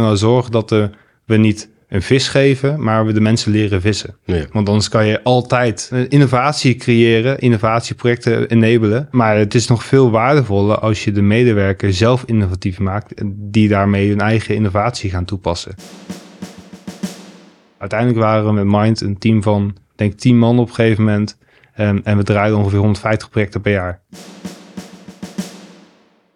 Nou, 0.00 0.16
zorg 0.16 0.48
dat 0.48 0.72
eh, 0.72 0.84
we 1.24 1.36
niet 1.36 1.68
een 1.88 2.02
vis 2.02 2.28
geven, 2.28 2.82
maar 2.82 3.06
we 3.06 3.12
de 3.12 3.20
mensen 3.20 3.52
leren 3.52 3.80
vissen. 3.80 4.16
Ja. 4.24 4.44
Want 4.52 4.68
anders 4.68 4.88
kan 4.88 5.06
je 5.06 5.22
altijd 5.22 5.90
eh, 5.92 6.00
innovatie 6.08 6.74
creëren, 6.74 7.38
innovatieprojecten 7.38 8.48
enabelen. 8.48 9.08
Maar 9.10 9.36
het 9.36 9.54
is 9.54 9.66
nog 9.66 9.84
veel 9.84 10.10
waardevoller 10.10 10.78
als 10.78 11.04
je 11.04 11.12
de 11.12 11.22
medewerker 11.22 11.92
zelf 11.92 12.22
innovatief 12.26 12.78
maakt, 12.78 13.14
en 13.14 13.34
die 13.50 13.68
daarmee 13.68 14.08
hun 14.08 14.20
eigen 14.20 14.54
innovatie 14.54 15.10
gaan 15.10 15.24
toepassen. 15.24 15.74
Uiteindelijk 17.78 18.20
waren 18.20 18.46
we 18.46 18.52
met 18.52 18.80
Mind 18.80 19.00
een 19.00 19.18
team 19.18 19.42
van, 19.42 19.68
ik 19.68 19.96
denk 19.96 20.12
10 20.12 20.38
man 20.38 20.58
op 20.58 20.68
een 20.68 20.74
gegeven 20.74 21.04
moment. 21.04 21.38
En, 21.72 22.04
en 22.04 22.16
we 22.16 22.22
draaiden 22.22 22.58
ongeveer 22.58 22.78
150 22.78 23.30
projecten 23.30 23.60
per 23.60 23.72
jaar. 23.72 24.00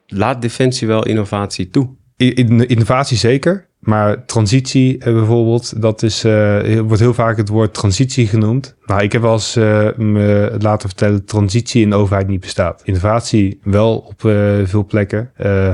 Laat 0.06 0.42
Defensie 0.42 0.86
wel 0.86 1.06
innovatie 1.06 1.70
toe? 1.70 1.88
Innovatie 2.16 3.16
zeker, 3.16 3.68
maar 3.84 4.24
transitie 4.24 4.98
eh, 4.98 5.12
bijvoorbeeld, 5.12 5.82
dat 5.82 6.02
is, 6.02 6.24
eh, 6.24 6.80
wordt 6.80 7.00
heel 7.00 7.14
vaak 7.14 7.36
het 7.36 7.48
woord 7.48 7.74
transitie 7.74 8.26
genoemd. 8.26 8.76
Nou, 8.86 9.02
ik 9.02 9.12
heb 9.12 9.22
wel 9.22 9.32
eens 9.32 9.56
eh, 9.56 9.88
me 9.96 10.56
laten 10.58 10.88
vertellen 10.88 11.14
dat 11.14 11.28
transitie 11.28 11.82
in 11.82 11.90
de 11.90 11.96
overheid 11.96 12.28
niet 12.28 12.40
bestaat. 12.40 12.82
Innovatie 12.84 13.60
wel 13.62 13.96
op 13.96 14.20
veel 14.64 14.84
plekken, 14.84 15.30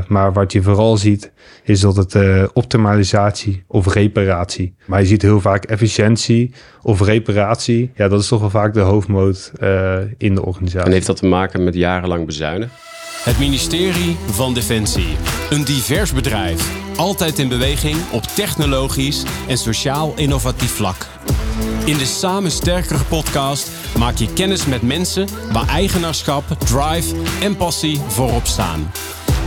maar 0.09 0.33
wat 0.33 0.53
je 0.53 0.63
vooral 0.63 0.97
ziet 0.97 1.33
is 1.65 1.81
dat 1.81 1.97
het 1.97 2.17
optimalisatie 2.53 3.65
of 3.67 3.95
reparatie. 3.95 4.75
Maar 4.87 5.01
je 5.01 5.07
ziet 5.07 5.23
heel 5.23 5.41
vaak 5.41 5.65
efficiëntie 5.65 6.55
of 6.83 7.01
reparatie. 7.01 7.91
Ja, 7.95 8.09
dat 8.09 8.21
is 8.21 8.29
toch 8.29 8.41
wel 8.41 8.51
vaak 8.51 8.75
de 8.75 8.81
hoofdmoot 8.81 9.53
in 10.19 10.35
de 10.35 10.45
organisatie. 10.45 10.87
En 10.87 10.93
heeft 10.93 11.07
dat 11.07 11.17
te 11.17 11.27
maken 11.27 11.65
met 11.65 11.75
jarenlang 11.75 12.27
bezuinigen? 12.27 12.90
Het 13.21 13.39
ministerie 13.39 14.17
van 14.31 14.55
Defensie. 14.55 15.17
Een 15.51 15.65
divers 15.65 16.13
bedrijf. 16.13 16.71
Altijd 16.97 17.39
in 17.39 17.49
beweging 17.49 17.97
op 18.13 18.23
technologisch 18.23 19.23
en 19.49 19.59
sociaal 19.59 20.13
innovatief 20.17 20.71
vlak. 20.71 21.07
In 21.85 21.99
de 21.99 22.07
Samen 22.07 22.51
Sterkere 22.51 23.05
podcast 23.05 23.71
maak 23.99 24.17
je 24.17 24.33
kennis 24.33 24.67
met 24.67 24.83
mensen 24.83 25.29
waar 25.53 25.69
eigenaarschap, 25.69 26.45
drive 26.59 27.15
en 27.43 27.57
passie 27.57 28.01
voorop 28.09 28.47
staan. 28.47 28.93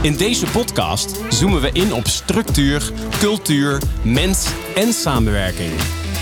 In 0.02 0.16
deze 0.16 0.46
podcast 0.46 1.16
zoomen 1.30 1.62
we 1.62 1.70
in 1.72 1.94
op 1.94 2.08
structuur, 2.08 2.92
cultuur, 3.20 3.82
mens 4.02 4.48
en 4.76 4.94
samenwerking. 4.94 5.72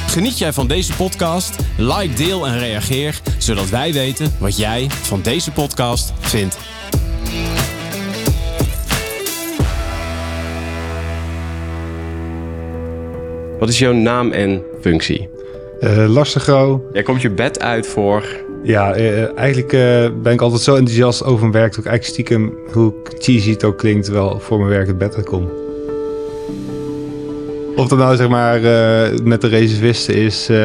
Geniet 0.07 0.37
jij 0.37 0.53
van 0.53 0.67
deze 0.67 0.93
podcast? 0.93 1.55
Like, 1.77 2.13
deel 2.13 2.47
en 2.47 2.59
reageer, 2.59 3.21
zodat 3.37 3.69
wij 3.69 3.93
weten 3.93 4.35
wat 4.39 4.57
jij 4.57 4.89
van 5.01 5.21
deze 5.21 5.51
podcast 5.51 6.13
vindt. 6.19 6.57
Wat 13.61 13.69
is 13.69 13.79
jouw 13.79 13.93
naam 13.93 14.31
en 14.31 14.61
functie? 14.79 15.29
Eh 15.79 16.05
Lars 16.07 16.33
de 16.33 16.39
Grauw, 16.39 16.89
Jij 16.93 17.03
komt 17.03 17.21
je 17.21 17.29
bed 17.29 17.59
uit 17.59 17.87
voor... 17.87 18.25
Ja, 18.63 18.93
eh, 18.93 19.37
eigenlijk 19.37 19.73
eh, 19.73 20.07
ben 20.21 20.33
ik 20.33 20.41
altijd 20.41 20.61
zo 20.61 20.75
enthousiast 20.75 21.23
over 21.23 21.39
mijn 21.39 21.51
werk 21.51 21.75
dat 21.75 21.85
ik 21.85 21.91
eigenlijk 21.91 22.13
stiekem, 22.13 22.53
hoe 22.71 22.93
cheesy 23.19 23.51
het 23.51 23.63
ook 23.63 23.77
klinkt, 23.77 24.07
wel 24.07 24.39
voor 24.39 24.57
mijn 24.57 24.69
werk 24.69 24.87
het 24.87 24.97
bed 24.97 25.15
uitkom. 25.15 25.49
Of 27.75 27.87
dat 27.87 27.97
nou 27.97 28.15
zeg 28.15 28.29
maar 28.29 28.63
eh, 28.63 29.19
met 29.23 29.41
de 29.41 29.47
reservisten 29.47 30.15
is, 30.15 30.49
eh, 30.49 30.57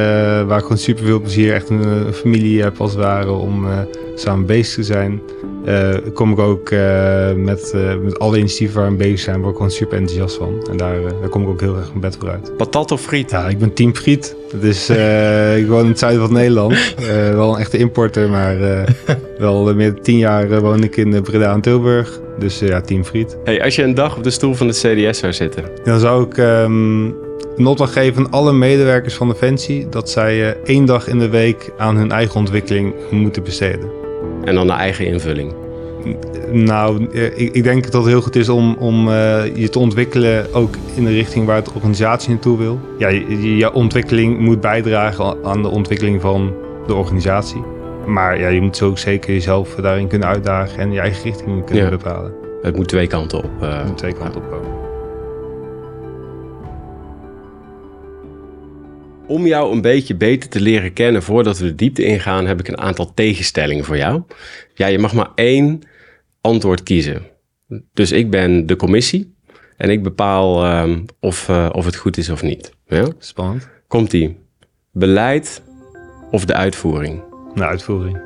waar 0.47 0.59
ik 0.59 0.63
gewoon 0.63 0.79
super 0.79 1.05
veel 1.05 1.21
plezier, 1.21 1.55
echt 1.55 1.69
een, 1.71 1.83
eh, 1.83 2.13
familie 2.13 2.63
heb 2.63 2.81
als 2.81 2.91
het 2.91 3.01
ware 3.01 3.31
om 3.31 3.67
eh, 3.67 3.79
samen 4.17 4.47
bezig 4.47 4.75
te 4.75 4.83
zijn. 4.83 5.20
Eh, 5.67 5.95
kom 6.14 6.33
ik 6.33 6.39
ook 6.39 6.70
eh, 6.70 7.33
met, 7.33 7.72
eh, 7.75 7.97
met 8.03 8.19
alle 8.19 8.39
initiatieven 8.39 8.81
waar 8.81 8.91
we 8.91 8.97
bezig 8.97 9.19
zijn, 9.19 9.39
word 9.39 9.50
ik 9.50 9.56
gewoon 9.56 9.70
super 9.70 9.98
enthousiast 9.98 10.36
van. 10.36 10.67
En 10.70 10.77
daar, 10.77 11.00
daar 11.20 11.28
kom 11.28 11.42
ik 11.42 11.48
ook 11.48 11.61
heel 11.61 11.77
erg 11.77 11.89
mijn 11.89 12.00
bed 12.00 12.17
voor 12.20 12.31
uit. 12.31 12.56
Patat 12.56 12.91
of 12.91 13.00
friet? 13.00 13.31
Ja, 13.31 13.48
ik 13.48 13.59
ben 13.59 13.72
team 13.72 13.94
Friet. 13.94 14.37
Dat 14.53 14.62
is, 14.62 14.91
ik 15.61 15.67
woon 15.67 15.83
in 15.83 15.89
het 15.89 15.98
zuiden 15.98 16.22
van 16.22 16.33
Nederland. 16.33 16.94
Wel 17.33 17.55
een 17.55 17.61
echte 17.61 17.78
importer, 17.78 18.31
maar 18.31 18.56
wel 19.39 19.75
meer 19.75 19.94
dan 19.94 20.03
tien 20.03 20.19
jaar 20.19 20.60
woon 20.60 20.82
ik 20.82 20.97
in 20.97 21.22
Breda 21.22 21.53
en 21.53 21.60
Tilburg. 21.60 22.21
Dus 22.38 22.59
ja, 22.59 22.81
team 22.81 23.05
Friet. 23.05 23.37
Hey, 23.44 23.62
als 23.62 23.76
je 23.76 23.82
een 23.82 23.94
dag 23.94 24.16
op 24.16 24.22
de 24.22 24.31
stoel 24.31 24.55
van 24.55 24.66
het 24.66 24.76
CDS 24.76 25.19
zou 25.19 25.32
zitten... 25.32 25.65
Dan 25.84 26.00
zou 26.00 26.25
ik 26.25 26.38
ehm, 26.38 27.05
een 27.56 27.66
opdracht 27.66 27.93
geven 27.93 28.25
aan 28.25 28.31
alle 28.31 28.53
medewerkers 28.53 29.15
van 29.15 29.28
Defensie... 29.28 29.88
dat 29.88 30.10
zij 30.10 30.56
één 30.65 30.84
dag 30.84 31.09
in 31.09 31.19
de 31.19 31.28
week 31.28 31.72
aan 31.78 31.97
hun 31.97 32.12
eigen 32.12 32.37
ontwikkeling 32.37 32.94
moeten 33.10 33.43
besteden. 33.43 34.06
En 34.47 34.55
dan 34.55 34.71
een 34.71 34.77
eigen 34.77 35.07
invulling. 35.07 35.53
Nou, 36.51 37.07
eh, 37.12 37.25
ik, 37.25 37.55
ik 37.55 37.62
denk 37.62 37.83
dat 37.84 37.93
het 38.03 38.07
heel 38.12 38.21
goed 38.23 38.37
is 38.37 38.49
om, 38.49 38.77
om 38.79 39.09
eh, 39.09 39.57
je 39.57 39.69
te 39.69 39.79
ontwikkelen 39.79 40.55
ook 40.55 40.75
in 40.95 41.05
de 41.05 41.11
richting 41.12 41.47
waar 41.47 41.65
de 41.65 41.71
organisatie 41.75 42.31
naartoe 42.31 42.59
wil. 42.59 42.79
Ja, 42.99 43.09
je, 43.09 43.56
je- 43.56 43.73
ontwikkeling 43.73 44.39
moet 44.39 44.61
bijdragen 44.61 45.37
aan 45.45 45.62
de 45.62 45.69
ontwikkeling 45.69 46.21
van 46.21 46.53
de 46.87 46.95
organisatie. 46.95 47.62
Maar 48.06 48.41
ja, 48.41 48.49
je 48.49 48.61
moet 48.61 48.77
zo 48.77 48.87
ook 48.89 48.99
zeker 48.99 49.33
jezelf 49.33 49.75
daarin 49.75 50.06
kunnen 50.09 50.29
uitdagen 50.29 50.79
en 50.79 50.93
je 50.93 51.01
eigen 51.01 51.23
richting 51.25 51.65
kunnen 51.65 51.85
Ja. 51.85 51.91
bepalen. 51.91 52.33
Het 52.62 52.77
moet 52.77 52.89
twee 52.89 53.06
kanten 53.06 53.39
op. 53.39 53.51
eh, 53.61 53.81
twee 53.95 54.12
kanten 54.12 54.41
op 54.41 54.51
komen. 54.51 54.86
Om 59.26 59.47
jou 59.47 59.72
een 59.72 59.81
beetje 59.81 60.14
beter 60.14 60.48
te 60.48 60.60
leren 60.60 60.92
kennen 60.92 61.22
voordat 61.22 61.59
we 61.59 61.64
de 61.64 61.75
diepte 61.75 62.04
ingaan, 62.04 62.47
heb 62.47 62.60
ik 62.60 62.69
een 62.69 62.78
aantal 62.78 63.14
tegenstellingen 63.14 63.84
voor 63.84 63.97
jou. 63.97 64.22
Ja, 64.75 64.87
je 64.87 64.98
mag 64.98 65.12
maar 65.12 65.31
één 65.34 65.81
antwoord 66.41 66.82
kiezen. 66.82 67.22
Dus 67.92 68.12
ik 68.12 68.31
ben 68.31 68.66
de 68.66 68.76
commissie 68.76 69.34
en 69.76 69.91
ik 69.91 70.03
bepaal 70.03 70.64
ehm, 70.64 70.98
of, 71.20 71.48
eh, 71.48 71.69
of 71.72 71.84
het 71.84 71.97
goed 71.97 72.16
is 72.16 72.31
of 72.31 72.42
niet. 72.42 72.72
Ja? 72.87 73.06
Spannend. 73.19 73.69
Komt-ie. 73.88 74.37
Beleid 74.92 75.62
of 76.31 76.44
de 76.44 76.54
uitvoering? 76.54 77.22
Nou, 77.54 77.70
uitvoering. 77.70 78.20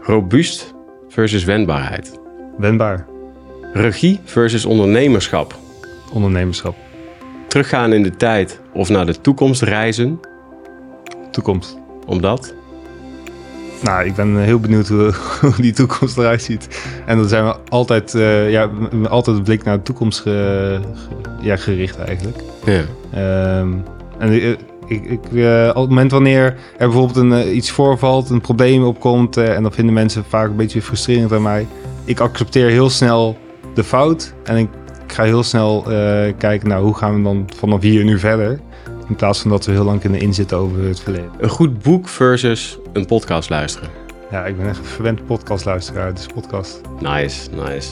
Robuust 0.00 0.74
versus 1.08 1.44
wendbaarheid. 1.44 2.20
Wendbaar. 2.58 3.06
Regie 3.72 4.20
versus 4.24 4.64
ondernemerschap. 4.64 5.58
Ondernemerschap. 6.12 6.76
Teruggaan 7.54 7.92
in 7.92 8.02
de 8.02 8.16
tijd 8.16 8.60
of 8.72 8.88
naar 8.88 9.06
de 9.06 9.20
toekomst 9.20 9.62
reizen. 9.62 10.20
Toekomst. 11.30 11.78
Omdat? 12.06 12.54
Nou, 13.82 14.04
ik 14.04 14.14
ben 14.14 14.36
heel 14.36 14.60
benieuwd 14.60 14.88
hoe, 14.88 15.14
hoe 15.40 15.54
die 15.56 15.72
toekomst 15.72 16.18
eruit 16.18 16.42
ziet. 16.42 16.82
En 17.06 17.16
dan 17.16 17.28
zijn 17.28 17.44
we 17.44 17.56
altijd, 17.68 18.14
eh, 18.14 18.50
ja, 18.50 18.70
altijd 19.08 19.36
een 19.36 19.42
blik 19.42 19.64
naar 19.64 19.76
de 19.76 19.82
toekomst 19.82 20.20
ge- 20.20 20.80
ge- 20.94 21.46
ja, 21.46 21.56
gericht 21.56 21.98
eigenlijk. 21.98 22.36
Ja. 22.64 22.82
Ehm, 23.12 23.72
en 24.18 24.32
ik, 24.32 24.58
ik, 25.04 25.32
eh, 25.32 25.68
op 25.68 25.80
het 25.80 25.88
moment 25.88 26.10
wanneer 26.10 26.44
er 26.44 26.88
bijvoorbeeld 26.88 27.16
een, 27.16 27.32
eh, 27.32 27.56
iets 27.56 27.70
voorvalt, 27.70 28.30
een 28.30 28.40
probleem 28.40 28.84
opkomt... 28.84 29.36
en 29.36 29.62
dan 29.62 29.72
vinden 29.72 29.94
mensen 29.94 30.24
vaak 30.28 30.48
een 30.48 30.56
beetje 30.56 30.82
frustrerend 30.82 31.32
aan 31.32 31.42
mij. 31.42 31.66
Ik 32.04 32.20
accepteer 32.20 32.68
heel 32.68 32.90
snel 32.90 33.38
de 33.74 33.84
fout 33.84 34.34
en 34.44 34.56
ik 34.56 34.68
ga 35.06 35.22
heel 35.22 35.42
snel 35.42 35.84
eh, 35.90 36.32
kijken 36.38 36.68
naar 36.68 36.80
hoe 36.80 36.94
gaan 36.94 37.16
we 37.16 37.22
dan 37.22 37.48
vanaf 37.56 37.80
hier 37.80 38.04
nu 38.04 38.18
verder. 38.18 38.60
In 39.08 39.16
plaats 39.16 39.40
van 39.40 39.50
dat 39.50 39.66
we 39.66 39.72
heel 39.72 39.84
lang 39.84 40.00
kunnen 40.00 40.20
inzitten 40.20 40.56
over 40.56 40.84
het 40.84 41.00
verleden. 41.00 41.30
Een 41.38 41.48
goed 41.48 41.82
boek 41.82 42.08
versus 42.08 42.78
een 42.92 43.06
podcast 43.06 43.50
luisteren. 43.50 43.88
Ja, 44.30 44.44
ik 44.44 44.56
ben 44.56 44.68
echt 44.68 44.78
een 44.78 44.84
verwend 44.84 45.26
podcastluisteraar, 45.26 46.14
dus 46.14 46.26
podcast 46.26 46.80
Nice, 47.00 47.48
nice. 47.50 47.88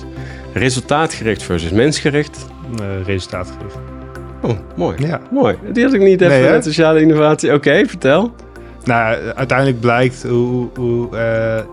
Resultaatgericht 0.52 1.42
versus 1.42 1.70
mensgericht. 1.70 2.46
eh 2.80 3.06
resultaatgericht. 3.06 3.76
Oh, 4.42 4.58
mooi. 4.76 5.06
Ja. 5.06 5.20
Mooi. 5.30 5.56
Die 5.72 5.84
had 5.84 5.92
ik 5.92 6.00
niet 6.00 6.20
even 6.20 6.50
Nee, 6.50 6.62
sociale 6.62 7.00
innovatie. 7.00 7.52
Oké, 7.52 7.86
vertel. 7.86 8.32
Nou, 8.84 9.16
uiteindelijk 9.34 9.80
blijkt 9.80 10.22
hoe, 10.28 10.68
hoe 10.74 11.16
eh, 11.16 11.64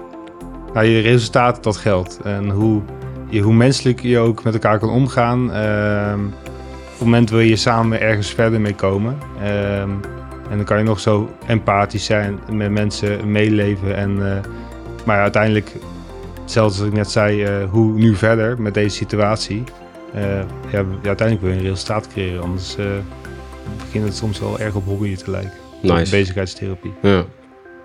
nou, 0.74 0.86
je 0.86 1.00
resultaat 1.00 1.64
dat 1.64 1.78
geldt. 1.78 2.20
En 2.24 2.50
hoe, 2.50 2.82
je, 3.30 3.42
hoe 3.42 3.54
menselijk 3.54 4.02
je 4.02 4.18
ook 4.18 4.44
met 4.44 4.54
elkaar 4.54 4.80
kan 4.80 4.90
omgaan. 4.90 5.52
Ehm, 5.54 6.26
op 6.26 7.06
het 7.06 7.08
moment 7.08 7.30
wil 7.30 7.40
je 7.40 7.56
samen 7.56 8.02
ergens 8.02 8.30
verder 8.34 8.62
mee 8.62 8.76
komen. 8.76 9.18
Ehm, 9.42 9.90
en 10.50 10.56
dan 10.56 10.64
kan 10.64 10.78
je 10.78 10.84
nog 10.84 11.00
zo 11.00 11.30
empathisch 11.48 12.06
zijn 12.06 12.40
met 12.52 12.72
mensen, 12.72 13.32
meeleven. 13.32 13.96
En, 13.96 14.36
eh, 14.36 14.44
maar 15.06 15.22
uiteindelijk, 15.22 15.72
zelfs 16.46 16.80
als 16.80 16.88
ik 16.88 16.94
net 16.94 17.12
zei, 17.12 17.44
eh, 17.44 17.70
hoe 17.70 17.94
nu 17.94 18.16
verder 18.16 18.62
met 18.62 18.74
deze 18.74 18.96
situatie. 18.96 19.64
eh, 20.14 20.24
ja, 20.72 20.84
uiteindelijk 21.04 21.42
wil 21.42 21.50
je 21.50 21.58
een 21.58 21.70
resultaat 21.70 22.08
creëren. 22.08 22.42
Anders 22.42 22.76
begint 23.78 24.06
het 24.06 24.16
soms 24.16 24.40
wel 24.40 24.60
erg 24.60 24.76
op 24.76 24.86
hobby 24.86 25.16
te 25.16 25.32
lijken. 25.32 25.52
Nice. 25.82 26.12
Bezigheidstherapie. 26.12 26.94
Ja. 27.02 27.26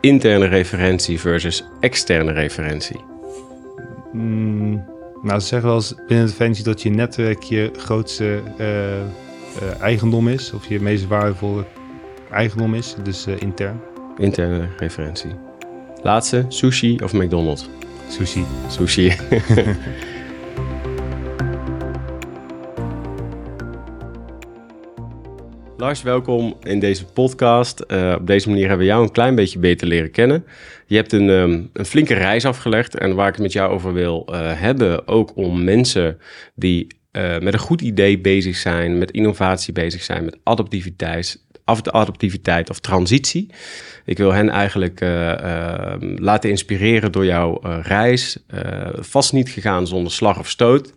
Interne 0.01 0.47
referentie 0.47 1.21
versus 1.21 1.65
externe 1.81 2.33
referentie. 2.33 3.01
Mm, 4.13 4.85
nou, 5.25 5.41
ze 5.41 5.47
zeggen 5.47 5.69
wel 5.69 5.77
eens 5.77 5.95
binnen 6.07 6.27
Defensie 6.27 6.65
dat 6.65 6.83
je 6.83 6.91
netwerk 6.91 7.43
je 7.43 7.71
grootste 7.77 8.43
eh, 8.59 9.01
eh, 9.01 9.07
eigendom 9.81 10.29
is. 10.29 10.53
Of 10.53 10.67
je 10.67 10.81
meest 10.81 11.07
waardevolle 11.07 11.65
eigendom 12.31 12.75
is. 12.75 12.95
Dus 13.03 13.27
eh, 13.27 13.41
intern. 13.41 13.81
Interne 14.17 14.69
referentie. 14.77 15.31
Laatste, 16.03 16.45
sushi 16.49 16.99
of 17.03 17.13
McDonald's? 17.13 17.69
Sushi. 18.09 18.45
Sushi. 18.69 19.13
Lars, 25.85 26.03
welkom 26.03 26.57
in 26.63 26.79
deze 26.79 27.05
podcast. 27.05 27.85
Uh, 27.89 28.15
op 28.19 28.27
deze 28.27 28.49
manier 28.49 28.69
hebben 28.69 28.87
we 28.87 28.93
jou 28.93 29.03
een 29.03 29.13
klein 29.13 29.35
beetje 29.35 29.59
beter 29.59 29.87
leren 29.87 30.11
kennen. 30.11 30.45
Je 30.87 30.97
hebt 30.97 31.13
een, 31.13 31.29
um, 31.29 31.71
een 31.73 31.85
flinke 31.85 32.15
reis 32.15 32.45
afgelegd 32.45 32.99
en 32.99 33.15
waar 33.15 33.29
ik 33.29 33.35
het 33.35 33.43
met 33.43 33.53
jou 33.53 33.73
over 33.73 33.93
wil 33.93 34.29
uh, 34.31 34.61
hebben, 34.61 35.09
ook 35.09 35.37
om 35.37 35.65
mensen 35.65 36.19
die 36.55 36.87
uh, 37.13 37.39
met 37.39 37.53
een 37.53 37.59
goed 37.59 37.81
idee 37.81 38.19
bezig 38.19 38.57
zijn, 38.57 38.99
met 38.99 39.11
innovatie 39.11 39.73
bezig 39.73 40.03
zijn, 40.03 40.25
met 40.25 40.39
adaptiviteit, 40.43 41.45
adaptiviteit 41.65 42.71
of 42.71 42.81
transitie. 42.81 43.51
Ik 44.05 44.19
wil 44.19 44.33
hen 44.33 44.49
eigenlijk 44.49 45.01
uh, 45.01 45.95
laten 46.17 46.51
inspireren 46.51 47.13
door 47.13 47.25
jouw 47.25 47.61
reis. 47.83 48.39
vast 48.97 49.33
niet 49.33 49.49
gegaan 49.49 49.87
zonder 49.87 50.13
slag 50.13 50.39
of 50.39 50.49
stoot. 50.49 50.93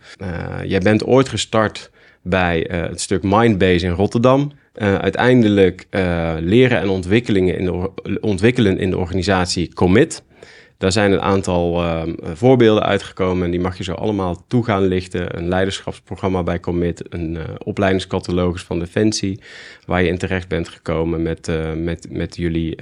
jij 0.63 0.79
bent 0.79 1.05
ooit 1.05 1.29
gestart 1.29 1.91
bij 2.21 2.67
het 2.71 3.01
stuk 3.01 3.23
Mindbase 3.23 3.85
in 3.85 3.91
Rotterdam. 3.91 4.51
Uiteindelijk 4.77 5.87
leren 6.39 6.79
en 6.79 6.89
ontwikkelingen 6.89 7.57
in 7.57 7.65
de, 7.65 7.89
ontwikkelen 8.21 8.79
in 8.79 8.89
de 8.89 8.97
organisatie 8.97 9.73
Commit. 9.73 10.23
Daar 10.77 10.91
zijn 10.91 11.11
een 11.11 11.21
aantal 11.21 11.83
uh, 11.83 12.01
voorbeelden 12.33 12.83
uitgekomen 12.83 13.45
en 13.45 13.51
die 13.51 13.59
mag 13.59 13.77
je 13.77 13.83
zo 13.83 13.93
allemaal 13.93 14.43
toe 14.47 14.63
gaan 14.63 14.85
lichten. 14.85 15.37
Een 15.37 15.47
leiderschapsprogramma 15.47 16.43
bij 16.43 16.59
Commit, 16.59 17.13
een 17.13 17.33
uh, 17.33 17.43
opleidingscatalogus 17.63 18.63
van 18.63 18.79
Defensie, 18.79 19.39
waar 19.85 20.01
je 20.01 20.09
in 20.09 20.17
terecht 20.17 20.47
bent 20.47 20.69
gekomen 20.69 21.21
met, 21.21 21.47
uh, 21.47 21.73
met, 21.73 22.07
met 22.09 22.35
jullie 22.35 22.77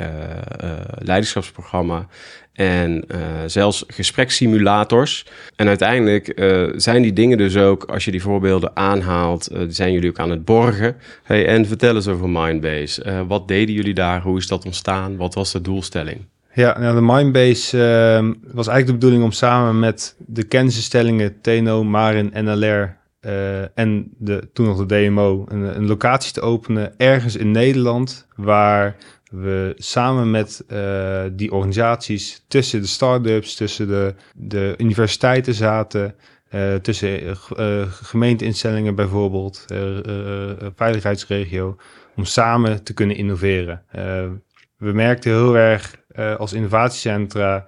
leiderschapsprogramma. 0.97 2.07
En 2.53 3.03
zelfs 3.45 3.83
gesprekssimulators. 3.87 5.25
En 5.55 5.67
uiteindelijk 5.67 6.33
zijn 6.75 7.01
die 7.01 7.13
dingen 7.13 7.37
dus 7.37 7.57
ook, 7.57 7.83
als 7.83 8.05
je 8.05 8.11
die 8.11 8.21
voorbeelden 8.21 8.75
aanhaalt, 8.75 9.49
zijn 9.67 9.91
jullie 9.91 10.09
ook 10.09 10.19
aan 10.19 10.29
het 10.29 10.45
borgen. 10.45 10.95
Hey, 11.23 11.47
en 11.47 11.65
vertel 11.65 11.95
eens 11.95 12.07
over 12.07 12.29
Mindbase. 12.29 13.25
wat 13.27 13.47
deden 13.47 13.75
jullie 13.75 13.93
daar? 13.93 14.21
Hoe 14.21 14.37
is 14.37 14.47
dat 14.47 14.65
ontstaan? 14.65 15.17
Wat 15.17 15.33
was 15.33 15.51
de 15.51 15.61
doelstelling? 15.61 16.25
Ja, 16.55 16.79
nou, 16.79 16.95
de 16.95 17.01
Mindbase 17.01 17.77
uh, 17.77 18.33
was 18.53 18.67
eigenlijk 18.67 18.85
de 18.85 18.93
bedoeling 18.93 19.23
om 19.23 19.31
samen 19.31 19.79
met 19.79 20.15
de 20.27 20.43
kennisinstellingen 20.43 21.41
TNO, 21.41 21.83
Marin, 21.83 22.31
NLR 22.33 22.97
uh, 23.21 23.77
en 23.77 24.11
de, 24.17 24.49
toen 24.53 24.65
nog 24.65 24.85
de 24.85 24.85
DMO 24.85 25.45
een, 25.47 25.61
een, 25.61 25.87
locatie 25.87 26.33
te 26.33 26.41
openen 26.41 26.93
ergens 26.97 27.35
in 27.35 27.51
Nederland 27.51 28.27
waar 28.35 28.95
we 29.31 29.73
samen 29.75 30.31
met 30.31 30.63
uh, 30.67 31.23
die 31.31 31.51
organisaties 31.51 32.43
tussen 32.47 32.81
de 32.81 32.87
start-ups, 32.87 33.55
tussen 33.55 33.87
de, 33.87 34.15
de 34.35 34.73
universiteiten 34.77 35.53
zaten, 35.53 36.15
uh, 36.51 36.75
tussen 36.75 37.37
gemeenteinstellingen 37.87 38.95
bijvoorbeeld, 38.95 39.65
veiligheidsregio, 40.75 41.77
om 42.15 42.25
samen 42.25 42.83
te 42.83 42.93
kunnen 42.93 43.15
innoveren. 43.15 43.83
we 44.77 44.91
merkten 44.91 45.31
heel 45.31 45.57
erg 45.57 46.03
uh, 46.19 46.35
als 46.35 46.53
innovatiecentra, 46.53 47.67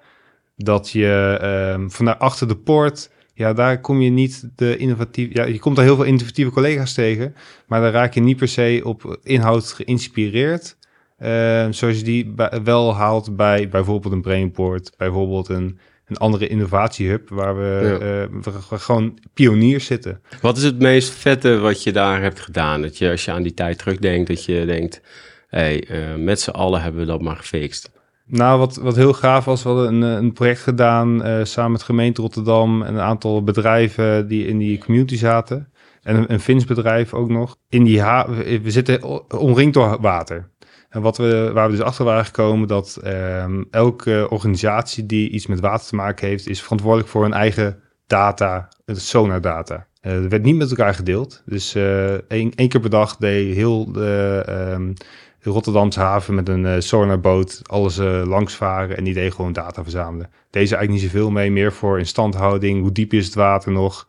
dat 0.55 0.89
je 0.89 1.39
um, 1.73 1.91
vanuit 1.91 2.19
achter 2.19 2.47
de 2.47 2.57
poort, 2.57 3.09
ja, 3.33 3.53
daar 3.53 3.81
kom 3.81 4.01
je 4.01 4.09
niet 4.09 4.49
de 4.55 4.77
innovatieve, 4.77 5.33
ja, 5.33 5.45
je 5.45 5.59
komt 5.59 5.75
daar 5.75 5.85
heel 5.85 5.95
veel 5.95 6.05
innovatieve 6.05 6.51
collega's 6.51 6.93
tegen, 6.93 7.35
maar 7.67 7.81
daar 7.81 7.91
raak 7.91 8.13
je 8.13 8.21
niet 8.21 8.37
per 8.37 8.47
se 8.47 8.81
op 8.83 9.19
inhoud 9.23 9.71
geïnspireerd. 9.71 10.77
Uh, 11.19 11.67
zoals 11.69 11.97
je 11.97 12.03
die 12.03 12.33
wel 12.63 12.95
haalt 12.95 13.35
bij 13.35 13.69
bijvoorbeeld 13.69 14.13
een 14.13 14.21
Brainport, 14.21 14.91
bijvoorbeeld 14.97 15.49
een, 15.49 15.79
een 16.05 16.17
andere 16.17 16.47
innovatiehub 16.47 17.29
waar 17.29 17.57
we, 17.57 17.97
ja. 17.99 18.27
uh, 18.27 18.41
we, 18.69 18.77
gewoon 18.77 19.19
pioniers 19.33 19.85
zitten. 19.85 20.21
Wat 20.41 20.57
is 20.57 20.63
het 20.63 20.79
meest 20.79 21.09
vette 21.09 21.57
wat 21.57 21.83
je 21.83 21.91
daar 21.91 22.21
hebt 22.21 22.39
gedaan? 22.39 22.81
Dat 22.81 22.97
je 22.97 23.09
als 23.09 23.25
je 23.25 23.31
aan 23.31 23.43
die 23.43 23.53
tijd 23.53 23.77
terugdenkt, 23.77 24.27
dat 24.27 24.45
je 24.45 24.65
denkt, 24.65 25.01
hé, 25.47 25.59
hey, 25.59 25.89
uh, 25.89 26.23
met 26.23 26.41
z'n 26.41 26.49
allen 26.49 26.81
hebben 26.81 27.01
we 27.01 27.07
dat 27.07 27.21
maar 27.21 27.35
gefixt. 27.35 27.91
Nou, 28.29 28.59
wat, 28.59 28.75
wat 28.75 28.95
heel 28.95 29.13
gaaf 29.13 29.45
was, 29.45 29.63
we 29.63 29.69
hadden 29.69 29.93
een, 29.93 30.01
een 30.01 30.33
project 30.33 30.59
gedaan 30.59 31.27
uh, 31.27 31.43
samen 31.43 31.71
met 31.71 31.83
gemeente 31.83 32.21
Rotterdam 32.21 32.81
en 32.81 32.93
een 32.93 33.01
aantal 33.01 33.43
bedrijven 33.43 34.27
die 34.27 34.47
in 34.47 34.57
die 34.57 34.77
community 34.77 35.17
zaten. 35.17 35.71
En 36.01 36.15
een, 36.15 36.33
een 36.33 36.39
Fins 36.39 36.65
bedrijf 36.65 37.13
ook 37.13 37.29
nog. 37.29 37.57
In 37.69 37.83
die 37.83 38.01
ha 38.01 38.29
we 38.29 38.71
zitten 38.71 39.03
omringd 39.39 39.73
door 39.73 39.97
water. 40.01 40.49
En 40.89 41.01
wat 41.01 41.17
we, 41.17 41.51
waar 41.53 41.69
we 41.69 41.75
dus 41.75 41.85
achter 41.85 42.05
waren 42.05 42.25
gekomen, 42.25 42.67
dat 42.67 42.99
um, 43.05 43.67
elke 43.71 44.27
organisatie 44.29 45.05
die 45.05 45.29
iets 45.29 45.47
met 45.47 45.59
water 45.59 45.87
te 45.87 45.95
maken 45.95 46.27
heeft, 46.27 46.47
is 46.47 46.61
verantwoordelijk 46.61 47.09
voor 47.09 47.23
hun 47.23 47.33
eigen 47.33 47.79
data, 48.07 48.67
sonar 48.85 49.41
data. 49.41 49.87
Uh, 50.01 50.13
er 50.13 50.29
werd 50.29 50.43
niet 50.43 50.55
met 50.55 50.69
elkaar 50.69 50.93
gedeeld. 50.93 51.43
Dus 51.45 51.75
één, 51.75 52.51
één 52.55 52.69
keer 52.69 52.79
per 52.79 52.89
dag 52.89 53.17
deed 53.17 53.55
heel 53.55 53.91
de, 53.91 54.43
de 54.45 54.93
Rotterdamse 55.41 55.99
haven 55.99 56.35
met 56.35 56.49
een 56.49 56.63
uh, 56.63 56.75
sonarboot 56.79 57.61
alles 57.63 57.97
uh, 57.97 58.21
langs 58.25 58.55
varen 58.55 58.97
en 58.97 59.03
die 59.03 59.13
deed 59.13 59.33
gewoon 59.33 59.53
data 59.53 59.83
verzamelen. 59.83 60.29
Deze 60.49 60.75
eigenlijk 60.75 60.89
niet 60.89 61.11
zoveel 61.11 61.31
mee, 61.31 61.51
meer 61.51 61.73
voor 61.73 61.99
instandhouding, 61.99 62.81
hoe 62.81 62.91
diep 62.91 63.13
is 63.13 63.25
het 63.25 63.35
water 63.35 63.71
nog, 63.71 64.07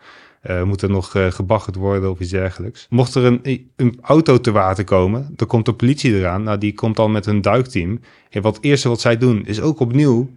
uh, 0.50 0.62
moet 0.62 0.82
er 0.82 0.90
nog 0.90 1.14
gebaggerd 1.28 1.76
worden 1.76 2.10
of 2.10 2.20
iets 2.20 2.30
dergelijks. 2.30 2.86
Mocht 2.90 3.14
er 3.14 3.24
een, 3.24 3.70
een, 3.76 3.98
auto 4.02 4.40
te 4.40 4.50
water 4.50 4.84
komen, 4.84 5.32
dan 5.36 5.46
komt 5.46 5.64
de 5.64 5.72
politie 5.72 6.14
eraan. 6.14 6.42
Nou, 6.42 6.58
die 6.58 6.74
komt 6.74 6.96
dan 6.96 7.12
met 7.12 7.26
hun 7.26 7.40
duikteam. 7.40 8.00
En 8.30 8.42
wat 8.42 8.56
het 8.56 8.64
eerste 8.64 8.88
wat 8.88 9.00
zij 9.00 9.16
doen, 9.16 9.46
is 9.46 9.60
ook 9.60 9.80
opnieuw 9.80 10.30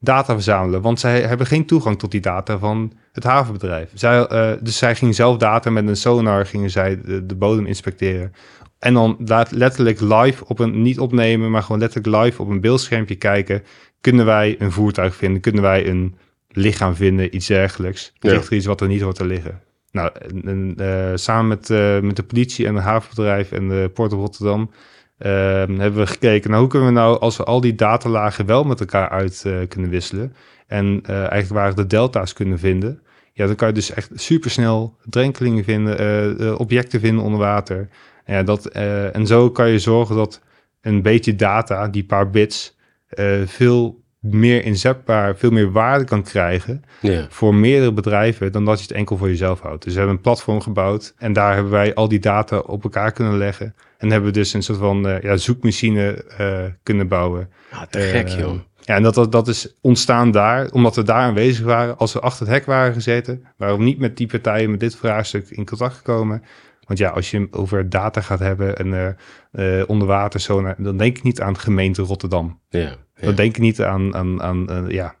data 0.00 0.32
verzamelen. 0.32 0.82
Want 0.82 1.00
zij 1.00 1.20
hebben 1.20 1.46
geen 1.46 1.66
toegang 1.66 1.98
tot 1.98 2.10
die 2.10 2.20
data 2.20 2.58
van 2.58 2.92
het 3.12 3.24
havenbedrijf. 3.24 3.90
Zij, 3.94 4.26
dus 4.60 4.78
zij 4.78 4.94
gingen 4.94 5.14
zelf 5.14 5.36
data 5.36 5.70
met 5.70 5.88
een 5.88 5.96
sonar, 5.96 6.46
gingen 6.46 6.70
zij 6.70 7.00
de 7.04 7.34
bodem 7.36 7.66
inspecteren. 7.66 8.32
En 8.78 8.94
dan 8.94 9.16
letterlijk 9.50 10.00
live 10.00 10.44
op 10.46 10.58
een, 10.58 10.82
niet 10.82 11.00
opnemen, 11.00 11.50
maar 11.50 11.62
gewoon 11.62 11.80
letterlijk 11.80 12.24
live 12.24 12.42
op 12.42 12.48
een 12.48 12.60
beeldschermpje 12.60 13.14
kijken. 13.14 13.62
Kunnen 14.00 14.26
wij 14.26 14.56
een 14.58 14.72
voertuig 14.72 15.14
vinden? 15.16 15.40
Kunnen 15.40 15.62
wij 15.62 15.88
een 15.88 16.16
lichaam 16.48 16.94
vinden? 16.94 17.36
Iets 17.36 17.46
dergelijks. 17.46 18.12
Ja. 18.18 18.30
Ligt 18.30 18.46
er 18.46 18.56
iets 18.56 18.66
wat 18.66 18.80
er 18.80 18.88
niet 18.88 19.00
hoort 19.00 19.16
te 19.16 19.26
liggen? 19.26 19.60
Nou, 19.90 20.10
en, 20.44 20.74
uh, 20.80 21.10
samen 21.14 21.48
met, 21.48 21.70
uh, 21.70 22.00
met 22.00 22.16
de 22.16 22.22
politie 22.22 22.66
en 22.66 22.74
het 22.74 22.84
havenbedrijf 22.84 23.52
en 23.52 23.68
de 23.68 23.90
Port 23.94 24.12
of 24.12 24.20
Rotterdam 24.20 24.70
uh, 25.18 25.28
hebben 25.56 25.94
we 25.94 26.06
gekeken 26.06 26.50
naar 26.50 26.60
hoe 26.60 26.68
kunnen 26.68 26.88
we 26.88 26.94
nou, 26.94 27.20
als 27.20 27.36
we 27.36 27.44
al 27.44 27.60
die 27.60 27.74
datalagen 27.74 28.46
wel 28.46 28.64
met 28.64 28.80
elkaar 28.80 29.08
uit 29.08 29.42
uh, 29.46 29.56
kunnen 29.68 29.90
wisselen 29.90 30.34
en 30.66 31.00
eigenlijk 31.02 31.48
waar 31.48 31.74
de 31.74 31.86
delta's 31.86 32.32
kunnen 32.32 32.58
vinden, 32.58 33.02
ja, 33.32 33.46
dan 33.46 33.54
kan 33.54 33.68
je 33.68 33.74
dus 33.74 33.90
echt 33.90 34.10
supersnel 34.14 34.96
drenkelingen 35.04 35.64
vinden, 35.64 36.58
objecten 36.58 37.00
vinden 37.00 37.24
onder 37.24 37.38
water. 37.40 37.88
Ja, 38.28 38.42
dat, 38.42 38.76
uh, 38.76 39.16
en 39.16 39.26
zo 39.26 39.50
kan 39.50 39.68
je 39.68 39.78
zorgen 39.78 40.16
dat 40.16 40.40
een 40.80 41.02
beetje 41.02 41.36
data, 41.36 41.88
die 41.88 42.04
paar 42.04 42.30
bits, 42.30 42.76
uh, 43.18 43.46
veel 43.46 44.02
meer 44.20 44.64
inzetbaar, 44.64 45.36
veel 45.36 45.50
meer 45.50 45.72
waarde 45.72 46.04
kan 46.04 46.22
krijgen 46.22 46.82
ja. 47.00 47.26
voor 47.28 47.54
meerdere 47.54 47.92
bedrijven 47.92 48.52
dan 48.52 48.64
dat 48.64 48.78
je 48.78 48.82
het 48.82 48.96
enkel 48.96 49.16
voor 49.16 49.28
jezelf 49.28 49.60
houdt. 49.60 49.84
Dus 49.84 49.92
we 49.92 49.98
hebben 49.98 50.16
een 50.16 50.22
platform 50.22 50.60
gebouwd 50.60 51.14
en 51.16 51.32
daar 51.32 51.54
hebben 51.54 51.72
wij 51.72 51.94
al 51.94 52.08
die 52.08 52.18
data 52.18 52.58
op 52.58 52.82
elkaar 52.82 53.12
kunnen 53.12 53.38
leggen. 53.38 53.74
En 53.98 54.10
hebben 54.10 54.28
we 54.28 54.38
dus 54.38 54.52
een 54.52 54.62
soort 54.62 54.78
van 54.78 55.08
uh, 55.08 55.20
ja, 55.20 55.36
zoekmachine 55.36 56.24
kunnen 56.82 57.08
bouwen. 57.08 57.50
Ah, 57.70 57.82
te 57.82 58.00
gek 58.00 58.28
joh. 58.28 58.58
Ja, 58.80 58.94
en 58.94 59.02
dat, 59.02 59.14
dat, 59.14 59.32
dat 59.32 59.48
is 59.48 59.74
ontstaan 59.80 60.30
daar, 60.30 60.70
omdat 60.70 60.96
we 60.96 61.02
daar 61.02 61.22
aanwezig 61.22 61.64
waren. 61.64 61.98
Als 61.98 62.12
we 62.12 62.20
achter 62.20 62.46
het 62.46 62.54
hek 62.54 62.66
waren 62.66 62.92
gezeten, 62.92 63.44
waarom 63.56 63.84
niet 63.84 63.98
met 63.98 64.16
die 64.16 64.26
partijen 64.26 64.70
met 64.70 64.80
dit 64.80 64.96
vraagstuk 64.96 65.50
in 65.50 65.66
contact 65.66 65.94
gekomen. 65.94 66.42
Want 66.88 67.00
ja, 67.00 67.08
als 67.08 67.30
je 67.30 67.48
over 67.50 67.88
data 67.88 68.20
gaat 68.20 68.38
hebben 68.38 68.76
en 68.76 68.86
uh, 68.86 69.78
uh, 69.78 69.84
onderwater 69.86 70.40
zo, 70.40 70.74
dan 70.78 70.96
denk 70.96 71.16
ik 71.16 71.22
niet 71.22 71.40
aan 71.40 71.58
gemeente 71.58 72.02
Rotterdam. 72.02 72.60
Ja, 72.68 72.80
ja. 72.80 72.96
Dan 73.20 73.34
denk 73.34 73.56
ik 73.56 73.62
niet 73.62 73.82
aan, 73.82 74.14
aan, 74.14 74.42
aan 74.42 74.66
uh, 74.70 74.90
ja, 74.90 75.14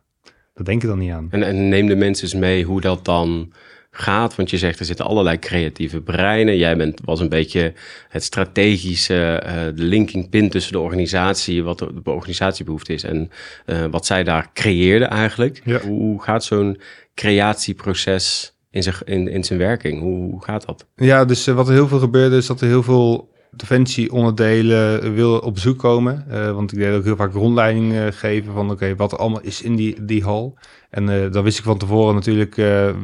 dat 0.54 0.66
denk 0.66 0.82
ik 0.82 0.88
dan 0.88 0.98
niet 0.98 1.12
aan. 1.12 1.26
En, 1.30 1.42
en 1.42 1.68
neem 1.68 1.86
de 1.86 1.96
mensen 1.96 2.24
eens 2.24 2.34
mee 2.34 2.64
hoe 2.64 2.80
dat 2.80 3.04
dan 3.04 3.52
gaat? 3.90 4.36
Want 4.36 4.50
je 4.50 4.58
zegt 4.58 4.78
er 4.78 4.84
zitten 4.84 5.04
allerlei 5.06 5.38
creatieve 5.38 6.00
breinen. 6.00 6.56
Jij 6.56 6.76
bent, 6.76 7.00
was 7.04 7.20
een 7.20 7.28
beetje 7.28 7.72
het 8.08 8.24
strategische, 8.24 9.42
uh, 9.46 9.52
de 9.52 9.82
linking 9.82 10.28
pin 10.28 10.48
tussen 10.48 10.72
de 10.72 10.78
organisatie, 10.78 11.62
wat 11.62 11.78
de, 11.78 12.02
de 12.02 12.10
organisatiebehoefte 12.10 12.92
is 12.92 13.02
en 13.02 13.30
uh, 13.66 13.84
wat 13.90 14.06
zij 14.06 14.24
daar 14.24 14.50
creëerden 14.52 15.10
eigenlijk. 15.10 15.60
Ja. 15.64 15.80
Hoe 15.80 16.22
gaat 16.22 16.44
zo'n 16.44 16.80
creatieproces 17.14 18.56
in 18.78 18.92
zijn, 18.92 18.96
in, 19.04 19.28
in 19.28 19.44
zijn 19.44 19.58
werking? 19.58 20.00
Hoe, 20.00 20.42
gaat 20.42 20.66
dat? 20.66 20.86
Ja, 20.96 21.24
dus 21.24 21.48
uh, 21.48 21.54
wat 21.54 21.68
er 21.68 21.74
heel 21.74 21.88
veel 21.88 21.98
gebeurde 21.98 22.36
is 22.36 22.46
dat 22.46 22.60
er 22.60 22.66
heel 22.66 22.82
veel 22.82 23.36
defensieonderdelen 23.50 25.14
wil 25.14 25.38
op 25.38 25.58
zoek 25.58 25.78
komen. 25.78 26.24
Uh, 26.30 26.52
want 26.52 26.72
ik 26.72 26.78
deed 26.78 26.94
ook 26.94 27.04
heel 27.04 27.16
vaak 27.16 27.32
rondleiding 27.32 27.92
uh, 27.92 28.06
geven 28.10 28.52
van 28.52 28.64
oké, 28.64 28.72
okay, 28.72 28.96
wat 28.96 29.18
allemaal 29.18 29.40
is 29.40 29.62
in 29.62 29.76
die, 29.76 30.04
die 30.04 30.22
hal. 30.22 30.58
En 30.90 31.08
uh, 31.08 31.32
dan 31.32 31.44
wist 31.44 31.58
ik 31.58 31.64
van 31.64 31.78
tevoren 31.78 32.14
natuurlijk 32.14 32.54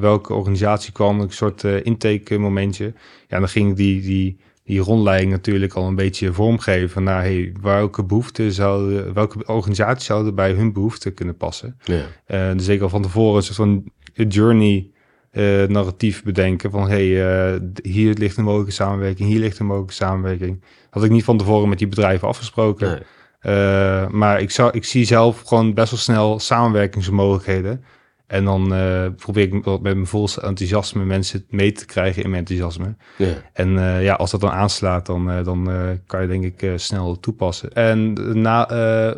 welke 0.00 0.34
organisatie 0.34 0.92
kwam, 0.92 1.20
een 1.20 1.30
soort 1.30 1.64
intake 1.64 2.38
momentje. 2.38 2.92
Ja, 3.28 3.38
dan 3.38 3.48
ging 3.48 3.70
ik 3.70 3.76
die, 3.76 4.00
die, 4.00 4.40
die 4.64 4.80
rondleiding 4.80 5.30
natuurlijk 5.30 5.74
al 5.74 5.86
een 5.86 5.94
beetje 5.94 6.32
vormgeven 6.32 7.02
naar 7.02 7.22
hey, 7.22 7.54
welke 7.62 8.04
behoeften 8.04 8.52
zouden, 8.52 9.14
welke 9.14 9.46
organisaties 9.46 10.06
zouden 10.06 10.34
bij 10.34 10.52
hun 10.52 10.72
behoeften 10.72 11.14
kunnen 11.14 11.36
passen. 11.36 11.76
Ja. 11.84 12.54
dus 12.54 12.68
ik 12.68 12.80
al 12.80 12.88
van 12.88 13.02
tevoren 13.02 13.36
een 13.36 13.42
soort 13.42 13.56
van 13.56 13.84
journey 14.28 14.93
eh, 15.34 15.68
narratief 15.68 16.22
bedenken 16.22 16.70
van 16.70 16.88
hey, 16.88 17.26
eh, 17.26 17.60
hier 17.82 18.14
ligt 18.14 18.36
een 18.36 18.44
mogelijke 18.44 18.72
samenwerking, 18.72 19.28
hier 19.28 19.38
ligt 19.38 19.58
een 19.58 19.66
mogelijke 19.66 19.94
samenwerking. 19.94 20.62
Had 20.90 21.04
ik 21.04 21.10
niet 21.10 21.24
van 21.24 21.38
tevoren 21.38 21.68
met 21.68 21.78
die 21.78 21.88
bedrijven 21.88 22.28
afgesproken. 22.28 22.88
Nee. 22.88 23.00
Eh, 23.40 24.08
maar 24.08 24.40
ik, 24.40 24.50
zou, 24.50 24.70
ik 24.72 24.84
zie 24.84 25.04
zelf 25.04 25.40
gewoon 25.40 25.74
best 25.74 25.90
wel 25.90 26.00
snel 26.00 26.38
samenwerkingsmogelijkheden. 26.38 27.84
En 28.26 28.44
dan 28.44 28.74
probeer 29.16 29.42
ik 29.42 29.64
met 29.64 29.82
mijn 29.82 30.06
vol 30.06 30.28
enthousiasme 30.42 31.04
mensen 31.04 31.44
mee 31.48 31.72
te 31.72 31.86
krijgen 31.86 32.22
in 32.22 32.30
mijn 32.30 32.46
enthousiasme. 32.46 32.96
Ja. 33.16 33.34
En 33.52 33.70
ja, 34.02 34.14
als 34.14 34.30
dat 34.30 34.40
dan 34.40 34.50
aanslaat, 34.50 35.06
dan, 35.06 35.44
dan 35.44 35.68
kan 36.06 36.22
je 36.22 36.28
denk 36.28 36.44
ik 36.44 36.72
snel 36.80 37.20
toepassen. 37.20 37.72
En 37.72 38.12
na, 38.42 38.68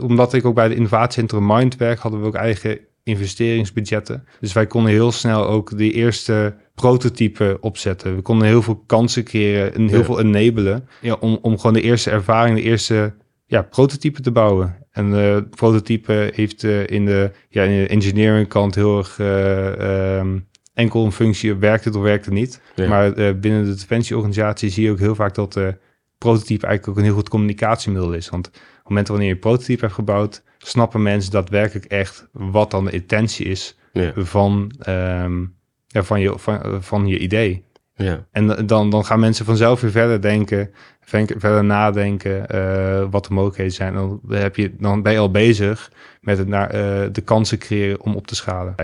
omdat 0.00 0.32
ik 0.32 0.44
ook 0.44 0.54
bij 0.54 0.68
de 0.68 0.74
innovatiecentrum 0.74 1.46
Mind 1.46 1.76
werk, 1.76 1.98
hadden 1.98 2.20
we 2.20 2.26
ook 2.26 2.34
eigen 2.34 2.78
investeringsbudgetten. 3.06 4.24
Dus 4.40 4.52
wij 4.52 4.66
konden 4.66 4.92
heel 4.92 5.12
snel 5.12 5.46
ook 5.46 5.78
de 5.78 5.92
eerste 5.92 6.54
prototype 6.74 7.58
opzetten. 7.60 8.14
We 8.16 8.22
konden 8.22 8.46
heel 8.48 8.62
veel 8.62 8.82
kansen 8.86 9.24
creëren 9.24 9.74
en 9.74 9.88
heel 9.88 9.98
Ja. 9.98 10.04
veel 10.04 10.20
enabelen. 10.20 10.88
Ja, 11.00 11.16
om, 11.20 11.38
om 11.42 11.56
gewoon 11.56 11.72
de 11.72 11.80
eerste 11.80 12.10
ervaring, 12.10 12.56
de 12.56 12.62
eerste 12.62 13.14
ja, 13.46 13.62
prototype 13.62 14.20
te 14.20 14.30
bouwen. 14.30 14.76
En 14.90 15.10
de 15.10 15.46
prototype 15.50 16.30
heeft 16.34 16.64
eh, 16.64 16.86
in, 16.86 17.04
de, 17.06 17.30
ja, 17.48 17.62
in 17.62 17.82
de 17.82 17.88
engineering 17.88 18.48
kant 18.48 18.74
heel 18.74 18.98
erg 18.98 19.18
eh, 19.18 20.18
ehm, 20.18 20.38
enkel 20.74 21.04
een 21.04 21.12
functie, 21.12 21.54
werkt 21.54 21.84
het 21.84 21.96
of 21.96 22.02
werkt 22.02 22.24
het 22.24 22.34
niet. 22.34 22.60
Ja. 22.74 22.88
Maar 22.88 23.12
eh, 23.12 23.34
binnen 23.34 23.64
de 23.64 23.74
defensieorganisatie 23.74 24.70
zie 24.70 24.84
je 24.84 24.90
ook 24.90 24.98
heel 24.98 25.14
vaak 25.14 25.34
dat 25.34 25.52
de 25.52 25.76
prototype 26.18 26.66
eigenlijk 26.66 26.88
ook 26.88 26.96
een 26.96 27.10
heel 27.10 27.18
goed 27.20 27.28
communicatiemiddel 27.28 28.12
is. 28.12 28.28
Want 28.28 28.46
op 28.46 28.52
het 28.52 28.88
moment 28.88 29.08
wanneer 29.08 29.28
je 29.28 29.36
prototype 29.36 29.80
hebt 29.80 29.92
gebouwd, 29.94 30.42
snappen 30.58 31.02
mensen 31.02 31.32
daadwerkelijk 31.32 31.84
echt 31.84 32.26
wat 32.32 32.70
dan 32.70 32.84
de 32.84 32.90
intentie 32.90 33.46
is 33.46 33.76
Ja. 33.92 34.12
van, 34.16 34.72
ehm, 34.78 35.40
ja, 35.86 36.02
van, 36.02 36.20
je, 36.20 36.32
van, 36.38 36.82
van 36.82 37.06
je 37.06 37.18
idee. 37.18 37.64
Ja. 37.94 38.26
En 38.30 38.66
dan, 38.66 38.90
dan 38.90 39.04
gaan 39.04 39.20
mensen 39.20 39.44
vanzelf 39.44 39.80
weer 39.80 39.90
verder 39.90 40.20
denken, 40.20 40.70
verder 41.36 41.64
nadenken 41.64 42.48
eh, 42.48 43.06
wat 43.10 43.24
de 43.24 43.34
mogelijkheden 43.34 43.72
zijn. 43.72 43.94
Dan, 43.94 44.20
heb 44.28 44.56
je, 44.56 44.74
dan 44.78 45.02
ben 45.02 45.12
je 45.12 45.18
al 45.18 45.30
bezig 45.30 45.92
met 46.20 46.38
het 46.38 46.48
naar, 46.48 46.70
eh, 46.70 47.08
de 47.12 47.20
kansen 47.20 47.58
creëren 47.58 48.00
om 48.00 48.14
op 48.14 48.26
te 48.26 48.34
schalen. 48.34 48.74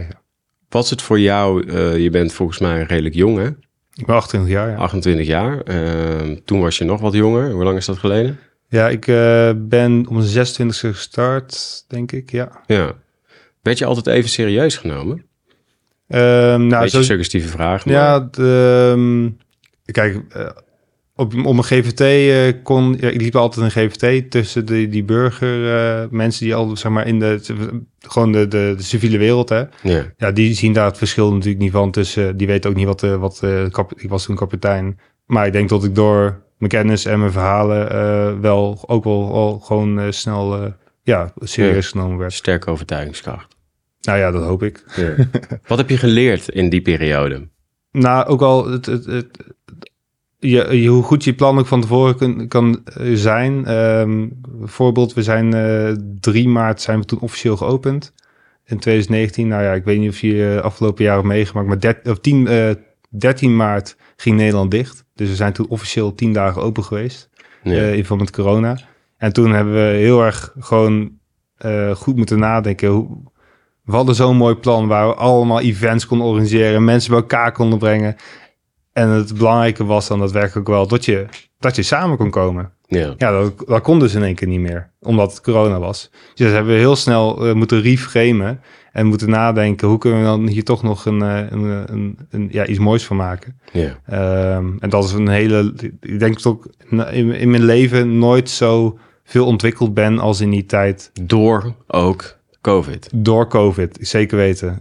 Wat 0.69 0.85
is 0.85 0.91
het 0.91 1.03
voor 1.03 1.21
jou? 1.21 1.69
eh, 1.69 1.99
je 1.99 2.11
bent 2.11 2.33
volgens 2.33 2.59
mij 2.59 2.83
redelijk 2.83 3.15
jong, 3.15 3.37
hè? 3.39 3.47
Ik 3.95 4.07
ben 4.07 4.15
28 4.15 4.53
jaar, 4.53 4.71
ja. 4.71 4.77
28 4.77 5.27
jaar. 5.27 5.61
Ehm, 5.61 6.37
toen 6.45 6.61
was 6.61 6.79
je 6.79 6.85
nog 6.85 7.01
wat 7.01 7.13
jonger. 7.13 7.51
Hoe 7.51 7.65
lang 7.65 7.77
is 7.77 7.87
dat 7.87 7.99
geleden? 7.99 8.39
Ja, 8.73 8.89
ik 8.89 9.07
eh, 9.07 9.51
ben 9.57 10.07
om 10.09 10.17
mijn 10.17 10.29
26e 10.29 10.89
gestart, 10.89 11.85
denk 11.89 12.13
ik, 12.13 12.31
ja. 12.31 12.63
Ja. 12.67 12.95
Werd 13.63 13.79
je 13.79 13.85
altijd 13.85 14.07
even 14.07 14.31
serieus 14.31 14.77
genomen? 14.77 15.25
Ehm 16.09 16.67
nou, 16.67 16.83
Beetje 16.83 16.89
zo, 16.89 17.03
suggestieve 17.03 17.49
vraag. 17.49 17.85
Maar... 17.85 17.95
ja, 17.95 18.21
de, 18.21 18.91
ehm, 18.93 19.31
kijk, 19.93 20.21
eh, 20.29 20.47
op, 21.15 21.35
op 21.45 21.57
een 21.57 21.65
GVT 21.65 22.01
eh, 22.01 22.63
kon, 22.63 22.97
ja, 23.01 23.09
ik 23.09 23.21
liep 23.21 23.37
altijd 23.37 23.65
een 23.65 23.91
GVT 23.91 24.31
tussen 24.31 24.67
die, 24.67 24.89
die 24.89 25.05
burger, 25.05 26.09
mensen 26.11 26.45
die 26.45 26.55
al, 26.55 26.77
zeg 26.77 26.93
maar, 26.93 27.07
in 27.07 27.19
de, 27.19 27.41
gewoon 28.01 28.33
de, 28.33 28.49
de, 28.49 28.75
de 28.77 28.83
civiele 28.83 29.19
wereld, 29.19 29.49
hè. 29.49 29.65
Ja. 29.83 30.13
Ja, 30.17 30.31
die 30.31 30.55
zien 30.55 30.73
daar 30.73 30.87
het 30.87 30.99
verschil 30.99 31.33
natuurlijk 31.33 31.63
niet 31.63 31.73
van 31.73 31.91
tussen, 31.91 32.37
die 32.37 32.47
weten 32.47 32.71
ook 32.71 32.77
niet 32.77 32.87
wat, 32.87 33.01
wat 33.01 33.43
kap, 33.71 33.93
ik 33.97 34.09
was 34.09 34.25
toen 34.25 34.37
kapitein. 34.37 34.99
Maar 35.27 35.47
ik 35.47 35.53
denk 35.53 35.69
dat 35.69 35.85
ik 35.85 35.95
door 35.95 36.43
mijn 36.63 36.75
kennis 36.83 37.05
en 37.05 37.19
mijn 37.19 37.33
verhalen 37.33 37.91
eh, 37.91 38.41
wel, 38.41 38.85
ook 38.87 39.05
wel, 39.05 39.33
al 39.33 39.59
gewoon 39.59 40.01
eh, 40.01 40.07
snel, 40.11 40.63
eh, 40.63 40.71
ja, 41.03 41.33
serieus 41.37 41.89
genomen 41.89 42.19
werd. 42.19 42.33
Sterke 42.33 42.71
overtuigingskracht. 42.71 43.57
Nou 44.01 44.19
ja, 44.19 44.31
dat 44.31 44.43
hoop 44.45 44.63
ik. 44.63 44.85
Ja. 44.97 45.15
wat 45.67 45.79
heb 45.79 45.89
je 45.89 45.97
geleerd 45.97 46.49
in 46.49 46.69
die 46.69 46.83
periode? 46.83 47.49
Nou, 47.93 48.27
ook 48.27 48.43
al 48.43 48.71
het, 48.71 48.87
het, 48.87 49.05
het, 49.05 49.29
je, 50.39 50.81
je- 50.81 50.89
hoe 50.89 51.03
goed 51.03 51.25
je 51.25 51.35
plan 51.35 51.59
ook 51.59 51.67
van 51.67 51.81
tevoren 51.81 52.17
kan, 52.17 52.49
kan 52.49 52.83
zijn. 53.13 53.65
Ehm 53.67 54.29
voorbeeld, 54.63 55.15
we 55.15 55.23
zijn 55.23 55.55
eh 55.55 55.93
3 56.21 56.49
maart 56.49 56.81
zijn 56.81 56.99
we 56.99 57.05
toen 57.05 57.21
officieel 57.21 57.57
geopend. 57.57 58.13
In 58.65 58.79
2019, 58.79 59.49
nou 59.49 59.63
ja, 59.63 59.73
ik 59.73 59.85
weet 59.85 59.99
niet 59.99 60.11
of 60.11 60.21
je 60.21 60.55
eh, 60.57 60.63
afgelopen 60.65 61.05
jaar 61.05 61.15
hebt 61.15 61.27
meegemaakt, 61.27 61.67
maar 61.69 61.81
der- 61.81 62.01
of 62.05 62.19
10, 62.19 62.47
eh 62.47 62.71
13 63.09 63.57
maart 63.57 63.97
ging 64.17 64.37
Nederland 64.37 64.71
dicht. 64.71 65.02
Dus 65.15 65.29
we 65.29 65.35
zijn 65.37 65.53
toen 65.53 65.69
officieel 65.69 66.15
10 66.15 66.33
dagen 66.33 66.63
open 66.63 66.85
geweest 66.85 67.31
Ja. 67.63 67.73
eh, 67.73 67.95
in 67.95 68.05
verband 68.05 68.21
met 68.21 68.31
corona. 68.45 68.79
En 69.17 69.33
toen 69.33 69.53
hebben 69.53 69.75
we 69.75 69.97
heel 69.97 70.23
erg 70.25 70.55
gewoon 70.59 71.11
eh, 71.57 71.91
goed 71.95 72.17
moeten 72.17 72.39
nadenken. 72.39 72.89
Hoe, 72.89 73.09
we 73.85 73.93
hadden 73.93 74.15
zo'n 74.15 74.37
mooi 74.37 74.55
plan 74.55 74.87
waar 74.89 75.09
we 75.09 75.15
allemaal 75.15 75.61
events 75.61 76.07
konden 76.07 76.27
organiseren, 76.27 76.85
mensen 76.85 77.11
bij 77.11 77.21
elkaar 77.21 77.53
konden 77.53 77.79
brengen. 77.79 78.17
En 78.93 79.09
het 79.09 79.37
belangrijke 79.39 79.85
was 79.85 80.09
dan 80.09 80.19
daadwerkelijk 80.19 80.69
wel 80.69 80.87
dat 80.87 81.05
je, 81.05 81.27
dat 81.59 81.77
je 81.77 81.83
samen 81.83 82.17
kon 82.17 82.31
komen. 82.31 82.73
ja. 82.87 83.15
Ja, 83.19 83.31
dat, 83.31 83.65
dat 83.67 83.83
kon 83.83 83.99
dus 83.99 84.15
in 84.15 84.23
één 84.23 84.35
keer 84.35 84.49
niet 84.49 84.61
meer, 84.61 84.91
omdat 85.01 85.31
het 85.31 85.41
corona 85.41 85.79
was. 85.79 86.11
Dus 86.35 86.47
dat 86.47 86.55
hebben 86.55 86.73
we 86.73 86.79
heel 86.79 86.97
snel 86.97 87.47
eh, 87.49 87.55
moeten 87.55 87.81
reframen 87.81 88.61
en 88.93 89.07
moeten 89.07 89.31
nadenken... 89.31 89.89
hoe 89.89 89.99
kunnen 89.99 90.21
we 90.21 90.25
dan 90.25 90.47
hier 90.47 90.65
toch 90.65 90.83
nog 90.83 91.07
een, 91.07 91.23
eh, 91.23 91.51
een, 91.51 91.93
een, 91.93 92.19
een, 92.31 92.49
ja, 92.51 92.67
iets 92.67 92.79
moois 92.79 93.05
van 93.05 93.17
maken. 93.17 93.59
Ehm, 94.07 94.71
en 94.79 94.91
dat 94.91 95.05
is 95.05 95.13
een 95.13 95.29
hele... 95.29 95.73
Ik 96.01 96.19
denk 96.19 96.43
dat 96.43 96.59
ik 96.65 96.91
in, 97.11 97.33
in 97.33 97.51
mijn 97.51 97.65
leven 97.65 98.19
nooit 98.19 98.51
zo 98.51 98.99
veel 99.25 99.47
ontwikkeld 99.47 99.95
ben 99.95 100.19
als 100.19 100.41
in 100.41 100.51
die 100.51 100.67
tijd 100.67 101.11
Door 101.23 101.75
ook 101.87 102.37
COVID. 102.61 103.09
door 103.15 103.49
COVID, 103.49 103.99
zeker 104.01 104.37
weten. 104.37 104.79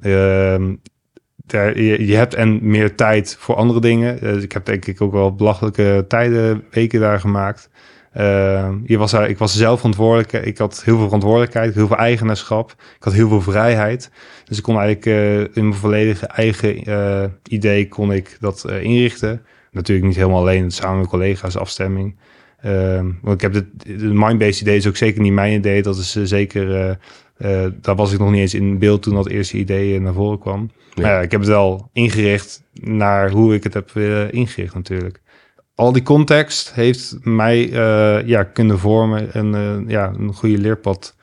Je, 1.51 2.05
je 2.07 2.15
hebt 2.15 2.33
en 2.33 2.59
meer 2.61 2.95
tijd 2.95 3.35
voor 3.39 3.55
andere 3.55 3.79
dingen. 3.79 4.21
Eh, 4.21 4.41
ik 4.41 4.51
heb 4.51 4.65
denk 4.65 4.85
ik 4.85 5.01
ook 5.01 5.11
wel 5.11 5.35
belachelijke 5.35 6.05
tijden, 6.07 6.63
weken 6.71 6.99
daar 6.99 7.19
gemaakt. 7.19 7.69
Ehm, 8.11 8.77
je 8.85 8.97
was 8.97 9.13
ik 9.13 9.37
was 9.37 9.57
zelf 9.57 9.77
verantwoordelijk. 9.77 10.45
Ik 10.45 10.57
had 10.57 10.83
heel 10.83 10.95
veel 10.95 11.05
verantwoordelijkheid, 11.05 11.73
heel 11.73 11.87
veel 11.87 11.97
eigenaarschap. 11.97 12.71
Ik 12.71 13.03
had 13.03 13.13
heel 13.13 13.27
veel 13.27 13.41
vrijheid. 13.41 14.11
Dus 14.45 14.57
ik 14.57 14.63
kon 14.63 14.79
eigenlijk 14.79 15.05
eh, 15.05 15.39
in 15.39 15.67
mijn 15.67 15.73
volledige 15.73 16.25
eigen 16.25 16.83
eh, 16.83 17.23
idee 17.47 17.87
kon 17.87 18.13
ik 18.13 18.37
dat 18.39 18.63
eh, 18.63 18.83
inrichten. 18.83 19.45
Natuurlijk 19.71 20.07
niet 20.07 20.15
helemaal 20.15 20.39
alleen, 20.39 20.71
samen 20.71 20.99
met 20.99 21.07
collega's, 21.07 21.57
afstemming. 21.57 22.15
Ehm, 22.61 23.11
want 23.21 23.35
ik 23.35 23.41
heb 23.41 23.53
de, 23.53 23.95
de 23.97 24.13
Mindbase 24.13 24.61
idee 24.61 24.77
is 24.77 24.87
ook 24.87 24.97
zeker 24.97 25.21
niet 25.21 25.33
mijn 25.33 25.53
idee. 25.53 25.81
Dat 25.81 25.97
is 25.97 26.11
zeker, 26.23 26.97
daar 27.81 27.95
was 27.95 28.13
ik 28.13 28.19
nog 28.19 28.31
niet 28.31 28.39
eens 28.39 28.53
in 28.53 28.79
beeld 28.79 29.01
toen 29.01 29.15
dat 29.15 29.27
eerste 29.27 29.57
idee 29.57 30.01
naar 30.01 30.13
voren 30.13 30.39
kwam. 30.39 30.71
Ja. 30.93 31.01
Maar 31.01 31.11
ja, 31.11 31.21
ik 31.21 31.31
heb 31.31 31.39
het 31.39 31.49
wel 31.49 31.89
ingericht 31.93 32.63
naar 32.73 33.29
hoe 33.29 33.53
ik 33.53 33.63
het 33.63 33.73
heb 33.73 33.91
ingericht 34.31 34.73
natuurlijk. 34.73 35.20
Al 35.81 35.91
die 35.91 36.03
context 36.03 36.73
heeft 36.73 37.17
mij 37.23 37.71
eh, 37.71 38.27
ja, 38.27 38.43
kunnen 38.43 38.79
vormen 38.79 39.33
en 39.33 39.55
eh, 39.55 39.89
ja, 39.89 40.13
een 40.17 40.33
goede 40.33 40.57
leerpad 40.57 41.15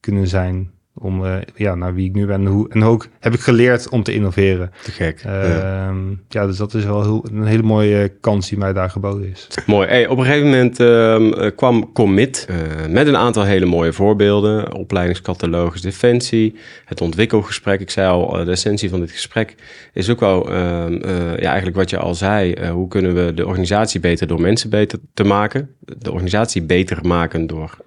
kunnen 0.00 0.26
zijn 0.26 0.70
om 0.94 1.24
eh, 1.24 1.36
ja, 1.54 1.74
naar 1.74 1.94
wie 1.94 2.08
ik 2.08 2.14
nu 2.14 2.26
ben. 2.26 2.40
En, 2.40 2.46
hoe, 2.46 2.68
en 2.68 2.82
ook 2.82 3.06
heb 3.20 3.34
ik 3.34 3.40
geleerd 3.40 3.88
om 3.88 4.02
te 4.02 4.12
innoveren. 4.12 4.70
Te 4.82 4.90
gek. 4.90 5.22
Ehm, 5.24 5.48
Ja. 5.48 5.92
ja. 6.28 6.46
dus 6.46 6.56
dat 6.56 6.74
is 6.74 6.84
wel 6.84 7.02
heel, 7.02 7.26
een 7.32 7.46
hele 7.46 7.62
mooie 7.62 8.12
kans 8.20 8.48
die 8.48 8.58
mij 8.58 8.72
daar 8.72 8.90
geboden 8.90 9.30
is. 9.30 9.48
Mooi. 9.66 9.88
Hey, 9.88 10.06
op 10.06 10.18
een 10.18 10.24
gegeven 10.24 10.48
moment 10.48 10.80
ehm, 10.80 11.32
eh, 11.32 11.50
kwam 11.56 11.92
Commit 11.92 12.46
eh, 12.48 12.56
met 12.88 13.06
een 13.06 13.16
aantal 13.16 13.44
hele 13.44 13.66
mooie 13.66 13.92
voorbeelden. 13.92 14.74
Opleidingscatalogus 14.74 15.80
Defensie, 15.80 16.56
het 16.84 17.00
ontwikkelgesprek. 17.00 17.80
Ik 17.80 17.90
zei 17.90 18.08
al, 18.08 18.44
de 18.44 18.50
essentie 18.50 18.90
van 18.90 19.00
dit 19.00 19.10
gesprek 19.10 19.54
is 19.92 20.10
ook 20.10 20.20
wel 20.20 20.50
ehm, 20.50 20.94
eh, 20.94 21.38
ja, 21.38 21.48
eigenlijk 21.48 21.76
wat 21.76 21.90
je 21.90 21.98
al 21.98 22.14
zei. 22.14 22.68
Hoe 22.68 22.88
kunnen 22.88 23.14
we 23.14 23.34
de 23.34 23.46
organisatie 23.46 24.00
beter 24.00 24.26
door 24.26 24.40
mensen 24.40 24.70
beter 24.70 24.98
te 25.14 25.24
maken? 25.24 25.74
De 25.98 26.10
organisatie 26.10 26.62
beter 26.62 26.98
maken 27.06 27.46
door 27.46 27.78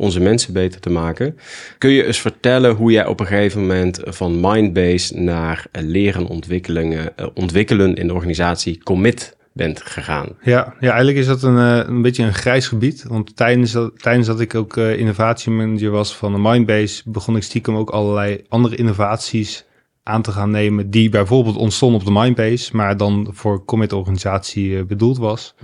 onze 0.00 0.20
mensen 0.20 0.52
beter 0.52 0.80
te 0.80 0.90
maken. 0.90 1.38
Kun 1.78 1.90
je 1.90 2.06
eens 2.06 2.19
vertellen 2.20 2.74
hoe 2.74 2.90
jij 2.90 3.06
op 3.06 3.20
een 3.20 3.26
gegeven 3.26 3.60
moment 3.60 4.00
van 4.04 4.40
Mindbase 4.40 5.18
naar 5.18 5.66
eh, 5.72 5.82
leren 5.82 6.26
ontwikkelingen, 6.26 7.16
eh, 7.16 7.26
ontwikkelen 7.34 7.94
in 7.94 8.06
de 8.06 8.14
organisatie 8.14 8.82
Commit 8.82 9.36
bent 9.52 9.82
gegaan? 9.82 10.28
Ja, 10.42 10.74
ja 10.80 10.88
eigenlijk 10.88 11.18
is 11.18 11.26
dat 11.26 11.42
een, 11.42 11.58
eh, 11.58 11.88
een 11.88 12.02
beetje 12.02 12.22
een 12.22 12.34
grijs 12.34 12.68
gebied. 12.68 13.02
Want 13.02 13.36
tijdens 13.36 13.72
dat, 13.72 14.02
tijdens 14.02 14.26
dat 14.26 14.40
ik 14.40 14.54
ook 14.54 14.76
innovatiemanager 14.76 15.90
was 15.90 16.16
van 16.16 16.32
de 16.32 16.38
Mindbase, 16.38 17.02
begon 17.04 17.36
ik 17.36 17.42
stiekem 17.42 17.76
ook 17.76 17.90
allerlei 17.90 18.44
andere 18.48 18.76
innovaties 18.76 19.64
aan 20.10 20.22
te 20.22 20.32
gaan 20.32 20.50
nemen 20.50 20.90
die 20.90 21.08
bijvoorbeeld 21.08 21.56
ontstonden 21.56 22.00
op 22.00 22.06
de 22.06 22.12
Mindbase, 22.12 22.76
maar 22.76 22.96
dan 22.96 23.28
voor 23.30 23.64
commit-organisatie 23.64 24.78
eh, 24.78 24.84
bedoeld 24.84 25.18
was. 25.18 25.54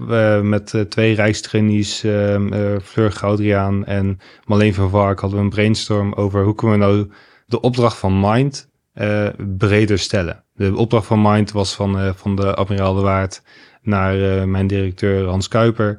Met 0.42 0.74
eh, 0.74 0.80
twee 0.80 1.14
rijkstrainees, 1.14 2.04
eh, 2.04 2.40
Fleur 2.82 3.12
Goudriaan 3.12 3.84
en 3.84 4.18
Marleen 4.44 4.74
van 4.74 4.90
Vark, 4.90 5.20
hadden 5.20 5.38
we 5.38 5.44
een 5.44 5.50
brainstorm 5.50 6.12
over 6.12 6.44
hoe 6.44 6.54
kunnen 6.54 6.78
we 6.78 6.84
nou 6.84 7.10
de 7.46 7.60
opdracht 7.60 7.98
van 7.98 8.20
Mind 8.20 8.68
breder 9.58 9.98
stellen. 9.98 10.44
De 10.54 10.76
opdracht 10.76 11.06
van 11.06 11.22
Mind 11.22 11.52
was 11.52 11.74
van, 11.74 12.14
van 12.14 12.36
de 12.36 12.54
Admiraal 12.54 12.94
de 12.94 13.00
Waard 13.00 13.42
naar 13.82 14.48
mijn 14.48 14.66
directeur 14.66 15.26
Hans 15.26 15.48
Kuiper. 15.48 15.98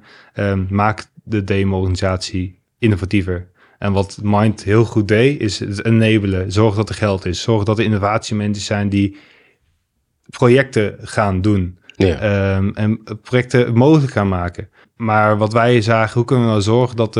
Maak 0.69 1.05
de 1.23 1.43
demo-organisatie 1.43 2.59
innovatiever. 2.79 3.49
En 3.77 3.93
wat 3.93 4.19
Mind 4.23 4.63
heel 4.63 4.85
goed 4.85 5.07
deed, 5.07 5.41
is 5.41 5.59
het 5.59 5.85
enabelen. 5.85 6.51
Zorg 6.51 6.75
dat 6.75 6.89
er 6.89 6.95
geld 6.95 7.25
is. 7.25 7.41
Zorg 7.41 7.63
dat 7.63 7.77
er 7.77 7.85
innovatiemensen 7.85 8.63
zijn 8.63 8.89
die 8.89 9.17
projecten 10.29 10.95
gaan 11.01 11.41
doen. 11.41 11.79
Ja. 11.95 12.19
Ehm, 12.19 12.69
en 12.73 13.03
projecten 13.21 13.73
mogelijk 13.73 14.11
gaan 14.11 14.27
maken. 14.27 14.69
Maar 14.95 15.37
wat 15.37 15.53
wij 15.53 15.81
zagen, 15.81 16.13
hoe 16.13 16.25
kunnen 16.25 16.45
we 16.45 16.51
nou 16.51 16.63
zorgen 16.63 16.95
dat 16.95 17.15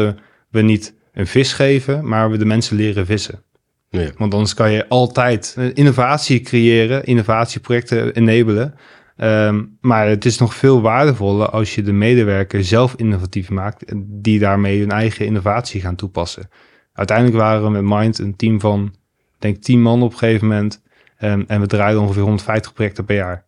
we 0.49 0.61
niet 0.61 0.93
een 1.13 1.27
vis 1.27 1.53
geven, 1.53 2.07
maar 2.07 2.31
we 2.31 2.37
de 2.37 2.45
mensen 2.45 2.75
leren 2.75 3.05
vissen? 3.05 3.43
Ja. 3.89 4.11
Want 4.17 4.33
anders 4.33 4.53
kan 4.53 4.71
je 4.71 4.87
altijd 4.87 5.55
eh, 5.57 5.65
innovatie 5.73 6.41
creëren, 6.41 7.05
innovatieprojecten 7.05 8.13
enabelen. 8.13 8.73
Ehm, 9.17 9.63
maar 9.81 10.07
het 10.07 10.25
is 10.25 10.37
nog 10.37 10.55
veel 10.55 10.81
waardevoller 10.81 11.49
als 11.49 11.75
je 11.75 11.81
de 11.81 11.91
medewerker 11.91 12.63
zelf 12.63 12.95
innovatief 12.95 13.49
maakt 13.49 13.93
die 14.05 14.39
daarmee 14.39 14.79
hun 14.79 14.91
eigen 14.91 15.25
innovatie 15.25 15.81
gaan 15.81 15.95
toepassen. 15.95 16.49
Uiteindelijk 16.93 17.37
waren 17.37 17.63
we 17.63 17.69
met 17.69 17.97
Mind 17.99 18.19
een 18.19 18.35
team 18.35 18.59
van, 18.59 18.85
ik 18.85 19.41
denk 19.41 19.61
10 19.61 19.81
man 19.81 20.03
op 20.03 20.11
een 20.11 20.17
gegeven 20.17 20.47
moment. 20.47 20.81
Ehm, 21.17 21.43
en 21.47 21.61
we 21.61 21.67
draaiden 21.67 22.01
ongeveer 22.01 22.21
150 22.21 22.73
projecten 22.73 23.05
per 23.05 23.15
jaar. 23.15 23.45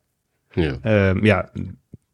Ja. 0.52 0.78
Ehm, 0.82 1.26
ja, 1.26 1.50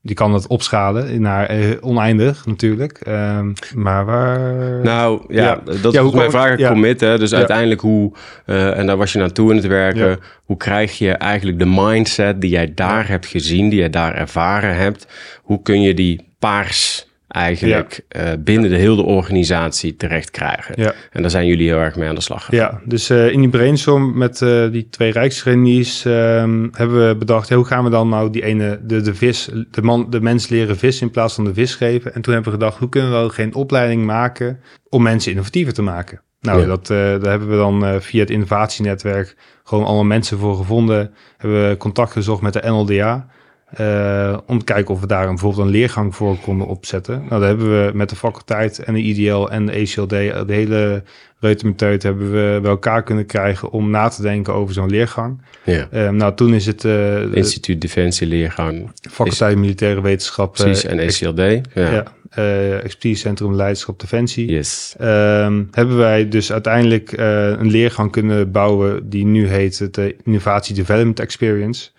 je 0.07 0.13
kan 0.13 0.31
dat 0.31 0.47
opschalen 0.47 1.21
naar 1.21 1.45
eh, 1.45 1.69
oneindig 1.81 2.45
natuurlijk. 2.45 2.97
Ehm, 3.03 3.51
maar 3.75 4.05
waar... 4.05 4.39
Nou 4.83 5.21
ja, 5.27 5.43
Ja. 5.43 5.55
dat 5.65 5.75
is 5.75 5.81
hoe 5.81 5.91
volgens 5.91 6.13
mij 6.13 6.23
kom- 6.23 6.31
vraag 6.31 6.57
ja. 6.57 6.69
commit. 6.69 6.99
Hè? 6.99 7.17
Dus 7.17 7.29
Ja. 7.29 7.37
uiteindelijk 7.37 7.81
hoe, 7.81 8.11
eh, 8.45 8.77
en 8.77 8.85
daar 8.85 8.97
was 8.97 9.13
je 9.13 9.19
naartoe 9.19 9.49
in 9.49 9.55
het 9.55 9.67
werken. 9.67 10.07
Ja. 10.09 10.17
Hoe 10.43 10.57
krijg 10.57 10.97
je 10.97 11.11
eigenlijk 11.11 11.59
de 11.59 11.65
mindset 11.65 12.41
die 12.41 12.49
jij 12.49 12.71
daar 12.75 13.07
hebt 13.07 13.25
gezien, 13.25 13.69
die 13.69 13.79
jij 13.79 13.89
daar 13.89 14.13
ervaren 14.15 14.75
hebt. 14.75 15.07
Hoe 15.41 15.61
kun 15.61 15.81
je 15.81 15.93
die 15.93 16.33
paars 16.39 17.07
eigenlijk 17.35 18.05
eh, 18.07 18.31
binnen 18.39 18.69
de 18.69 18.75
hele 18.75 19.01
organisatie 19.01 19.95
terecht 19.95 20.31
krijgen. 20.31 20.81
Ja. 20.81 20.93
En 21.11 21.21
daar 21.21 21.31
zijn 21.31 21.47
jullie 21.47 21.67
heel 21.67 21.77
erg 21.77 21.95
mee 21.95 22.09
aan 22.09 22.15
de 22.15 22.21
slag 22.21 22.45
gegaan. 22.45 22.79
Ja, 22.81 22.81
dus 22.85 23.09
eh, 23.09 23.31
in 23.31 23.39
die 23.39 23.49
brainstorm 23.49 24.17
met 24.17 24.41
eh, 24.41 24.71
die 24.71 24.89
twee 24.89 25.11
rijkstrainees 25.11 26.05
ehm, 26.05 26.67
hebben 26.71 27.07
we 27.07 27.15
bedacht, 27.15 27.49
hoe 27.49 27.65
gaan 27.65 27.83
we 27.83 27.89
dan 27.89 28.09
nou 28.09 28.29
die 28.29 28.43
ene, 28.43 28.79
de, 28.83 29.01
de 29.01 29.15
vis, 29.15 29.49
de, 29.71 29.81
man, 29.81 30.09
de 30.09 30.21
mens 30.21 30.47
leren 30.47 30.77
vis 30.77 31.01
in 31.01 31.11
plaats 31.11 31.33
van 31.33 31.43
de 31.43 31.53
vis 31.53 31.75
geven? 31.75 32.13
En 32.13 32.21
toen 32.21 32.33
hebben 32.33 32.53
we 32.53 32.59
gedacht, 32.59 32.79
hoe 32.79 32.89
kunnen 32.89 33.11
we 33.11 33.17
wel 33.17 33.29
geen 33.29 33.55
opleiding 33.55 34.05
maken 34.05 34.59
om 34.89 35.01
mensen 35.03 35.31
innovatiever 35.31 35.73
te 35.73 35.81
maken? 35.81 36.21
Nou, 36.41 36.59
Ja. 36.59 36.65
dat, 36.65 36.87
daar 36.87 37.29
hebben 37.29 37.49
we 37.49 37.55
dan 37.55 38.01
via 38.01 38.19
het 38.19 38.29
innovatienetwerk 38.29 39.35
gewoon 39.63 39.85
allemaal 39.85 40.03
mensen 40.03 40.37
voor 40.37 40.55
gevonden. 40.55 41.13
Hebben 41.37 41.69
we 41.69 41.77
contact 41.77 42.11
gezocht 42.11 42.41
met 42.41 42.53
de 42.53 42.61
NLDA. 42.65 43.27
Eh, 43.75 44.37
om 44.45 44.59
te 44.59 44.65
kijken 44.65 44.93
of 44.93 44.99
we 44.99 45.07
daar 45.07 45.23
een, 45.23 45.29
bijvoorbeeld 45.29 45.65
een 45.65 45.71
leergang 45.71 46.15
voor 46.15 46.37
konden 46.37 46.67
opzetten. 46.67 47.23
Nou, 47.29 47.39
daar 47.39 47.49
hebben 47.49 47.85
we 47.85 47.91
met 47.93 48.09
de 48.09 48.15
faculteit 48.15 48.79
en 48.79 48.93
de 48.93 49.01
IDL 49.01 49.45
en 49.45 49.65
de 49.65 49.71
ACLD, 49.71 50.09
de 50.09 50.53
hele 50.53 51.03
reutemeteut 51.39 52.03
hebben 52.03 52.31
we 52.31 52.59
bij 52.61 52.71
elkaar 52.71 53.03
kunnen 53.03 53.25
krijgen 53.25 53.71
om 53.71 53.89
na 53.89 54.07
te 54.07 54.21
denken 54.21 54.53
over 54.53 54.73
zo'n 54.73 54.89
leergang. 54.89 55.41
Ja. 55.63 55.87
Eh, 55.91 56.09
nou, 56.09 56.35
toen 56.35 56.53
is 56.53 56.65
het 56.65 56.85
eh, 56.85 57.33
Instituut 57.33 57.81
Defensie 57.81 58.27
Leergang, 58.27 58.91
faculteit 59.11 59.57
Militaire 59.57 60.01
Wetenschap, 60.01 60.57
eh, 60.57 60.63
precies, 60.63 60.85
en 60.85 60.99
ACLD. 60.99 61.67
Ja. 61.73 61.91
ja, 61.91 62.03
eh, 62.35 62.83
Expertisecentrum 62.83 63.55
Leiderschap 63.55 63.99
Defensie. 63.99 64.51
Yes. 64.51 64.95
Ehm, 64.97 65.63
hebben 65.71 65.97
wij 65.97 66.27
dus 66.27 66.51
uiteindelijk 66.51 67.11
eh, 67.11 67.49
een 67.49 67.71
leergang 67.71 68.11
kunnen 68.11 68.51
bouwen 68.51 69.09
die 69.09 69.25
nu 69.25 69.47
heet 69.47 69.79
het 69.79 69.97
eh, 69.97 70.13
Innovatie 70.23 70.75
Development 70.75 71.19
Experience. 71.19 71.89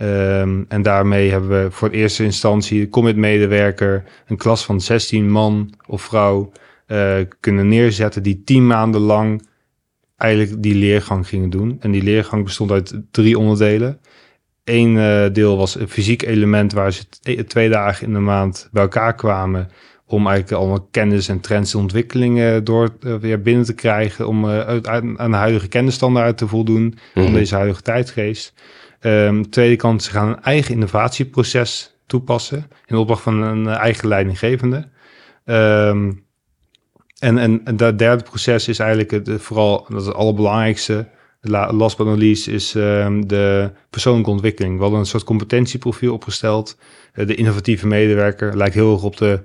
Ehm, 0.00 0.62
en 0.68 0.82
daarmee 0.82 1.30
hebben 1.30 1.64
we 1.64 1.70
voor 1.70 1.90
de 1.90 1.96
eerste 1.96 2.24
instantie 2.24 2.80
de 2.80 2.88
commit-medewerker, 2.88 4.04
een 4.26 4.36
klas 4.36 4.64
van 4.64 4.80
16 4.80 5.30
man 5.30 5.72
of 5.86 6.02
vrouw, 6.02 6.52
eh, 6.86 7.14
kunnen 7.40 7.68
neerzetten 7.68 8.22
die 8.22 8.42
10 8.44 8.66
maanden 8.66 9.00
lang 9.00 9.48
eigenlijk 10.16 10.62
die 10.62 10.74
leergang 10.74 11.28
gingen 11.28 11.50
doen. 11.50 11.76
En 11.80 11.90
die 11.90 12.02
leergang 12.02 12.44
bestond 12.44 12.70
uit 12.70 12.94
drie 13.10 13.38
onderdelen. 13.38 14.00
Eén 14.64 14.98
eh, 14.98 15.24
deel 15.32 15.56
was 15.56 15.74
een 15.74 15.88
fysiek 15.88 16.22
element 16.22 16.72
waar 16.72 16.92
ze 16.92 17.02
t- 17.08 17.48
twee 17.48 17.68
dagen 17.68 18.06
in 18.06 18.12
de 18.12 18.18
maand 18.18 18.68
bij 18.72 18.82
elkaar 18.82 19.14
kwamen 19.14 19.68
om 20.06 20.26
eigenlijk 20.26 20.60
allemaal 20.60 20.88
kennis 20.90 21.28
en 21.28 21.40
trends 21.40 21.74
en 21.74 21.80
ontwikkelingen 21.80 22.64
door 22.64 22.88
eh, 23.00 23.14
weer 23.14 23.42
binnen 23.42 23.64
te 23.64 23.74
krijgen, 23.74 24.26
om 24.28 24.46
uit- 24.46 24.86
aan, 24.88 25.14
de 25.30 25.36
huidige 25.36 25.68
kennisstandaard 25.68 26.38
te 26.38 26.46
voldoen 26.48 26.94
van 27.14 27.22
Mhm. 27.22 27.32
deze 27.32 27.54
huidige 27.54 27.82
tijdgeest. 27.82 28.52
Ehm, 29.00 29.42
tweede 29.42 29.76
kant, 29.76 30.02
ze 30.02 30.10
gaan 30.10 30.28
een 30.28 30.42
eigen 30.42 30.74
innovatieproces 30.74 31.94
toepassen 32.06 32.66
in 32.86 32.96
opdracht 32.96 33.22
van 33.22 33.42
een 33.42 33.66
eh, 33.66 33.76
eigen 33.76 34.08
leidinggevende. 34.08 34.88
Ehm, 35.44 36.12
en, 37.18 37.38
en, 37.38 37.60
en 37.64 37.76
dat 37.76 37.98
derde 37.98 38.22
proces 38.22 38.68
is 38.68 38.78
eigenlijk 38.78 39.10
het, 39.10 39.28
eh, 39.28 39.34
vooral, 39.38 39.86
dat 39.88 40.00
is 40.00 40.06
het 40.06 40.16
allerbelangrijkste, 40.16 41.08
la- 41.40 41.72
last 41.72 41.96
but 41.96 42.06
not 42.06 42.18
least, 42.18 42.48
is 42.48 42.74
ehm, 42.74 43.20
de 43.26 43.70
persoonlijke 43.90 44.30
ontwikkeling. 44.30 44.74
We 44.76 44.80
hadden 44.82 45.00
een 45.00 45.06
soort 45.06 45.24
competentieprofiel 45.24 46.12
opgesteld. 46.14 46.78
Eh, 47.12 47.26
de 47.26 47.34
innovatieve 47.34 47.86
medewerker 47.86 48.56
lijkt 48.56 48.74
heel 48.74 48.92
erg 48.92 49.02
op 49.02 49.16
de 49.16 49.42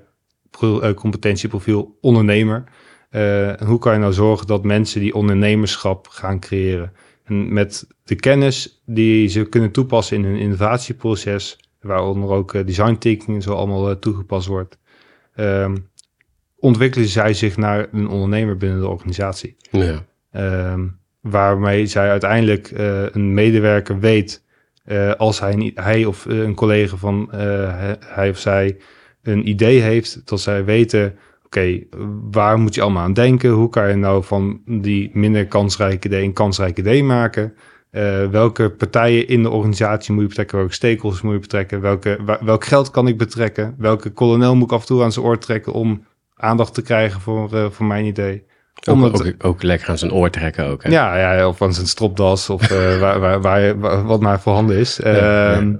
pro- 0.50 0.94
competentieprofiel 0.94 1.98
ondernemer. 2.00 2.64
En 3.10 3.66
hoe 3.66 3.78
kan 3.78 3.92
je 3.92 3.98
nou 3.98 4.12
zorgen 4.12 4.46
dat 4.46 4.64
mensen 4.64 5.00
die 5.00 5.14
ondernemerschap 5.14 6.08
gaan 6.08 6.40
creëren? 6.40 6.92
En 7.26 7.52
met 7.52 7.86
de 8.04 8.14
kennis 8.14 8.82
die 8.84 9.28
ze 9.28 9.44
kunnen 9.44 9.70
toepassen 9.70 10.16
in 10.16 10.24
hun 10.24 10.36
innovatieproces, 10.36 11.58
waaronder 11.80 12.30
ook 12.30 12.54
eh, 12.54 12.66
design 12.66 12.96
thinking 12.98 13.36
en 13.36 13.42
zo 13.42 13.54
allemaal 13.54 13.90
eh, 13.90 13.96
toegepast 13.96 14.46
wordt, 14.46 14.78
ehm, 15.34 15.76
ontwikkelen 16.56 17.08
zij 17.08 17.34
zich 17.34 17.56
naar 17.56 17.86
een 17.92 18.08
ondernemer 18.08 18.56
binnen 18.56 18.80
de 18.80 18.88
organisatie. 18.88 19.56
Ja. 19.70 20.04
Ehm, 20.30 20.86
waarmee 21.20 21.86
zij 21.86 22.10
uiteindelijk 22.10 22.70
eh, 22.70 23.02
een 23.10 23.34
medewerker 23.34 23.98
weet, 23.98 24.44
als 25.16 25.40
hij, 25.40 25.54
niet, 25.54 25.80
hij 25.80 26.04
of 26.04 26.24
een 26.24 26.54
collega 26.54 26.96
van 26.96 27.28
hij 28.00 28.28
of 28.30 28.38
zij 28.38 28.76
een 29.22 29.48
idee 29.48 29.80
heeft, 29.80 30.20
dat 30.24 30.40
zij 30.40 30.64
weten, 30.64 31.18
oké, 31.56 31.78
waar 32.30 32.58
moet 32.58 32.74
je 32.74 32.82
allemaal 32.82 33.02
aan 33.02 33.12
denken? 33.12 33.50
Hoe 33.50 33.68
kan 33.68 33.88
je 33.88 33.94
nou 33.94 34.24
van 34.24 34.60
die 34.66 35.10
minder 35.12 35.46
kansrijke 35.46 36.06
idee 36.06 36.24
een 36.24 36.32
kansrijke 36.32 36.80
idee 36.80 37.04
maken? 37.04 37.54
Eh, 37.90 38.26
welke 38.26 38.70
partijen 38.70 39.28
in 39.28 39.42
de 39.42 39.50
organisatie 39.50 40.12
moet 40.12 40.22
je 40.22 40.28
betrekken? 40.28 40.58
Welke 40.58 40.72
stakeholders 40.74 41.22
moet 41.22 41.32
je 41.32 41.38
betrekken? 41.40 41.80
Welke, 41.80 42.18
welk 42.44 42.64
geld 42.64 42.90
kan 42.90 43.08
ik 43.08 43.18
betrekken? 43.18 43.74
Welke 43.78 44.10
kolonel 44.10 44.54
moet 44.54 44.64
ik 44.64 44.72
af 44.72 44.80
en 44.80 44.86
toe 44.86 45.02
aan 45.02 45.12
zijn 45.12 45.24
oor 45.26 45.38
trekken 45.38 45.72
om 45.72 46.04
aandacht 46.36 46.74
te 46.74 46.82
krijgen 46.82 47.20
voor, 47.20 47.54
eh, 47.54 47.66
voor 47.70 47.86
mijn 47.86 48.04
idee? 48.04 48.44
Ook, 48.88 48.94
Omdat- 48.94 49.26
ook, 49.26 49.34
ook 49.44 49.62
lekker 49.62 49.88
aan 49.88 49.98
zijn 49.98 50.12
oor 50.12 50.30
trekken 50.30 50.66
ook. 50.66 50.82
Hè? 50.82 50.90
ja, 50.90 51.16
ja, 51.36 51.48
of 51.48 51.56
van 51.56 51.74
zijn 51.74 51.86
stropdas 51.86 52.50
of 52.50 52.70
eh, 52.70 52.98
waar, 53.00 53.20
waar, 53.20 53.40
waar, 53.40 53.78
waar- 53.78 54.04
wat 54.04 54.20
maar 54.20 54.40
voorhanden 54.40 54.76
is. 54.76 54.96
Ja, 55.02 55.52
Ehm, 55.54 55.74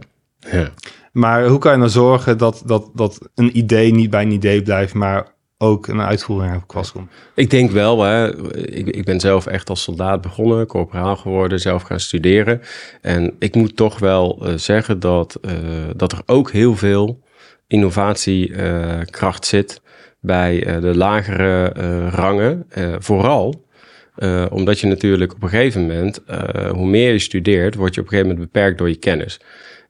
Ja. 0.53 0.69
Maar 1.13 1.47
hoe 1.47 1.59
kan 1.59 1.73
je 1.73 1.79
nou 1.79 1.91
zorgen 1.91 2.39
dat, 2.39 2.63
dat, 2.67 2.91
dat 2.95 3.29
een 3.35 3.59
idee 3.59 3.93
niet 3.95 4.11
bij 4.11 4.23
een 4.23 4.31
idee 4.31 4.63
blijft, 4.63 4.95
maar 4.95 5.27
ook 5.59 5.87
een 5.87 6.01
uitvoering 6.01 6.67
kwast 6.67 6.93
komt? 6.93 7.11
Ik 7.35 7.51
denk 7.51 7.71
wel, 7.71 8.03
hè, 8.03 8.37
ik, 8.57 8.87
ik 8.87 9.05
ben 9.05 9.21
zelf 9.21 9.47
echt 9.47 9.69
als 9.69 9.83
soldaat 9.83 10.21
begonnen, 10.21 10.67
corporaal 10.67 11.17
geworden, 11.17 11.61
zelf 11.61 11.83
gaan 11.83 12.01
studeren. 12.01 12.61
En 13.01 13.37
ik 13.39 13.55
moet 13.55 13.77
toch 13.77 13.99
wel 13.99 14.47
eh, 14.47 14.55
zeggen 14.55 15.01
dat, 15.01 15.39
eh, 15.43 15.53
dat 15.97 16.13
er 16.13 16.23
ook 16.27 16.51
heel 16.51 16.77
veel 16.77 17.23
innovatiekracht 17.67 19.47
zit 19.47 19.81
bij 20.21 20.65
eh, 20.65 20.81
de 20.81 20.97
lagere 20.97 21.73
eh, 21.73 22.09
rangen. 22.13 22.65
Eh, 22.69 22.95
vooral 22.99 23.65
eh, 24.17 24.47
omdat 24.51 24.79
je 24.81 24.87
natuurlijk 24.87 25.35
op 25.35 25.43
een 25.43 25.49
gegeven 25.49 25.81
moment, 25.81 26.25
eh, 26.25 26.71
hoe 26.71 26.87
meer 26.87 27.13
je 27.13 27.19
studeert, 27.19 27.75
word 27.75 27.95
je 27.95 28.01
op 28.01 28.07
een 28.07 28.13
gegeven 28.13 28.33
moment 28.33 28.53
beperkt 28.53 28.79
door 28.79 28.89
je 28.89 28.97
kennis. 28.97 29.41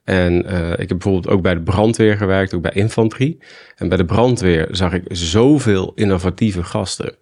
En 0.06 0.46
eh, 0.46 0.70
ik 0.70 0.88
heb 0.88 0.88
bijvoorbeeld 0.88 1.28
ook 1.28 1.42
bij 1.42 1.54
de 1.54 1.62
brandweer 1.62 2.16
gewerkt, 2.16 2.54
ook 2.54 2.62
bij 2.62 2.72
infanterie. 2.74 3.38
En 3.76 3.88
bij 3.88 3.96
de 3.96 4.04
brandweer 4.04 4.68
zag 4.70 4.92
ik 4.92 5.02
zoveel 5.08 5.92
innovatieve 5.94 6.62
gasten. 6.62 7.14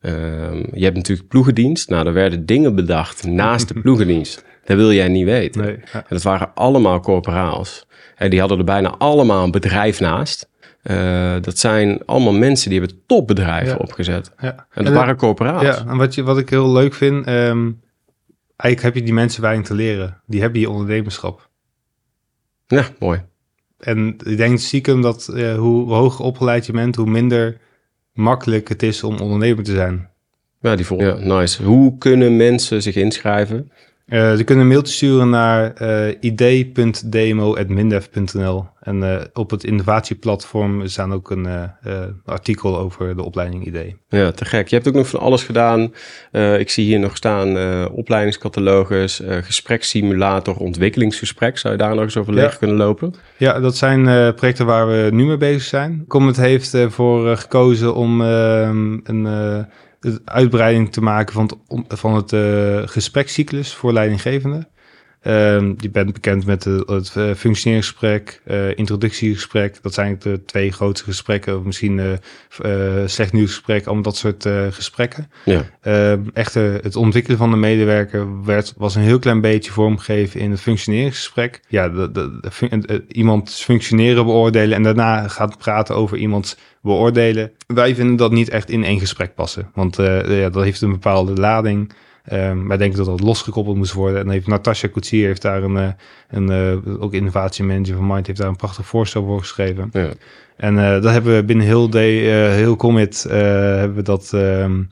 Ehm, 0.00 0.62
je 0.72 0.84
hebt 0.84 0.96
natuurlijk 0.96 1.28
ploegendienst. 1.28 1.88
Nou, 1.88 2.06
er 2.06 2.12
werden 2.12 2.46
dingen 2.46 2.74
bedacht 2.74 3.26
naast 3.26 3.68
de 3.68 3.80
ploegendienst. 3.82 4.44
Dat 4.64 4.76
wil 4.76 4.92
jij 4.92 5.08
niet 5.08 5.24
weten. 5.24 5.62
Nee, 5.62 5.76
ja. 5.92 5.92
En 5.92 6.04
dat 6.08 6.22
waren 6.22 6.54
allemaal 6.54 7.00
corporaals. 7.00 7.86
En 8.16 8.30
die 8.30 8.40
hadden 8.40 8.58
er 8.58 8.64
bijna 8.64 8.94
allemaal 8.98 9.44
een 9.44 9.50
bedrijf 9.50 10.00
naast. 10.00 10.48
Eh, 10.82 11.34
dat 11.40 11.58
zijn 11.58 12.04
allemaal 12.06 12.32
mensen 12.32 12.70
die 12.70 12.78
hebben 12.78 12.98
topbedrijven 13.06 13.68
Ja. 13.72 13.76
opgezet. 13.76 14.32
Ja. 14.40 14.66
En 14.72 14.84
dat 14.84 14.92
waren 14.92 15.16
corporaals. 15.16 15.62
Ja, 15.62 15.86
en 15.86 15.96
wat, 15.96 16.14
je, 16.14 16.22
wat 16.22 16.38
ik 16.38 16.48
heel 16.50 16.72
leuk 16.72 16.94
vind, 16.94 17.26
ehm, 17.26 17.70
eigenlijk 18.56 18.82
heb 18.82 18.94
je 18.94 19.02
die 19.02 19.14
mensen 19.14 19.42
weinig 19.42 19.66
te 19.66 19.74
leren. 19.74 20.20
Die 20.26 20.40
hebben 20.40 20.58
die 20.58 20.70
ondernemerschap. 20.70 21.49
Ja, 22.70 22.88
mooi. 22.98 23.22
En 23.78 24.16
ik 24.24 24.36
denk 24.36 24.58
stiekem 24.58 25.02
dat 25.02 25.28
eh, 25.28 25.58
hoe 25.58 25.92
hoger 25.92 26.24
opgeleid 26.24 26.66
je 26.66 26.72
bent, 26.72 26.96
hoe 26.96 27.10
minder 27.10 27.60
makkelijk 28.12 28.68
het 28.68 28.82
is 28.82 29.02
om 29.02 29.18
ondernemer 29.18 29.64
te 29.64 29.72
zijn. 29.72 30.08
Ja, 30.60 30.76
die 30.76 30.86
vol. 30.86 31.00
Ja, 31.00 31.14
nice. 31.14 31.62
Hoe 31.62 31.98
kunnen 31.98 32.36
mensen 32.36 32.82
zich 32.82 32.94
inschrijven 32.94 33.72
Uh, 34.10 34.34
ze 34.34 34.44
kunnen 34.44 34.64
een 34.64 34.70
mailtje 34.70 34.94
sturen 34.94 35.30
naar 35.30 35.72
uh, 35.82 36.08
id.dmo.mindev.nl. 36.20 38.66
En 38.80 39.02
uh, 39.02 39.16
op 39.32 39.50
het 39.50 39.64
innovatieplatform 39.64 40.86
staan 40.86 41.12
ook 41.12 41.30
een 41.30 41.48
artikel 42.24 42.78
over 42.78 43.16
de 43.16 43.22
opleiding 43.22 43.66
ID. 43.66 43.94
Ja, 44.08 44.30
te 44.30 44.44
gek. 44.44 44.68
Je 44.68 44.74
hebt 44.74 44.88
ook 44.88 44.94
nog 44.94 45.08
van 45.08 45.20
alles 45.20 45.42
gedaan. 45.42 45.92
ik 46.58 46.70
zie 46.70 46.84
hier 46.84 46.98
nog 46.98 47.16
staan 47.16 47.58
opleidingscatalogus, 47.88 49.22
gesprekssimulator, 49.24 50.56
ontwikkelingsgesprek. 50.56 51.58
Zou 51.58 51.72
je 51.72 51.78
daar 51.78 51.94
nog 51.94 52.04
eens 52.04 52.16
over 52.16 52.34
ja. 52.34 52.52
kunnen 52.58 52.76
lopen? 52.76 53.14
Ja, 53.36 53.60
dat 53.60 53.76
zijn 53.76 54.34
projecten 54.34 54.66
waar 54.66 54.86
we 54.86 55.08
nu 55.12 55.24
mee 55.24 55.36
bezig 55.36 55.62
zijn. 55.62 56.04
Comet 56.08 56.36
heeft 56.36 56.74
ervoor 56.74 57.36
gekozen 57.36 57.94
om 57.94 58.22
ehm, 58.22 58.98
uitbreiding 60.24 60.92
te 60.92 61.00
maken 61.00 61.34
van 61.34 61.42
het, 61.42 61.98
van 61.98 62.14
het 62.14 62.32
uh, 62.32 62.82
gesprekscyclus 62.84 63.74
voor 63.74 63.92
leidinggevenden. 63.92 64.68
Um, 65.22 65.74
je 65.78 65.90
bent 65.90 66.12
bekend 66.12 66.46
met 66.46 66.62
de, 66.62 66.82
het 66.86 67.14
uh, 67.16 67.34
functioneringsgesprek, 67.34 68.42
uh, 68.46 68.78
introductiegesprek. 68.78 69.82
Dat 69.82 69.94
zijn 69.94 70.16
de 70.18 70.44
twee 70.44 70.72
grootste 70.72 71.04
gesprekken. 71.04 71.58
Of 71.58 71.64
misschien 71.64 71.98
uh, 71.98 73.06
slecht 73.06 73.32
nieuwsgesprek, 73.32 73.84
allemaal 73.84 74.02
dat 74.02 74.16
soort 74.16 74.48
gesprekken. 74.70 75.30
Ja. 75.44 75.64
Ehm, 75.80 76.20
echter, 76.32 76.82
het 76.82 76.96
ontwikkelen 76.96 77.38
van 77.38 77.50
de 77.50 77.56
medewerker 77.56 78.44
werd, 78.44 78.74
was 78.76 78.94
een 78.94 79.02
heel 79.02 79.18
klein 79.18 79.40
beetje 79.40 79.72
vormgegeven 79.72 80.40
in 80.40 80.50
het 80.50 80.60
functioneringsgesprek. 80.60 81.60
Ja, 81.68 81.88
de, 81.88 82.10
de, 82.10 82.38
de, 82.40 83.04
iemand 83.08 83.54
functioneren 83.54 84.24
beoordelen 84.24 84.76
en 84.76 84.82
daarna 84.82 85.28
gaat 85.28 85.58
praten 85.58 85.94
over 85.94 86.16
iemands 86.16 86.56
beoordelen. 86.82 87.52
Wij 87.66 87.94
vinden 87.94 88.16
dat 88.16 88.32
niet 88.32 88.48
echt 88.48 88.70
in 88.70 88.84
één 88.84 89.00
gesprek 89.00 89.34
passen. 89.34 89.70
Want 89.74 89.96
ja, 89.96 90.50
dat 90.50 90.62
heeft 90.62 90.80
een 90.80 90.90
bepaalde 90.90 91.34
lading. 91.34 91.92
Um, 92.32 92.68
wij 92.68 92.76
denken 92.76 92.98
dat 92.98 93.06
dat 93.06 93.20
losgekoppeld 93.20 93.76
moest 93.76 93.92
worden. 93.92 94.20
En 94.20 94.28
heeft 94.28 94.46
Natasha 94.46 94.88
Koetsier 94.88 95.26
heeft 95.26 95.42
daar 95.42 95.62
een, 95.62 95.76
eh, 95.76 95.88
een, 96.28 96.50
uh, 96.86 97.02
ook 97.02 97.12
innovatiemanager 97.12 97.96
van 97.96 98.06
Mind, 98.06 98.26
heeft 98.26 98.38
daar 98.38 98.48
een 98.48 98.56
prachtig 98.56 98.86
voorstel 98.86 99.24
voor 99.24 99.38
geschreven. 99.38 99.88
Ja. 99.92 100.08
En 100.56 100.74
uh, 100.74 100.90
dat 100.90 101.12
hebben 101.12 101.36
we 101.36 101.44
binnen 101.44 101.66
heel, 101.66 101.88
day, 101.88 102.12
heel 102.54 102.76
Commit 102.76 103.22
hebben 103.22 103.94
we 103.94 104.02
dat 104.02 104.32
um, 104.34 104.90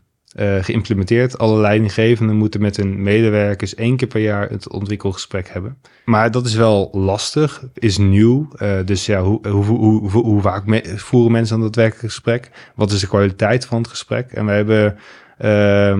geïmplementeerd. 0.60 1.38
Alle 1.38 1.60
leidinggevenden 1.60 2.36
moeten 2.36 2.60
met 2.60 2.76
hun 2.76 3.02
medewerkers 3.02 3.74
één 3.74 3.96
keer 3.96 4.08
per 4.08 4.20
jaar 4.20 4.50
het 4.50 4.70
ontwikkelgesprek 4.70 5.48
hebben. 5.48 5.76
Maar 6.04 6.30
dat 6.30 6.46
is 6.46 6.54
wel 6.54 6.88
lastig, 6.92 7.64
is 7.74 7.98
nieuw. 7.98 8.48
dus 8.84 9.06
ja, 9.06 9.22
hoe, 9.22 9.48
hoe, 9.48 9.64
hoe, 9.64 10.10
hoe, 10.10 10.40
vaak 10.40 10.82
voeren 10.96 11.32
mensen 11.32 11.56
aan 11.56 11.62
dat 11.62 11.74
werkelijk 11.74 12.12
gesprek? 12.12 12.50
Wat 12.74 12.92
is 12.92 13.00
de 13.00 13.08
kwaliteit 13.08 13.66
van 13.66 13.78
het 13.78 13.88
gesprek? 13.88 14.32
En 14.32 14.46
we 14.46 14.52
hebben 14.52 14.98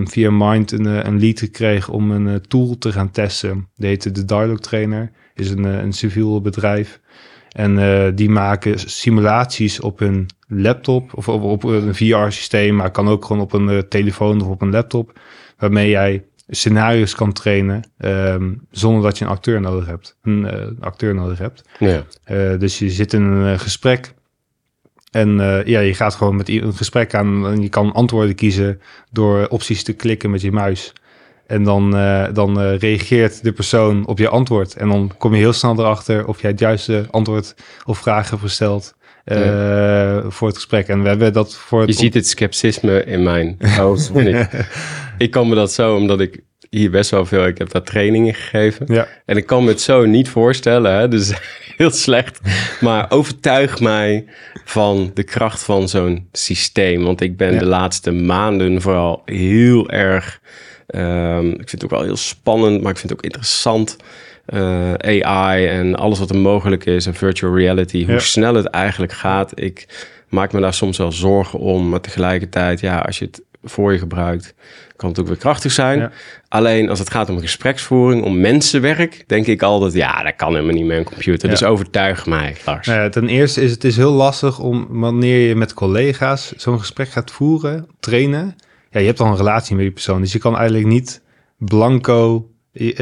via 0.05 0.31
Mind 0.31 0.73
een, 0.73 0.87
eh, 0.87 1.05
een 1.05 1.21
lead 1.21 1.39
gekregen 1.39 1.93
om 1.93 2.11
een 2.11 2.27
uh, 2.27 2.35
tool 2.35 2.79
te 2.79 2.93
gaan 2.93 3.11
testen. 3.11 3.69
Die 3.77 3.89
heette 3.89 4.11
de 4.11 4.25
Dialogue 4.25 4.59
Trainer. 4.59 5.11
Is 5.35 5.51
een, 5.51 5.67
uh, 5.67 5.79
een 5.79 5.93
civiel 5.93 6.41
bedrijf. 6.41 7.01
En 7.49 8.15
die 8.15 8.31
maken 8.31 8.79
simulaties 8.79 9.81
op 9.81 9.99
hun 9.99 10.27
laptop 10.47 11.15
of 11.15 11.29
op, 11.29 11.43
op 11.43 11.65
een 11.65 11.95
VR-systeem, 11.95 12.75
maar 12.75 12.91
kan 12.91 13.09
ook 13.09 13.25
gewoon 13.25 13.43
op 13.43 13.53
een 13.53 13.89
telefoon 13.89 14.41
of 14.41 14.49
op 14.49 14.63
een 14.63 14.71
laptop, 14.71 15.21
waarmee 15.57 15.89
jij 15.89 16.25
scenario's 16.49 17.15
kan 17.15 17.33
trainen 17.33 17.91
um, 17.99 18.67
zonder 18.71 19.03
dat 19.03 19.19
je 19.19 19.25
een 19.25 19.31
acteur 19.31 19.61
nodig 19.61 19.87
hebt. 19.87 20.19
Een 20.23 20.77
acteur 20.81 21.15
nodig 21.15 21.39
hebt. 21.39 21.69
Ja. 21.79 22.05
dus 22.57 22.79
je 22.79 22.91
zit 22.91 23.13
in 23.13 23.23
een 23.23 23.59
gesprek 23.59 24.15
en 25.11 25.39
uh, 25.39 25.65
ja, 25.65 25.81
je 25.81 25.95
gaat 25.95 26.15
gewoon 26.15 26.37
met 26.37 26.49
een 26.49 26.75
gesprek 26.75 27.15
aan 27.15 27.47
en 27.47 27.63
je 27.63 27.69
kan 27.69 27.93
antwoorden 27.93 28.35
kiezen 28.35 28.81
door 29.11 29.47
opties 29.49 29.83
te 29.83 29.93
klikken 29.93 30.31
met 30.31 30.41
je 30.41 30.53
muis. 30.53 30.93
En 31.47 31.65
dan, 31.65 31.97
uh, 31.97 32.27
dan 32.33 32.63
uh, 32.63 32.79
reageert 32.79 33.43
de 33.43 33.53
persoon 33.53 34.07
op 34.07 34.19
je 34.19 34.29
antwoord. 34.29 34.75
En 34.75 34.89
dan 34.89 35.13
kom 35.19 35.35
je 35.35 35.39
heel 35.39 35.53
snel 35.53 35.79
erachter 35.79 36.27
of 36.27 36.41
jij 36.41 36.51
het 36.51 36.61
juiste 36.61 37.07
antwoord 37.11 37.55
of 37.85 37.99
vragen 37.99 38.31
hebt 38.31 38.43
gesteld 38.43 38.95
ja. 39.25 40.31
voor 40.31 40.49
het 40.49 40.57
gesprek. 40.57 40.89
En 40.89 41.03
we 41.03 41.09
hebben 41.09 41.33
dat 41.33 41.55
voor 41.55 41.81
het 41.81 41.89
Je 41.89 41.95
ziet 41.95 42.15
het 42.15 42.27
scepticisme 42.27 43.05
in 43.05 43.23
mijn 43.23 43.57
hoofd. 43.61 44.13
ik 45.19 45.31
kan 45.31 45.49
me 45.49 45.55
dat 45.55 45.73
zo, 45.73 45.97
omdat 45.97 46.21
ik 46.21 46.43
hier 46.71 46.91
best 46.91 47.11
wel 47.11 47.27
veel. 47.27 47.47
Ik 47.47 47.59
heb 47.59 47.71
daar 47.71 47.83
trainingen 47.83 48.35
gegeven. 48.35 48.87
Ja. 48.95 49.09
En 49.25 49.37
ik 49.37 49.47
kan 49.47 49.65
me 49.65 49.71
het 49.71 49.81
zo 49.81 50.05
niet 50.05 50.29
voorstellen. 50.29 50.95
Hè? 50.95 51.09
Dus 51.09 51.33
heel 51.77 51.91
slecht. 51.91 52.41
Maar 52.81 53.07
overtuig 53.09 53.81
mij 53.81 54.25
van 54.65 55.11
de 55.15 55.23
kracht 55.23 55.63
van 55.63 55.89
zo'n 55.89 56.29
systeem. 56.33 57.05
Want 57.05 57.21
ik 57.21 57.37
ben 57.37 57.59
de 57.59 57.67
laatste 57.67 58.11
maanden 58.11 58.81
vooral 58.81 59.23
heel 59.25 59.91
erg. 59.91 60.41
Um, 60.95 61.51
ik 61.51 61.69
vind 61.69 61.71
het 61.71 61.85
ook 61.85 61.91
wel 61.91 62.03
heel 62.03 62.17
spannend, 62.17 62.83
maar 62.83 62.91
ik 62.91 62.99
vind 62.99 63.11
het 63.11 63.19
ook 63.19 63.25
interessant. 63.25 63.97
Uh, 64.55 65.21
eh, 65.21 65.27
AI 65.27 65.67
en 65.67 65.95
alles 65.95 66.19
wat 66.19 66.31
er 66.31 66.37
mogelijk 66.37 66.85
is 66.87 67.07
en 67.07 67.15
virtual 67.15 67.57
reality. 67.57 68.07
Hoe 68.07 68.21
snel 68.21 68.55
het 68.55 68.67
eigenlijk 68.67 69.13
gaat. 69.13 69.61
Ik 69.61 70.07
maak 70.29 70.53
me 70.53 70.61
daar 70.61 70.75
soms 70.75 70.99
wel 70.99 71.13
zorgen 71.13 71.59
om. 71.59 71.89
Maar 71.89 72.01
tegelijkertijd, 72.01 72.81
ja, 72.81 72.99
als 72.99 73.19
je 73.19 73.25
het 73.25 73.43
voor 73.63 73.93
je 73.93 73.99
gebruikt, 73.99 74.55
kan 74.99 75.09
het 75.09 75.21
ook 75.21 75.27
weer 75.27 75.37
krachtig 75.37 75.73
zijn. 75.73 76.13
Alleen 76.49 76.89
als 76.89 76.99
het 76.99 77.11
gaat 77.11 77.31
om 77.31 77.41
gespreksvoering, 77.41 78.25
om 78.25 78.41
mensenwerk, 78.41 79.25
denk 79.27 79.47
ik 79.47 79.63
altijd, 79.63 79.93
ja, 79.93 80.23
dat 80.23 80.37
kan 80.37 80.53
helemaal 80.53 80.75
niet 80.75 80.85
meer 80.85 80.99
een 80.99 81.05
computer. 81.05 81.49
Dus 81.49 81.65
overtuig 81.65 82.27
mij, 82.27 82.57
Lars. 82.65 82.87
Nou 82.87 83.01
ja, 83.01 83.09
ten 83.09 83.29
eerste 83.29 83.63
is 83.63 83.71
het 83.71 83.85
is 83.85 83.97
heel 83.97 84.13
lastig 84.13 84.59
om 84.59 84.87
wanneer 84.91 85.49
je 85.49 85.55
met 85.55 85.75
collega's 85.75 86.53
zo'n 86.57 86.79
gesprek 86.79 87.09
gaat 87.09 87.31
voeren, 87.31 87.87
trainen. 88.01 88.57
Ja, 88.91 89.01
je 89.01 89.07
hebt 89.07 89.21
al 89.21 89.27
een 89.27 89.37
relatie 89.37 89.75
met 89.75 89.85
die 89.85 89.95
persoon, 89.95 90.21
dus 90.21 90.33
je 90.33 90.39
kan 90.39 90.57
eigenlijk 90.57 90.87
niet 90.87 91.23
blanco. 91.59 92.51
Je, 92.73 92.93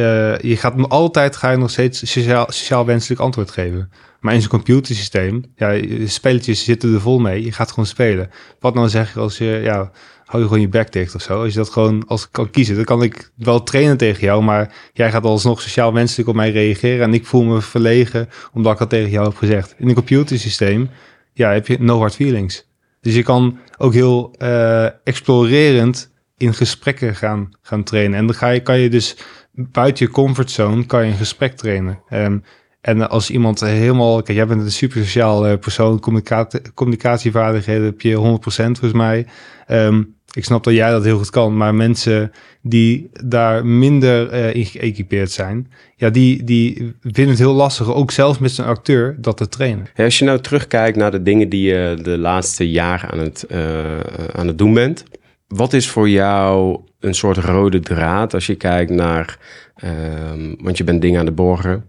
uh, 0.42 0.50
je 0.50 0.56
gaat 0.56 0.88
altijd 0.88 1.36
ga 1.36 1.50
je 1.50 1.56
nog 1.56 1.70
steeds 1.70 2.10
sociaal, 2.10 2.46
sociaal 2.48 2.86
wenselijk 2.86 3.20
antwoord 3.20 3.50
geven. 3.50 3.90
Maar 4.20 4.34
in 4.34 4.40
zo'n 4.40 4.50
computersysteem, 4.50 5.44
ja, 5.56 5.80
spelletjes 6.06 6.64
zitten 6.64 6.94
er 6.94 7.00
vol 7.00 7.18
mee. 7.18 7.44
Je 7.44 7.52
gaat 7.52 7.70
gewoon 7.70 7.86
spelen. 7.86 8.30
Wat 8.60 8.74
nou 8.74 8.88
zeg 8.88 9.14
je 9.14 9.20
als 9.20 9.38
je, 9.38 9.60
ja, 9.62 9.90
hou 10.26 10.42
je 10.42 10.48
gewoon 10.48 10.62
je 10.62 10.68
bek 10.68 10.92
dicht 10.92 11.14
of 11.14 11.22
zo. 11.22 11.42
Als 11.42 11.52
je 11.52 11.58
dat 11.58 11.68
gewoon 11.68 12.06
als 12.06 12.22
ik 12.22 12.28
kan 12.30 12.50
kiezen, 12.50 12.74
dan 12.76 12.84
kan 12.84 13.02
ik 13.02 13.30
wel 13.36 13.62
trainen 13.62 13.96
tegen 13.96 14.24
jou, 14.24 14.42
maar 14.42 14.74
jij 14.92 15.10
gaat 15.10 15.24
alsnog 15.24 15.60
sociaal 15.60 15.92
wenselijk 15.92 16.28
op 16.28 16.34
mij 16.34 16.50
reageren 16.50 17.06
en 17.06 17.14
ik 17.14 17.26
voel 17.26 17.42
me 17.42 17.60
verlegen 17.60 18.28
omdat 18.52 18.72
ik 18.72 18.78
dat 18.78 18.90
tegen 18.90 19.10
jou 19.10 19.28
heb 19.28 19.36
gezegd. 19.36 19.74
In 19.78 19.88
een 19.88 19.94
computersysteem, 19.94 20.90
ja, 21.32 21.52
heb 21.52 21.66
je 21.66 21.76
no 21.80 21.98
hard 21.98 22.14
feelings. 22.14 22.68
Dus 23.00 23.14
je 23.14 23.22
kan 23.22 23.58
ook 23.78 23.92
heel 23.92 24.34
uh, 24.42 24.84
explorerend 25.04 26.10
in 26.36 26.54
gesprekken 26.54 27.14
gaan, 27.14 27.50
gaan 27.62 27.82
trainen. 27.82 28.18
En 28.18 28.26
dan 28.26 28.34
ga 28.34 28.48
je, 28.48 28.60
kan 28.60 28.78
je 28.78 28.88
dus 28.88 29.16
buiten 29.52 30.06
je 30.06 30.12
comfortzone 30.12 30.86
kan 30.86 31.04
je 31.04 31.10
een 31.10 31.18
gesprek 31.18 31.56
trainen. 31.56 32.00
Um, 32.10 32.44
en 32.80 33.08
als 33.08 33.30
iemand 33.30 33.60
helemaal, 33.60 34.22
kijk, 34.22 34.38
jij 34.38 34.46
bent 34.46 34.60
een 34.60 34.70
super 34.70 35.00
sociaal 35.00 35.50
uh, 35.50 35.58
persoon, 35.58 36.00
communicatievaardigheden 36.74 37.84
heb 37.84 38.00
je 38.00 38.16
100% 38.16 38.18
volgens 38.48 38.92
mij. 38.92 39.26
Um, 39.68 40.15
ik 40.36 40.44
snap 40.44 40.64
dat 40.64 40.74
jij 40.74 40.90
dat 40.90 41.04
heel 41.04 41.18
goed 41.18 41.30
kan, 41.30 41.56
maar 41.56 41.74
mensen 41.74 42.32
die 42.62 43.10
daar 43.24 43.66
minder 43.66 44.32
uh, 44.32 44.54
in 44.54 44.64
geëquipeerd 44.64 45.30
zijn, 45.30 45.70
ja, 45.96 46.10
die, 46.10 46.44
die 46.44 46.94
vinden 47.00 47.28
het 47.28 47.38
heel 47.38 47.52
lastig, 47.52 47.94
ook 47.94 48.10
zelfs 48.10 48.38
met 48.38 48.50
zijn 48.50 48.68
acteur, 48.68 49.16
dat 49.18 49.36
te 49.36 49.48
trainen. 49.48 49.86
Als 49.96 50.18
je 50.18 50.24
nou 50.24 50.40
terugkijkt 50.40 50.96
naar 50.96 51.10
de 51.10 51.22
dingen 51.22 51.48
die 51.48 51.62
je 51.62 51.98
de 52.02 52.18
laatste 52.18 52.70
jaren 52.70 53.10
aan 53.10 53.18
het, 53.18 53.46
uh, 53.50 54.00
aan 54.32 54.46
het 54.46 54.58
doen 54.58 54.74
bent, 54.74 55.04
wat 55.48 55.72
is 55.72 55.88
voor 55.88 56.08
jou 56.08 56.80
een 57.00 57.14
soort 57.14 57.36
rode 57.36 57.80
draad 57.80 58.34
als 58.34 58.46
je 58.46 58.54
kijkt 58.54 58.90
naar, 58.90 59.38
um, 59.84 60.56
want 60.60 60.76
je 60.76 60.84
bent 60.84 61.02
dingen 61.02 61.20
aan 61.20 61.26
de 61.26 61.32
borgen, 61.32 61.84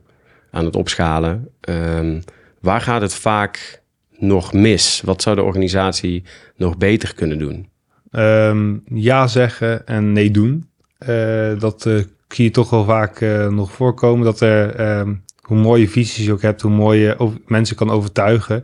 aan 0.51 0.65
het 0.65 0.75
opschalen. 0.75 1.47
Um, 1.69 2.23
waar 2.59 2.81
gaat 2.81 3.01
het 3.01 3.13
vaak 3.13 3.81
nog 4.17 4.53
mis? 4.53 5.01
Wat 5.05 5.21
zou 5.21 5.35
de 5.35 5.43
organisatie 5.43 6.23
nog 6.55 6.77
beter 6.77 7.13
kunnen 7.13 7.39
doen? 7.39 7.67
Um, 8.11 8.83
ja 8.93 9.27
zeggen 9.27 9.87
en 9.87 10.11
nee 10.11 10.31
doen. 10.31 10.69
Uh, 11.09 11.59
dat 11.59 11.85
uh, 11.85 12.03
zie 12.27 12.45
je 12.45 12.51
toch 12.51 12.69
wel 12.69 12.85
vaak 12.85 13.21
uh, 13.21 13.47
nog 13.47 13.71
voorkomen. 13.71 14.25
Dat 14.25 14.39
er, 14.39 14.97
um, 14.99 15.23
hoe 15.41 15.57
mooie 15.57 15.89
visies 15.89 16.25
je 16.25 16.31
ook 16.31 16.41
hebt, 16.41 16.61
hoe 16.61 16.71
mooi 16.71 16.99
je 16.99 17.31
mensen 17.45 17.75
kan 17.75 17.89
overtuigen. 17.89 18.57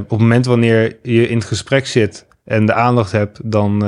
op 0.00 0.10
het 0.10 0.18
moment 0.18 0.46
wanneer 0.46 0.96
je 1.02 1.28
in 1.28 1.36
het 1.36 1.46
gesprek 1.46 1.86
zit 1.86 2.26
en 2.44 2.66
de 2.66 2.72
aandacht 2.72 3.12
hebt, 3.12 3.40
dan, 3.50 3.84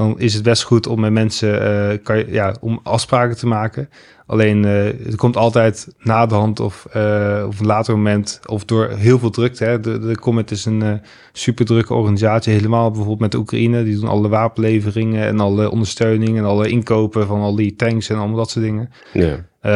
dan 0.00 0.20
is 0.20 0.34
het 0.34 0.42
best 0.42 0.62
goed 0.62 0.86
om 0.86 1.00
met 1.00 1.12
mensen 1.12 2.02
kan 2.02 2.18
je, 2.18 2.26
ja, 2.30 2.56
om 2.60 2.80
afspraken 2.82 3.36
te 3.36 3.46
maken. 3.46 3.88
Alleen 4.26 4.64
uh, 4.64 4.84
het 5.04 5.16
komt 5.16 5.36
altijd 5.36 5.88
na 5.98 6.26
de 6.26 6.34
hand 6.34 6.60
of 6.60 6.86
uh, 6.96 7.42
op 7.46 7.60
een 7.60 7.66
later 7.66 7.96
moment 7.96 8.40
of 8.46 8.64
door 8.64 8.88
heel 8.88 9.18
veel 9.18 9.30
drukte. 9.30 9.64
Hè. 9.64 9.80
De, 9.80 9.98
de 9.98 10.18
Comet 10.18 10.50
is 10.50 10.64
een 10.64 11.00
super 11.32 11.64
drukke 11.64 11.94
organisatie, 11.94 12.52
helemaal 12.52 12.88
bijvoorbeeld 12.88 13.20
met 13.20 13.32
de 13.32 13.38
Oekraïne. 13.38 13.84
Die 13.84 13.98
doen 14.00 14.08
alle 14.08 14.28
wapenleveringen 14.28 15.26
en 15.26 15.40
alle 15.40 15.70
ondersteuning 15.70 16.38
en 16.38 16.44
alle 16.44 16.68
inkopen 16.68 17.26
van 17.26 17.40
al 17.40 17.54
die 17.54 17.76
tanks 17.76 18.08
en 18.08 18.16
allemaal 18.16 18.36
dat 18.36 18.50
soort 18.50 18.64
dingen. 18.64 18.90
Ja. 19.12 19.32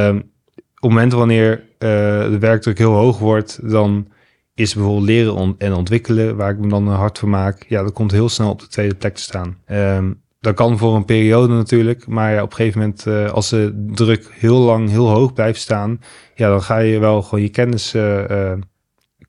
Um, 0.09 0.17
op 0.17 0.91
het 0.91 0.91
moment 0.91 1.13
wanneer 1.13 1.63
de 1.79 2.37
werkdruk 2.41 2.79
heel 2.79 2.93
hoog 2.93 3.19
wordt, 3.19 3.71
dan 3.71 4.07
is 4.55 4.75
bijvoorbeeld 4.75 5.07
leren 5.07 5.55
en 5.59 5.73
ontwikkelen, 5.73 6.37
waar 6.37 6.51
ik 6.51 6.59
me 6.59 6.69
dan 6.69 6.89
hard 6.89 7.19
voor 7.19 7.29
maak. 7.29 7.65
Ja, 7.69 7.83
dat 7.83 7.93
komt 7.93 8.11
heel 8.13 8.29
snel 8.29 8.51
op 8.51 8.61
de 8.61 8.69
tweede 8.69 8.95
plek 8.95 9.15
te 9.15 9.23
staan. 9.23 9.57
Um, 9.71 10.23
dat 10.41 10.55
kan 10.55 10.79
voor 10.79 10.95
een 10.97 11.05
periode 11.05 11.55
natuurlijk. 11.55 12.07
Maar 12.07 12.33
ja, 12.33 12.43
op 12.43 12.51
een 12.51 12.57
gegeven 12.57 12.81
moment, 12.81 13.05
uh, 13.07 13.31
als 13.31 13.49
de 13.51 13.85
druk 13.95 14.29
heel 14.31 14.59
lang 14.59 14.91
heel 14.91 15.09
hoog 15.09 15.33
blijft 15.33 15.61
staan, 15.61 16.01
ja, 16.35 16.49
dan 16.49 16.63
ga 16.63 16.79
je 16.79 16.99
wel 16.99 17.23
gewoon 17.23 17.43
je 17.45 17.49
kennis 17.51 17.95
uh, 17.95 18.53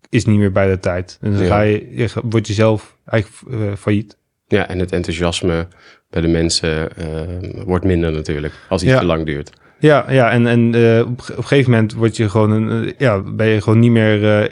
is 0.10 0.26
niet 0.26 0.38
meer 0.40 0.52
bij 0.52 0.70
de 0.70 0.80
tijd. 0.80 1.18
En 1.22 1.32
dan 1.32 1.42
Ja. 1.42 1.48
ga 1.48 1.62
je, 1.62 1.88
je 1.96 2.10
wordt 2.24 2.48
jezelf 2.48 2.98
eigenlijk 3.06 3.62
eh, 3.64 3.76
failliet. 3.78 4.18
Ja, 4.48 4.68
en 4.68 4.80
het 4.80 4.92
enthousiasme 4.92 5.68
bij 6.10 6.22
de 6.22 6.28
mensen 6.28 6.96
eh, 6.98 7.64
wordt 7.66 7.86
minder 7.86 8.12
natuurlijk 8.12 8.54
als 8.70 8.82
iets 8.84 8.92
Ja. 8.92 9.00
te 9.00 9.06
lang 9.06 9.26
duurt. 9.26 9.52
Ja, 9.80 10.12
ja 10.12 10.32
en, 10.32 10.48
en 10.48 10.76
eh, 10.76 11.00
op, 11.00 11.20
op 11.20 11.38
een 11.38 11.44
gegeven 11.44 11.72
moment 11.72 11.94
word 11.94 12.18
je 12.18 12.30
gewoon 12.30 12.52
een, 12.52 12.86
eh, 12.86 12.94
ja, 12.98 13.22
ben 13.22 13.48
je 13.48 13.62
gewoon 13.62 13.80
niet 13.80 13.92
meer 13.92 14.40
eh, 14.42 14.50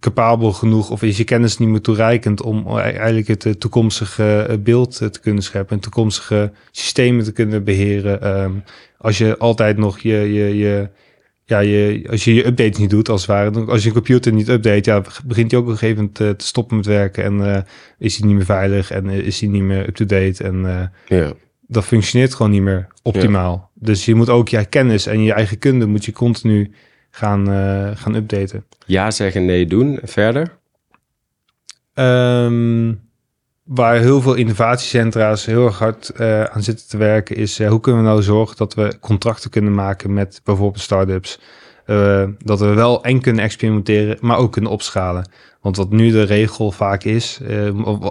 capabel 0.00 0.52
genoeg 0.52 0.90
of 0.90 1.02
is 1.02 1.16
je 1.16 1.24
kennis 1.24 1.58
niet 1.58 1.68
meer 1.68 1.80
toereikend 1.80 2.42
om 2.42 2.78
eigenlijk 2.78 3.28
het 3.28 3.46
eh, 3.46 3.52
toekomstige 3.52 4.46
eh, 4.48 4.56
beeld 4.58 5.00
eh, 5.00 5.08
te 5.08 5.20
kunnen 5.20 5.42
scheppen 5.42 5.76
en 5.76 5.82
toekomstige 5.82 6.52
systemen 6.70 7.24
te 7.24 7.32
kunnen 7.32 7.64
beheren. 7.64 8.22
Ehm, 8.22 8.52
als 8.98 9.18
je 9.18 9.38
altijd 9.38 9.76
nog 9.76 9.98
je, 9.98 10.14
je, 10.32 10.56
je, 10.56 10.88
ja, 11.44 11.58
je, 11.58 12.06
als 12.10 12.24
je 12.24 12.34
je 12.34 12.46
updates 12.46 12.78
niet 12.78 12.90
doet, 12.90 13.08
als 13.08 13.20
het 13.20 13.30
ware, 13.30 13.50
dan- 13.50 13.68
als 13.68 13.84
je 13.84 13.92
computer 13.92 14.32
niet 14.32 14.48
update, 14.48 14.90
ja, 14.90 15.02
begint 15.24 15.50
hij 15.50 15.60
ook 15.60 15.66
op 15.66 15.72
een 15.72 15.78
gegeven 15.78 16.10
moment 16.14 16.38
te 16.38 16.46
stoppen 16.46 16.76
met 16.76 16.86
werken 16.86 17.24
en 17.24 17.66
is 17.98 18.16
hij 18.16 18.26
niet 18.26 18.36
meer 18.36 18.44
veilig 18.44 18.90
en 18.90 19.06
is 19.06 19.40
hij 19.40 19.48
niet 19.48 19.62
meer 19.62 19.88
up-to-date 19.88 20.44
en 20.44 20.90
Ja, 21.08 21.32
dat 21.66 21.84
functioneert 21.84 22.34
gewoon 22.34 22.52
niet 22.52 22.62
meer 22.62 22.86
optimaal. 23.02 23.70
Dus 23.74 24.04
je 24.04 24.14
moet 24.14 24.28
ook 24.28 24.48
je 24.48 24.64
kennis 24.64 25.06
en 25.06 25.22
je 25.22 25.32
eigen 25.32 25.58
kunde 25.58 25.86
moet 25.86 26.04
je 26.04 26.12
continu 26.12 26.70
gaan, 27.14 27.50
eh, 27.50 27.90
gaan 27.94 28.14
updaten. 28.14 28.64
ja 28.86 29.10
zeggen, 29.10 29.44
nee 29.44 29.66
doen. 29.66 30.00
En 30.00 30.08
verder? 30.08 30.60
Ehm, 31.94 32.92
waar 33.64 33.96
heel 33.96 34.20
veel 34.20 34.34
innovatiecentra's 34.34 35.46
heel 35.46 35.64
erg 35.66 35.78
hard 35.78 36.08
eh, 36.08 36.44
aan 36.44 36.62
zitten 36.62 36.88
te 36.88 36.96
werken, 36.96 37.36
is 37.36 37.58
eh, 37.58 37.68
hoe 37.68 37.80
kunnen 37.80 38.02
we 38.02 38.08
nou 38.08 38.22
zorgen 38.22 38.56
dat 38.56 38.74
we 38.74 38.98
contracten 39.00 39.50
kunnen 39.50 39.74
maken 39.74 40.12
met 40.14 40.40
bijvoorbeeld 40.44 40.82
startups. 40.82 41.40
Eh, 41.86 42.24
dat 42.38 42.60
we 42.60 42.66
wel 42.66 43.04
en 43.04 43.20
kunnen 43.20 43.44
experimenteren, 43.44 44.18
maar 44.20 44.36
ook 44.36 44.52
kunnen 44.52 44.70
opschalen. 44.70 45.30
Want 45.60 45.76
wat 45.76 45.90
nu 45.90 46.10
de 46.10 46.22
regel 46.22 46.70
vaak 46.70 47.04
is, 47.04 47.40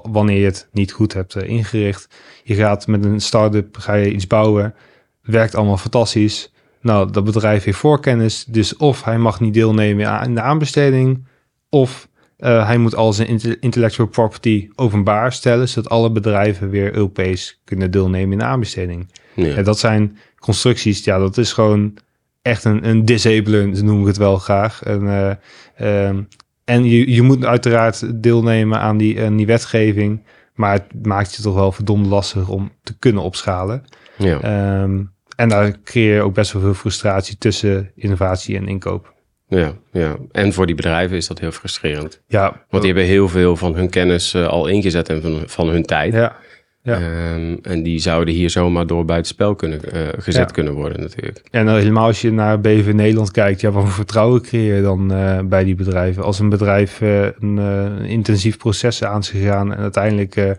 wanneer 0.03 0.39
je 0.39 0.45
het 0.45 0.67
niet 0.71 0.91
goed 0.91 1.13
hebt 1.13 1.35
ingericht, 1.35 2.07
je 2.43 2.55
gaat 2.55 2.87
met 2.87 3.05
een 3.05 3.21
start-up 3.21 3.77
ga 3.77 3.93
je 3.93 4.11
iets 4.11 4.27
bouwen, 4.27 4.75
werkt 5.21 5.55
allemaal 5.55 5.77
fantastisch. 5.77 6.51
Nou, 6.81 7.11
dat 7.11 7.23
bedrijf 7.23 7.63
heeft 7.63 7.77
voorkennis, 7.77 8.45
dus 8.45 8.77
of 8.77 9.03
hij 9.03 9.17
mag 9.17 9.39
niet 9.39 9.53
deelnemen 9.53 10.09
aan 10.09 10.35
de 10.35 10.41
aanbesteding, 10.41 11.25
of 11.69 12.07
eh, 12.37 12.65
hij 12.65 12.77
moet 12.77 12.95
al 12.95 13.13
zijn 13.13 13.27
inte- 13.27 13.59
intellectual 13.59 14.07
property 14.07 14.69
openbaar 14.75 15.33
stellen, 15.33 15.69
zodat 15.69 15.91
alle 15.91 16.11
bedrijven 16.11 16.69
weer 16.69 16.93
Europees 16.95 17.61
kunnen 17.63 17.91
deelnemen 17.91 18.31
in 18.31 18.37
de 18.37 18.43
aanbesteding. 18.43 19.11
Ja. 19.35 19.55
En 19.55 19.63
dat 19.63 19.79
zijn 19.79 20.17
constructies, 20.39 21.03
ja, 21.03 21.17
dat 21.19 21.37
is 21.37 21.53
gewoon 21.53 21.93
echt 22.41 22.63
een, 22.63 22.87
een 22.87 23.05
disabler, 23.05 23.83
noem 23.83 24.01
ik 24.01 24.07
het 24.07 24.17
wel 24.17 24.37
graag. 24.37 24.83
En, 24.83 25.07
eh, 25.07 26.07
ehm, 26.07 26.21
en 26.65 26.83
je, 26.85 27.11
je 27.11 27.21
moet 27.21 27.45
uiteraard 27.45 28.23
deelnemen 28.23 28.79
aan 28.79 28.97
die, 28.97 29.21
aan 29.21 29.35
die 29.35 29.45
wetgeving, 29.45 30.23
maar 30.55 30.73
het 30.73 31.05
maakt 31.05 31.35
je 31.35 31.41
toch 31.41 31.55
wel 31.55 31.71
verdomd 31.71 32.05
lastig 32.05 32.49
om 32.49 32.71
te 32.83 32.97
kunnen 32.99 33.23
opschalen. 33.23 33.83
ja. 34.17 34.39
Ehm, 34.41 35.03
en 35.41 35.49
daar 35.49 35.75
creëer 35.83 36.13
je 36.15 36.21
ook 36.21 36.33
best 36.33 36.51
wel 36.53 36.61
veel 36.61 36.73
frustratie 36.73 37.37
tussen 37.37 37.91
innovatie 37.95 38.55
en 38.57 38.67
inkoop. 38.67 39.13
Ja, 39.47 39.73
ja. 39.91 40.15
En 40.31 40.53
voor 40.53 40.65
die 40.65 40.75
bedrijven 40.75 41.17
is 41.17 41.27
dat 41.27 41.39
heel 41.39 41.51
frustrerend. 41.51 42.21
Ja, 42.27 42.65
Want 42.69 42.83
die 42.83 42.91
hebben 42.93 43.09
heel 43.11 43.27
veel 43.29 43.55
van 43.55 43.75
hun 43.75 43.89
kennis 43.89 44.33
eh, 44.33 44.47
al 44.47 44.67
ingezet 44.67 45.09
en 45.09 45.21
van, 45.21 45.41
van 45.45 45.67
hun 45.69 45.83
tijd. 45.85 46.13
ja, 46.13 46.35
ja. 46.83 46.93
Ehm, 46.95 47.57
en 47.61 47.83
die 47.83 47.99
zouden 47.99 48.33
hier 48.33 48.49
zomaar 48.49 48.87
door 48.87 49.05
buitenspel 49.05 49.55
kunnen, 49.55 49.91
eh, 49.91 50.01
gezet 50.17 50.47
Ja. 50.47 50.53
kunnen 50.53 50.73
worden 50.73 51.01
natuurlijk. 51.01 51.41
En 51.51 51.67
helemaal 51.67 52.05
als 52.05 52.21
je 52.21 52.31
naar 52.31 52.61
BV 52.61 52.91
Nederland 52.93 53.31
kijkt, 53.31 53.61
ja, 53.61 53.71
wat 53.71 53.83
voor 53.83 53.91
vertrouwen 53.91 54.41
creëer 54.41 54.75
je 54.75 54.81
dan 54.81 55.13
eh, 55.13 55.39
bij 55.43 55.63
die 55.63 55.75
bedrijven? 55.75 56.23
Als 56.23 56.39
een 56.39 56.49
bedrijf 56.49 57.01
een, 57.01 57.57
een 57.57 58.05
intensief 58.05 58.57
proces 58.57 59.03
aan 59.03 59.19
is 59.19 59.29
gegaan 59.29 59.73
en 59.73 59.79
uiteindelijk 59.79 60.57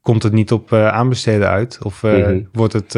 komt 0.00 0.22
het 0.22 0.32
niet 0.32 0.52
op 0.52 0.72
aanbesteden 0.72 1.48
uit 1.48 1.78
of 1.82 2.02
Mhm. 2.02 2.40
wordt 2.52 2.72
het 2.72 2.94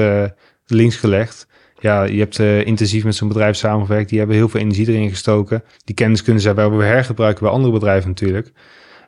links 0.67 0.97
gelegd. 0.97 1.47
Ja, 1.81 2.03
je 2.03 2.19
hebt 2.19 2.39
eh, 2.39 2.67
intensief 2.67 3.05
met 3.05 3.15
zo'n 3.15 3.29
bedrijf 3.29 3.57
samengewerkt, 3.57 4.09
die 4.09 4.19
hebben 4.19 4.37
heel 4.37 4.49
veel 4.49 4.61
energie 4.61 4.89
erin 4.89 5.09
gestoken. 5.09 5.65
Die 5.85 5.95
kennis 5.95 6.23
kunnen 6.23 6.43
zij 6.43 6.55
wel 6.55 6.77
weer 6.77 6.87
hergebruiken 6.87 7.43
bij 7.43 7.53
andere 7.53 7.73
bedrijven 7.73 8.09
natuurlijk. 8.09 8.53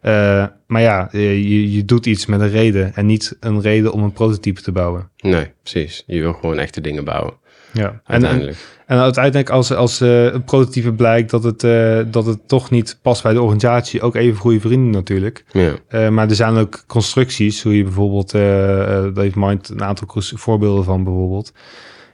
Eh, 0.00 0.46
maar 0.66 0.82
ja, 0.82 1.08
eh, 1.12 1.32
je, 1.32 1.72
je 1.72 1.84
doet 1.84 2.06
iets 2.06 2.26
met 2.26 2.40
een 2.40 2.50
reden 2.50 2.94
en 2.94 3.06
niet 3.06 3.36
een 3.40 3.60
reden 3.60 3.92
om 3.92 4.02
een 4.02 4.12
prototype 4.12 4.62
te 4.62 4.72
bouwen. 4.72 5.10
Nee, 5.16 5.50
precies. 5.62 6.04
Je 6.06 6.20
wil 6.20 6.32
gewoon 6.32 6.58
echte 6.58 6.80
dingen 6.80 7.04
bouwen, 7.04 7.34
Ja, 7.78 7.84
en, 7.84 8.00
en, 8.04 8.10
uiteindelijk. 8.12 8.56
en 8.86 8.98
uiteindelijk 8.98 9.50
als, 9.50 9.72
als 9.72 10.00
eh, 10.00 10.24
een 10.24 10.44
prototype 10.44 10.92
blijkt 10.92 11.30
dat 11.30 11.44
het, 11.44 11.64
eh, 11.64 12.00
dat 12.06 12.26
het 12.26 12.48
toch 12.48 12.70
niet 12.70 12.98
past 13.02 13.22
bij 13.22 13.32
de 13.32 13.40
organisatie, 13.40 14.02
ook 14.02 14.14
even 14.14 14.38
goede 14.38 14.60
vrienden 14.60 14.90
natuurlijk. 14.90 15.44
ja, 15.52 15.74
Eh, 15.88 16.08
maar 16.08 16.28
er 16.28 16.34
zijn 16.34 16.56
ook 16.56 16.84
constructies, 16.86 17.62
hoe 17.62 17.76
je 17.76 17.82
bijvoorbeeld, 17.82 18.30
daar 18.30 19.12
heeft 19.14 19.34
Mind 19.34 19.68
een 19.68 19.82
aantal 19.82 20.22
voorbeelden 20.34 20.84
van 20.84 21.04
bijvoorbeeld, 21.04 21.52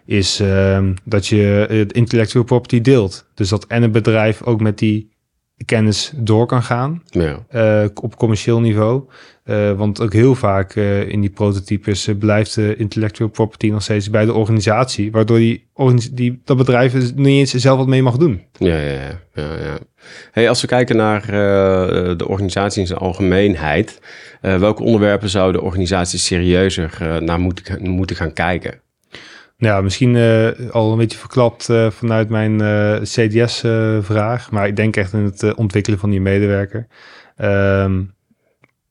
is 0.06 0.40
ehm, 0.40 0.94
dat 1.04 1.26
je 1.26 1.66
het 1.68 1.92
intellectual 1.92 2.44
property 2.44 2.80
deelt. 2.80 3.26
Dus 3.34 3.48
dat 3.48 3.66
en 3.66 3.82
een 3.82 3.92
bedrijf 3.92 4.42
ook 4.42 4.60
met 4.60 4.78
die 4.78 5.12
kennis 5.64 6.12
door 6.16 6.46
kan 6.46 6.62
gaan 6.62 7.02
ja, 7.04 7.90
op 7.94 8.16
commercieel 8.16 8.60
niveau. 8.60 9.02
Eh, 9.44 9.72
want 9.72 10.00
ook 10.00 10.12
heel 10.12 10.34
vaak 10.34 10.74
eh, 10.74 11.08
in 11.08 11.20
die 11.20 11.30
prototypes 11.30 12.06
eh, 12.06 12.16
blijft 12.16 12.54
de 12.54 12.76
intellectual 12.76 13.28
property 13.28 13.70
nog 13.70 13.82
steeds 13.82 14.10
bij 14.10 14.24
de 14.24 14.32
organisatie, 14.32 15.10
waardoor 15.10 15.38
die, 15.38 15.66
die, 16.12 16.40
dat 16.44 16.56
bedrijf 16.56 16.94
er 16.94 17.10
niet 17.14 17.26
eens 17.26 17.54
zelf 17.54 17.78
wat 17.78 17.86
mee 17.86 18.02
mag 18.02 18.16
doen. 18.16 18.42
ja, 18.58 18.76
ja, 18.76 19.20
ja, 19.34 19.54
ja. 19.54 19.78
Hey, 20.30 20.48
als 20.48 20.60
we 20.60 20.66
kijken 20.66 20.96
naar 20.96 21.26
de 22.16 22.28
organisatie 22.28 22.80
in 22.80 22.86
zijn 22.86 22.98
algemeenheid, 22.98 24.00
welke 24.40 24.82
onderwerpen 24.82 25.28
zouden 25.28 25.62
organisaties 25.62 26.24
serieuzer 26.24 26.96
eh, 27.00 27.16
naar 27.16 27.40
moeten, 27.40 27.90
moeten 27.90 28.16
gaan 28.16 28.32
kijken? 28.32 28.80
Nou 29.56 29.74
ja, 29.74 29.80
misschien 29.80 30.16
al 30.70 30.92
een 30.92 30.98
beetje 30.98 31.18
verklapt 31.18 31.64
vanuit 31.88 32.28
mijn 32.28 32.58
CDS-vraag, 33.02 34.50
maar 34.50 34.66
ik 34.66 34.76
denk 34.76 34.96
echt 34.96 35.12
in 35.12 35.24
het 35.24 35.54
ontwikkelen 35.54 35.98
van 35.98 36.10
die 36.10 36.20
medewerker. 36.20 36.86
Ehm, 37.36 38.02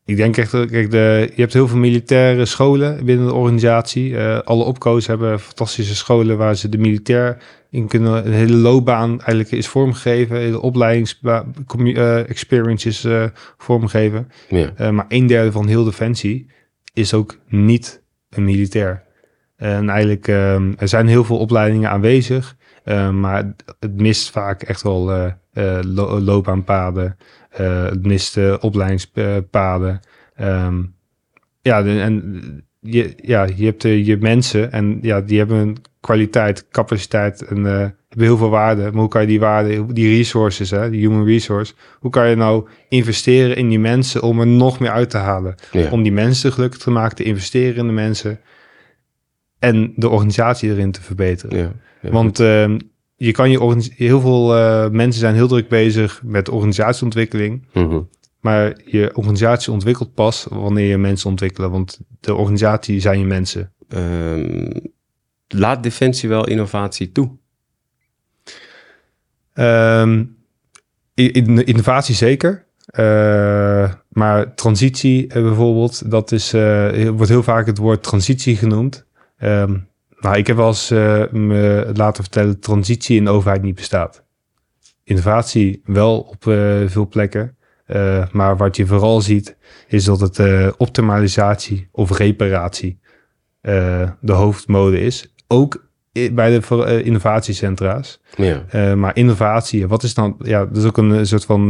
ik 0.06 0.18
denk 0.18 0.38
echt, 0.38 0.52
dat- 0.52 0.70
kijk, 0.70 0.92
de, 0.92 1.32
je 1.36 1.42
hebt 1.42 1.54
heel 1.54 1.68
veel 1.68 1.78
militaire 1.78 2.46
scholen 2.46 3.06
binnen 3.06 3.26
de 3.28 3.34
organisatie. 3.34 4.18
Eh, 4.18 4.40
alle 4.40 4.64
opco's 4.64 5.08
hebben 5.08 5.40
fantastische 5.40 5.96
scholen 5.96 6.38
waar 6.38 6.56
ze 6.56 6.70
de 6.70 6.78
militair 6.78 7.38
in 7.70 7.88
kunnen, 7.88 8.26
een 8.26 8.34
hele 8.34 8.56
loopbaan 8.56 9.10
eigenlijk 9.10 9.52
is 9.52 9.68
vormgegeven, 9.68 10.38
hele 10.38 10.62
opleidings-experience 10.62 12.88
is 12.88 13.04
eh, 13.04 13.24
vormgeven. 13.58 14.28
Ja, 14.50 14.72
Eh, 14.76 14.90
maar 14.90 15.06
een 15.08 15.28
derde 15.28 15.52
van 15.52 15.68
heel 15.68 15.84
Defensie 15.84 16.50
is 16.94 17.14
ook 17.14 17.38
niet 17.48 18.02
een 18.30 18.44
militair. 18.44 19.04
En 19.56 19.90
eigenlijk, 19.90 20.28
ehm, 20.28 20.72
er 20.78 20.88
zijn 20.88 21.08
heel 21.08 21.24
veel 21.24 21.38
opleidingen 21.38 21.90
aanwezig, 21.90 22.56
maar 23.12 23.54
het 23.80 24.02
mist 24.02 24.30
vaak 24.30 24.62
echt 24.62 24.82
wel 24.82 25.06
lo- 25.82 26.20
loopbaanpaden. 26.20 27.18
Eh, 27.54 27.84
het 27.86 28.06
mist 28.06 28.38
eh, 28.38 28.56
opleidingspaden. 28.60 30.00
Ehm, 30.36 30.84
ja, 31.62 31.82
de- 31.84 32.00
en 32.02 32.42
je, 32.80 33.14
ja, 33.22 33.48
je 33.56 33.66
hebt 33.66 33.86
eh, 33.86 34.06
je 34.06 34.18
mensen 34.18 34.72
en 34.72 35.00
ja, 35.02 35.22
die 35.22 35.38
hebben 35.38 35.58
een 35.58 35.78
kwaliteit, 36.00 36.68
capaciteit 36.70 37.42
en 37.42 37.58
eh, 37.66 37.72
hebben 38.10 38.28
heel 38.28 38.38
veel 38.38 38.50
waarde. 38.50 38.82
Maar 38.82 38.92
hoe 39.02 39.08
kan 39.08 39.22
je 39.22 39.28
die 39.28 39.40
waarde, 39.40 39.94
die 39.94 40.16
resources, 40.18 40.70
hè, 40.70 40.90
die 40.90 41.00
human 41.00 41.26
resource, 41.26 41.74
hoe 42.00 42.12
kan 42.12 42.30
je 42.30 42.36
nou 42.36 42.68
investeren 42.90 43.56
in 43.56 43.70
die 43.70 43.80
mensen 43.80 44.22
om 44.22 44.40
er 44.40 44.48
nog 44.48 44.80
meer 44.80 44.92
uit 44.92 45.10
te 45.10 45.18
halen? 45.18 45.56
ja, 45.72 45.90
Om 45.90 46.04
die 46.04 46.12
mensen 46.12 46.52
gelukkig 46.52 46.80
te 46.80 46.92
maken, 46.92 47.16
te 47.16 47.24
investeren 47.24 47.76
in 47.76 47.88
de 47.88 47.94
mensen 47.94 48.40
en 49.60 49.94
de 49.96 50.10
organisatie 50.10 50.70
erin 50.70 50.92
te 50.92 51.02
verbeteren. 51.02 51.58
ja, 51.58 51.72
ja. 52.02 52.10
Want 52.10 52.40
ehm, 52.40 52.78
je 53.26 53.32
kan 53.32 53.52
je 53.52 53.92
heel 53.96 54.22
veel 54.22 54.56
eh, 54.56 54.90
mensen 54.90 55.20
zijn 55.20 55.36
heel 55.36 55.48
druk 55.48 55.68
bezig 55.68 56.22
met 56.24 56.50
organisatieontwikkeling. 56.50 57.68
Mhm. 57.74 58.02
Maar 58.40 58.82
je 58.86 59.16
organisatie 59.16 59.74
ontwikkelt 59.74 60.14
pas 60.14 60.48
wanneer 60.50 60.88
je 60.88 60.98
mensen 60.98 61.30
ontwikkelen. 61.30 61.72
Want 61.72 62.00
de 62.20 62.36
organisatie 62.36 63.00
zijn 63.00 63.20
je 63.20 63.26
mensen. 63.26 63.74
Ehm, 63.88 64.70
laat 65.48 65.84
Defensie 65.84 66.30
wel 66.30 66.48
innovatie 66.48 67.12
toe? 67.12 67.32
Ehm, 69.54 70.24
innovatie 71.14 72.16
zeker. 72.16 72.66
Eh, 72.86 73.94
maar 74.10 74.56
transitie 74.56 75.28
eh, 75.28 75.42
bijvoorbeeld, 75.42 76.12
dat 76.12 76.32
is, 76.32 76.52
wordt 77.12 77.30
heel 77.30 77.44
vaak 77.44 77.66
het 77.66 77.78
woord 77.78 78.04
transitie 78.04 78.56
genoemd. 78.56 79.06
Ehm, 79.38 79.76
nou, 80.24 80.38
ik 80.38 80.48
heb 80.48 80.56
wel 80.56 80.68
eens 80.68 80.92
eh, 80.92 81.24
me 81.32 81.92
laten 81.94 82.24
vertellen 82.24 82.52
dat 82.52 82.62
transitie 82.62 83.18
in 83.18 83.24
de 83.24 83.30
overheid 83.30 83.62
niet 83.62 83.76
bestaat. 83.76 84.24
Innovatie 85.04 85.82
wel 85.86 86.20
op 86.20 86.48
eh, 86.48 86.82
veel 86.86 87.08
plekken. 87.08 87.58
Eh, 87.86 88.26
maar 88.32 88.58
wat 88.58 88.76
je 88.76 88.86
vooral 88.86 89.22
ziet, 89.22 89.58
is 89.88 90.04
dat 90.04 90.20
het 90.20 90.40
optimalisatie 90.78 91.88
of 91.92 92.18
reparatie 92.18 93.02
de 93.62 94.32
hoofdmode 94.32 95.00
is. 95.00 95.34
Ook 95.48 95.88
bij 96.12 96.60
de 96.60 97.02
innovatiecentra's. 97.04 98.22
Ja. 98.36 98.96
Maar 98.96 99.16
innovatie, 99.16 99.88
wat 99.88 100.04
is 100.04 100.14
dan... 100.14 100.36
Ja, 100.40 100.66
dat 100.66 100.78
is 100.78 100.86
ook 100.86 100.98
een 100.98 101.28
soort 101.28 101.46
van... 101.46 101.68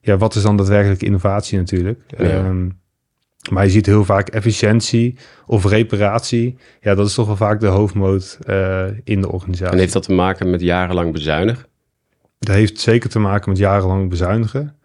ja, 0.00 0.16
wat 0.16 0.34
is 0.34 0.42
dan 0.42 0.56
daadwerkelijk 0.56 1.02
innovatie 1.02 1.58
natuurlijk? 1.58 2.00
Ja. 2.06 2.24
Ehm, 2.24 2.68
maar 3.50 3.64
je 3.64 3.70
ziet 3.70 3.86
heel 3.86 4.04
vaak 4.04 4.28
efficiëntie 4.28 5.16
of 5.46 5.64
reparatie. 5.64 6.56
Ja, 6.80 6.94
dat 6.94 7.06
is 7.06 7.14
toch 7.14 7.26
wel 7.26 7.36
vaak 7.36 7.60
de 7.60 7.66
hoofdmoot 7.66 8.38
eh, 8.46 8.86
in 9.04 9.20
de 9.20 9.32
organisatie. 9.32 9.72
En 9.72 9.78
heeft 9.78 9.92
dat 9.92 10.02
te 10.02 10.12
maken 10.12 10.50
met 10.50 10.60
jarenlang 10.60 11.12
bezuinigen? 11.12 11.66
Dat 12.38 12.54
heeft 12.54 12.80
zeker 12.80 13.10
te 13.10 13.18
maken 13.18 13.48
met 13.48 13.58
jarenlang 13.58 14.08
bezuinigen. 14.08 14.76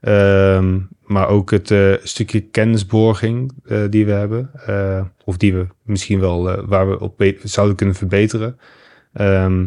Ehm, 0.00 0.78
maar 1.00 1.28
ook 1.28 1.50
het 1.50 1.70
eh, 1.70 1.92
stukje 2.02 2.40
kennisborging 2.40 3.52
eh, 3.64 3.78
die 3.90 4.06
we 4.06 4.12
hebben. 4.12 4.50
of 5.24 5.36
die 5.36 5.54
we 5.54 5.66
misschien 5.82 6.20
wel 6.20 6.66
waar 6.66 6.90
we 6.90 7.00
op 7.00 7.24
zouden 7.42 7.76
kunnen 7.76 7.94
verbeteren. 7.94 8.58
Ehm, 9.12 9.66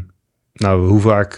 nou, 0.54 0.88
hoe 0.88 1.02
vaak 1.02 1.36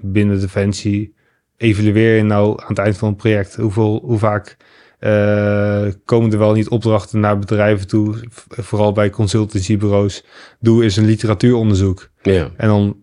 binnen 0.00 0.40
Defensie 0.40 1.14
evalueer 1.56 2.16
je 2.16 2.22
nou 2.22 2.60
aan 2.60 2.68
het 2.68 2.78
eind 2.78 2.96
van 2.96 3.08
het 3.08 3.16
project? 3.16 3.56
Hoeveel, 3.56 4.00
hoe 4.04 4.18
vaak 4.18 4.56
eh, 4.98 5.86
komen 6.04 6.32
er 6.32 6.38
wel 6.38 6.52
niet 6.52 6.68
opdrachten 6.68 7.20
naar 7.20 7.38
bedrijven 7.38 7.86
toe? 7.86 8.14
Vooral 8.48 8.92
bij 8.92 9.10
consultancybureaus. 9.10 10.24
Doe 10.60 10.82
eens 10.82 10.96
een 10.96 11.04
literatuuronderzoek. 11.04 12.08
Ja. 12.22 12.50
En 12.56 12.68
dan 12.68 12.96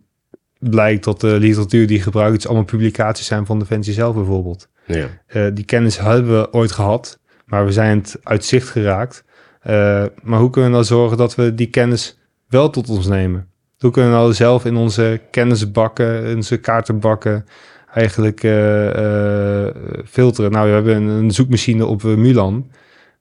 blijkt 0.59 1.03
dat 1.03 1.19
de 1.19 1.39
literatuur 1.39 1.87
die 1.87 2.01
gebruikt 2.01 2.37
is 2.37 2.45
allemaal 2.45 2.65
publicaties 2.65 3.25
zijn 3.25 3.45
van 3.45 3.59
Defensie 3.59 3.93
zelf 3.93 4.15
bijvoorbeeld. 4.15 4.67
Ja. 4.85 5.07
Eh, 5.27 5.45
die 5.53 5.65
kennis 5.65 5.99
hebben 5.99 6.39
we 6.39 6.53
ooit 6.53 6.71
gehad, 6.71 7.19
maar 7.45 7.65
we 7.65 7.71
zijn 7.71 7.97
het 7.97 8.17
uit 8.23 8.45
zicht 8.45 8.69
geraakt. 8.69 9.23
Eh, 9.61 10.05
maar 10.21 10.39
hoe 10.39 10.49
kunnen 10.49 10.69
we 10.69 10.75
nou 10.75 10.87
zorgen 10.87 11.17
dat 11.17 11.35
we 11.35 11.55
die 11.55 11.67
kennis 11.67 12.17
wel 12.47 12.69
tot 12.69 12.89
ons 12.89 13.07
nemen? 13.07 13.47
Hoe 13.77 13.91
kunnen 13.91 14.11
we 14.11 14.17
nou 14.17 14.33
zelf 14.33 14.65
in 14.65 14.75
onze 14.75 15.21
kennisbakken, 15.31 16.23
in 16.23 16.35
onze 16.35 16.57
kaartenbakken 16.57 17.45
eigenlijk 17.93 18.43
eh, 18.43 19.65
eh, 19.67 19.73
filteren? 20.05 20.51
Nou, 20.51 20.67
we 20.67 20.73
hebben 20.73 20.95
een, 20.95 21.07
een 21.07 21.31
zoekmachine 21.31 21.85
op 21.85 22.03
eh, 22.03 22.15
Mulan. 22.15 22.71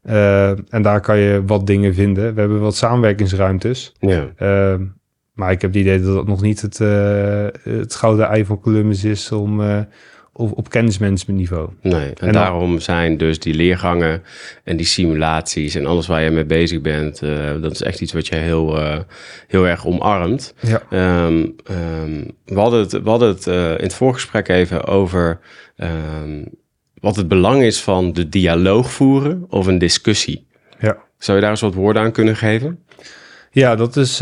Eh, 0.02 0.50
en 0.50 0.82
daar 0.82 1.00
kan 1.00 1.18
je 1.18 1.42
wat 1.46 1.66
dingen 1.66 1.94
vinden. 1.94 2.34
We 2.34 2.40
hebben 2.40 2.60
wat 2.60 2.76
samenwerkingsruimtes. 2.76 3.94
ja. 4.00 4.78
Maar 5.34 5.52
ik 5.52 5.60
heb 5.60 5.70
het 5.70 5.80
idee 5.80 6.02
dat 6.02 6.14
dat 6.14 6.26
nog 6.26 6.42
niet 6.42 6.60
het, 6.60 6.78
het 7.62 7.94
gouden 7.94 8.28
ei 8.28 8.44
van 8.44 8.60
Columbus 8.60 9.04
is 9.04 9.32
om 9.32 9.60
op, 10.32 10.58
op 10.58 10.68
kennismanagementniveau. 10.68 11.68
Nee, 11.82 12.12
en, 12.14 12.32
daarom 12.32 12.80
zijn 12.80 13.16
dus 13.16 13.38
die 13.38 13.54
leergangen 13.54 14.22
en 14.64 14.76
die 14.76 14.86
simulaties 14.86 15.74
en 15.74 15.86
alles 15.86 16.06
waar 16.06 16.22
je 16.22 16.30
mee 16.30 16.44
bezig 16.44 16.80
bent, 16.80 17.22
eh, 17.22 17.60
dat 17.60 17.72
is 17.72 17.82
echt 17.82 18.00
iets 18.00 18.12
wat 18.12 18.26
je 18.26 18.34
heel, 18.34 18.78
eh, 18.78 18.98
heel 19.46 19.66
erg 19.66 19.86
omarmt. 19.86 20.54
Ja. 20.60 20.82
Ehm, 20.90 21.46
ehm, 21.64 22.24
we 22.44 22.60
hadden 22.60 22.80
het, 22.80 22.92
we 22.92 23.10
hadden 23.10 23.28
het 23.28 23.46
eh, 23.46 23.70
in 23.70 23.82
het 23.82 23.94
voorgesprek 23.94 24.48
even 24.48 24.84
over 24.84 25.40
ehm, 25.76 26.44
wat 26.94 27.16
het 27.16 27.28
belang 27.28 27.62
is 27.62 27.82
van 27.82 28.12
de 28.12 28.28
dialoog 28.28 28.90
voeren 28.90 29.44
of 29.48 29.66
een 29.66 29.78
discussie. 29.78 30.46
Ja. 30.78 30.96
Zou 31.18 31.36
je 31.36 31.42
daar 31.42 31.52
eens 31.52 31.60
wat 31.60 31.74
woorden 31.74 32.02
aan 32.02 32.12
kunnen 32.12 32.36
geven? 32.36 32.84
Ja, 33.50 33.76
dat 33.76 33.96
is. 33.96 34.20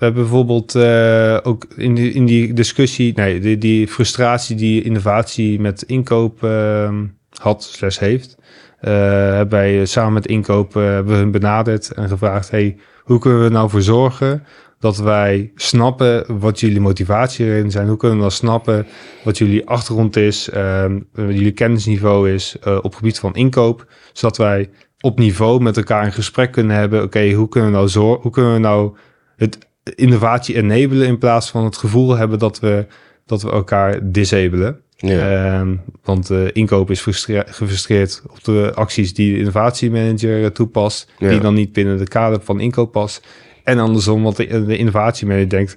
We 0.00 0.06
hebben 0.06 0.22
bijvoorbeeld 0.22 0.74
eh, 0.74 1.38
ook 1.42 1.66
in 1.76 1.94
die, 1.94 2.12
in 2.12 2.26
die 2.26 2.52
discussie, 2.52 3.12
nee, 3.14 3.40
die, 3.40 3.58
die 3.58 3.88
frustratie 3.88 4.56
die 4.56 4.82
innovatie 4.82 5.60
met 5.60 5.82
inkoop 5.82 6.44
ehm, 6.44 7.06
had, 7.30 7.62
slash 7.62 7.98
heeft. 7.98 8.36
eh, 8.80 8.92
hebben 8.92 9.58
wij 9.58 9.84
samen 9.86 10.12
met 10.12 10.26
inkoop 10.26 10.76
eh, 10.76 10.82
hebben 10.82 11.16
hun 11.16 11.30
benaderd 11.30 11.90
en 11.90 12.08
gevraagd: 12.08 12.50
hey, 12.50 12.76
hoe 13.02 13.18
kunnen 13.18 13.42
we 13.42 13.48
nou 13.48 13.70
voor 13.70 13.82
zorgen 13.82 14.44
dat 14.78 14.96
wij 14.96 15.52
snappen 15.54 16.38
wat 16.40 16.60
jullie 16.60 16.80
motivatieredenen 16.80 17.70
zijn? 17.70 17.88
Hoe 17.88 17.96
kunnen 17.96 18.16
we 18.16 18.22
dan 18.22 18.32
snappen 18.32 18.86
wat 19.24 19.38
jullie 19.38 19.66
achtergrond 19.68 20.16
is, 20.16 20.50
ehm, 20.50 21.00
wat 21.12 21.34
jullie 21.34 21.52
kennisniveau 21.52 22.30
is 22.30 22.56
eh, 22.62 22.78
op 22.82 22.94
gebied 22.94 23.18
van 23.18 23.34
inkoop, 23.34 23.86
zodat 24.12 24.36
wij 24.36 24.70
op 25.00 25.18
niveau 25.18 25.62
met 25.62 25.76
elkaar 25.76 26.04
een 26.04 26.12
gesprek 26.12 26.52
kunnen 26.52 26.76
hebben. 26.76 27.02
Oké, 27.02 27.32
hoe 27.32 27.48
kunnen 27.48 27.70
we 27.70 27.76
nou 27.76 27.88
zorgen? 27.88 28.22
Hoe 28.22 28.32
kunnen 28.32 28.52
we 28.52 28.58
nou 28.58 28.96
het 29.36 29.68
innovatie 29.94 30.54
enabelen 30.56 31.06
in 31.06 31.18
plaats 31.18 31.50
van 31.50 31.64
het 31.64 31.76
gevoel 31.76 32.16
hebben 32.16 32.38
dat 32.38 32.60
we 32.60 32.86
dat 33.26 33.42
we 33.42 33.50
elkaar 33.50 33.98
disabelen? 34.12 34.80
Ja. 34.96 35.58
Ehm, 35.58 35.76
want 36.04 36.30
eh, 36.30 36.38
inkoop 36.52 36.90
is 36.90 37.00
frustre- 37.00 37.44
gefrustreerd 37.46 38.22
op 38.30 38.44
de 38.44 38.72
acties 38.74 39.14
die 39.14 39.32
de 39.32 39.38
innovatiemanager 39.38 40.42
eh, 40.44 40.50
toepast, 40.50 41.12
Ja. 41.18 41.28
die 41.28 41.40
dan 41.40 41.54
niet 41.54 41.72
binnen 41.72 41.98
de 41.98 42.08
kader 42.08 42.40
van 42.42 42.60
inkoop 42.60 42.92
past. 42.92 43.26
En 43.64 43.78
andersom, 43.78 44.22
want 44.22 44.36
de, 44.36 44.64
de 44.64 44.76
innovatiemanager 44.76 45.48
denkt, 45.48 45.76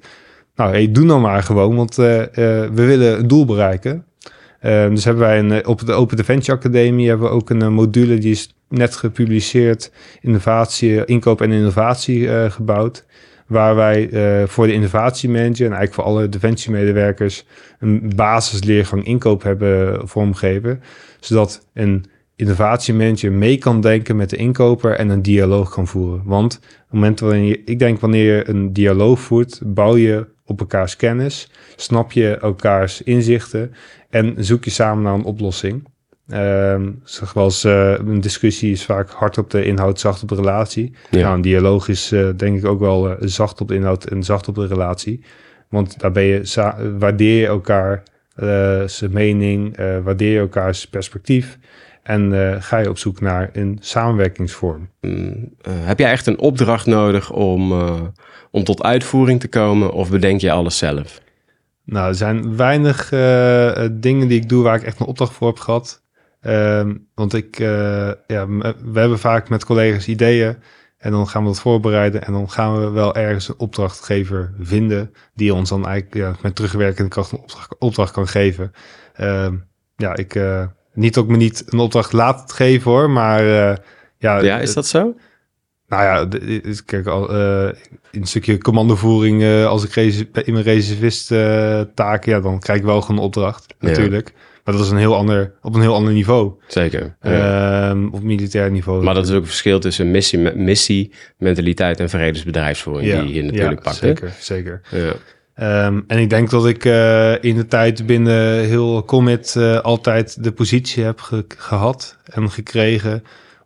nou, 0.56 0.72
hey, 0.72 0.92
doe 0.92 1.06
nou 1.06 1.22
maar 1.22 1.44
gewoon, 1.44 1.76
want 1.76 1.98
eh, 1.98 2.22
eh, 2.22 2.28
we 2.74 2.86
willen 2.86 3.20
een 3.20 3.28
doel 3.28 3.46
bereiken. 3.46 4.06
Ehm, 4.60 4.90
dus 4.96 5.04
hebben 5.06 5.24
wij 5.24 5.40
een, 5.40 5.52
eh, 5.52 5.70
op 5.70 5.86
de 5.86 5.94
Open 5.94 6.18
Defensie 6.18 6.54
Academie 6.54 7.08
hebben 7.08 7.28
we 7.28 7.34
ook 7.34 7.50
een 7.50 7.62
eh, 7.62 7.68
module 7.70 8.18
die 8.18 8.32
is 8.32 8.56
net 8.70 8.96
gepubliceerd, 8.96 9.92
innovatie, 10.22 11.06
inkoop 11.06 11.42
en 11.42 11.52
innovatie 11.52 12.30
eh, 12.30 12.52
gebouwd. 12.52 13.06
Waar 13.54 13.76
wij 13.76 14.10
eh, 14.10 14.48
voor 14.48 14.68
de 14.68 14.74
innovatiemanager 14.74 15.66
en 15.66 15.72
eigenlijk 15.72 15.94
voor 15.94 16.04
alle 16.04 16.30
defensiemedewerkers 16.30 17.46
een 17.80 18.12
basisleergang 18.16 19.06
inkoop 19.06 19.44
hebben 19.44 20.08
vormgegeven. 20.08 20.82
Zodat 21.20 21.68
een 21.74 22.06
innovatiemanager 22.36 23.32
mee 23.32 23.58
kan 23.58 23.82
denken 23.82 24.16
met 24.16 24.30
de 24.30 24.36
inkoper 24.36 24.96
en 24.96 25.10
een 25.10 25.22
dialoog 25.22 25.70
kan 25.70 25.88
voeren. 25.88 26.22
Want 26.26 26.60
het 26.90 27.20
je, 27.20 27.62
ik 27.66 27.80
denk 27.80 28.00
wanneer 28.00 28.36
je 28.36 28.50
een 28.50 28.74
dialoog 28.74 29.20
voert, 29.20 29.62
bouw 29.64 29.98
je 29.98 30.28
op 30.46 30.60
elkaars 30.60 30.96
kennis, 30.96 31.52
snap 31.76 32.12
je 32.12 32.38
elkaars 32.38 33.02
inzichten 33.02 33.74
en 34.10 34.36
zoek 34.38 34.64
je 34.64 34.72
samen 34.72 35.04
naar 35.04 35.14
een 35.14 35.24
oplossing. 35.24 35.84
Ehm 36.28 36.92
zoals 37.04 37.64
eh, 37.64 37.92
een 37.92 38.22
discussie 38.22 38.72
is 38.72 38.86
vaak 38.86 39.10
hard 39.10 39.38
op 39.38 39.50
de 39.50 39.66
inhoud, 39.66 40.00
zacht 40.00 40.24
op 40.24 40.30
de 40.30 40.36
relatie. 40.36 40.94
Ja. 41.10 41.22
Nou, 41.22 41.36
een 41.36 41.42
dialoog 41.42 41.88
is 41.88 42.12
eh, 42.12 42.28
denk 42.36 42.58
ik 42.58 42.66
ook 42.66 42.80
wel 42.80 43.10
eh, 43.10 43.16
zacht 43.20 43.62
op 43.62 43.68
de 43.68 43.76
inhoud 43.76 44.06
en 44.06 44.24
zacht 44.24 44.48
op 44.48 44.56
de 44.56 44.68
relatie. 44.68 45.24
Want 45.70 46.00
daar 46.00 46.12
ben 46.12 46.24
je 46.24 46.96
waardeer 46.98 47.40
je 47.40 47.48
elkaar 47.48 48.04
zijn 48.86 49.12
mening, 49.12 49.78
waardeer 50.04 50.32
je 50.32 50.40
elkaars 50.40 50.88
perspectief. 50.88 51.58
En 52.04 52.34
ga 52.62 52.78
je 52.78 52.90
op 52.90 52.98
zoek 52.98 53.22
naar 53.22 53.50
een 53.54 53.78
samenwerkingsvorm. 53.82 54.90
Mm, 55.02 55.54
eh, 55.62 55.74
heb 55.76 56.00
jij 56.00 56.12
echt 56.12 56.28
een 56.28 56.40
opdracht 56.40 56.86
nodig 56.86 57.32
om, 57.32 57.74
om 58.52 58.64
tot 58.64 58.84
uitvoering 58.84 59.40
te 59.40 59.48
komen 59.48 59.92
of 59.92 60.10
bedenk 60.10 60.42
je 60.42 60.52
alles 60.52 60.78
zelf? 60.78 61.22
Nou, 61.86 62.08
er 62.08 62.16
zijn 62.16 62.56
weinig 62.56 63.10
dingen 63.92 64.28
die 64.28 64.42
ik 64.42 64.50
doe 64.50 64.64
waar 64.64 64.76
ik 64.76 64.84
echt 64.84 65.00
een 65.00 65.06
opdracht 65.06 65.34
voor 65.34 65.48
heb 65.48 65.60
gehad. 65.60 66.03
Ehm, 66.44 66.96
want 67.16 67.34
ik, 67.34 67.60
eh, 67.60 68.12
ja, 68.28 68.48
we 68.48 69.00
hebben 69.00 69.20
vaak 69.20 69.50
met 69.50 69.66
collega's 69.66 70.08
ideeën 70.08 70.58
en 70.98 71.12
dan 71.12 71.28
gaan 71.28 71.42
we 71.42 71.48
dat 71.48 71.60
voorbereiden 71.60 72.26
en 72.26 72.34
dan 72.34 72.50
gaan 72.50 72.80
we 72.80 72.90
wel 72.90 73.16
ergens 73.16 73.48
een 73.48 73.58
opdrachtgever 73.60 74.54
vinden 74.60 75.14
die 75.34 75.54
ons 75.54 75.70
dan 75.70 75.86
eigenlijk 75.88 76.16
ja, 76.16 76.36
met 76.42 76.56
terugwerkende 76.56 77.10
kracht 77.10 77.32
een 77.32 77.40
opdracht, 77.40 77.78
opdracht 77.80 78.12
kan 78.12 78.28
geven. 78.28 78.72
Ehm, 79.14 79.56
ja, 79.96 80.16
ik, 80.16 80.36
eh, 80.36 80.66
niet 80.94 81.14
dat 81.14 81.24
ik 81.24 81.30
me 81.30 81.38
niet 81.38 81.64
een 81.66 81.80
opdracht 81.80 82.14
laat 82.14 82.54
geven 82.54 82.92
hoor, 82.92 83.10
maar 83.10 83.40
eh, 83.40 83.78
ja. 84.18 84.40
Ja, 84.40 84.60
is 84.60 84.74
dat 84.74 84.88
zo? 84.88 85.16
Nou 85.94 86.04
ja, 86.04 86.72
kijk, 86.86 87.08
al, 87.08 87.30
eh, 87.30 87.68
in 88.12 88.22
een 88.22 88.28
stukje 88.28 88.58
commandovoering, 88.58 89.42
eh, 89.44 89.66
als 89.66 89.84
ik 89.88 89.96
in 90.46 90.54
mijn 90.54 90.66
reservist 90.66 91.32
eh, 91.32 91.82
taken, 91.96 92.32
ja, 92.32 92.40
dan 92.40 92.60
krijg 92.60 92.80
ik 92.80 92.86
wel 92.86 93.02
gewoon 93.02 93.18
een 93.18 93.24
opdracht, 93.24 93.74
Ja. 93.80 93.88
natuurlijk. 93.88 94.34
Maar 94.64 94.76
dat 94.76 94.84
is 94.84 94.92
een 94.92 94.98
heel 94.98 95.16
ander, 95.16 95.54
op 95.62 95.76
een 95.76 95.82
heel 95.82 95.94
ander 95.94 96.14
niveau, 96.14 96.52
Zeker. 96.68 97.16
Ja. 97.22 97.90
Ehm, 97.90 98.08
op 98.08 98.24
militair 98.24 98.72
niveau. 98.72 99.04
maar 99.04 99.14
dat 99.14 99.26
is 99.28 99.32
ook 99.32 99.42
een 99.42 99.46
verschil 99.48 99.80
tussen 99.80 100.12
missie, 100.12 100.40
missie 100.56 101.12
mentaliteit 101.38 102.00
en 102.00 102.10
vredesbedrijfsvoering 102.10 103.12
die 103.14 103.26
je 103.26 103.32
hier 103.32 103.44
natuurlijk 103.44 103.78
ja, 103.78 103.84
pakt. 103.84 104.00
hè? 104.00 104.08
Zeker, 104.08 104.32
zeker. 104.40 104.82
Ja. 104.92 105.14
Ehm, 105.56 106.02
en 106.08 106.18
ik 106.20 106.30
denk 106.30 106.50
dat 106.50 106.68
ik 106.68 106.86
eh, 106.86 107.44
in 107.44 107.56
de 107.56 107.66
tijd 107.68 108.06
binnen 108.06 108.60
heel 108.60 109.04
commit 109.06 109.56
eh, 109.56 109.80
altijd 109.80 110.44
de 110.44 110.52
positie 110.52 111.04
heb 111.04 111.20
ge- 111.22 111.46
gehad 111.58 112.18
en 112.26 112.52
gekregen 112.52 113.24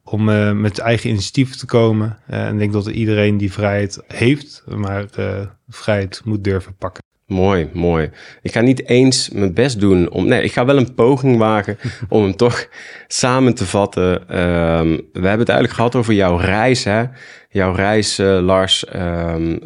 om 0.10 0.30
eh, 0.30 0.52
met 0.52 0.80
eigen 0.80 1.10
initiatief 1.10 1.56
te 1.56 1.66
komen. 1.66 2.18
Eh, 2.28 2.46
en 2.46 2.54
ik 2.54 2.60
denk 2.60 2.74
dat 2.74 2.88
iedereen 2.88 3.38
die 3.38 3.52
vrijheid 3.52 4.04
heeft, 4.08 4.64
maar 4.76 5.06
eh, 5.16 5.46
vrijheid 5.68 6.22
moet 6.26 6.44
durven 6.44 6.76
pakken. 6.76 7.04
Mooi, 7.26 7.70
mooi. 7.74 8.10
Ik 8.42 8.52
ga 8.52 8.62
niet 8.62 8.88
eens 8.88 9.30
mijn 9.30 9.54
best 9.54 9.80
doen 9.80 10.10
om. 10.10 10.28
Nee, 10.28 10.44
ik 10.44 10.52
ga 10.52 10.66
wel 10.66 10.78
een 10.78 10.94
poging 10.94 11.38
wagen 11.38 11.78
om 12.10 12.24
hem 12.24 12.36
toch 12.36 12.68
samen 13.08 13.56
te 13.56 13.66
vatten. 13.66 14.30
Ehm, 14.30 14.88
we 14.90 15.28
hebben 15.28 15.40
het 15.40 15.50
eigenlijk 15.50 15.74
gehad 15.74 15.96
over 15.96 16.14
jouw 16.14 16.38
reis, 16.38 16.84
hè? 16.84 17.04
Jouw 17.50 17.74
reis, 17.74 18.18
Lars, 18.18 18.86
ehm, 18.86 19.58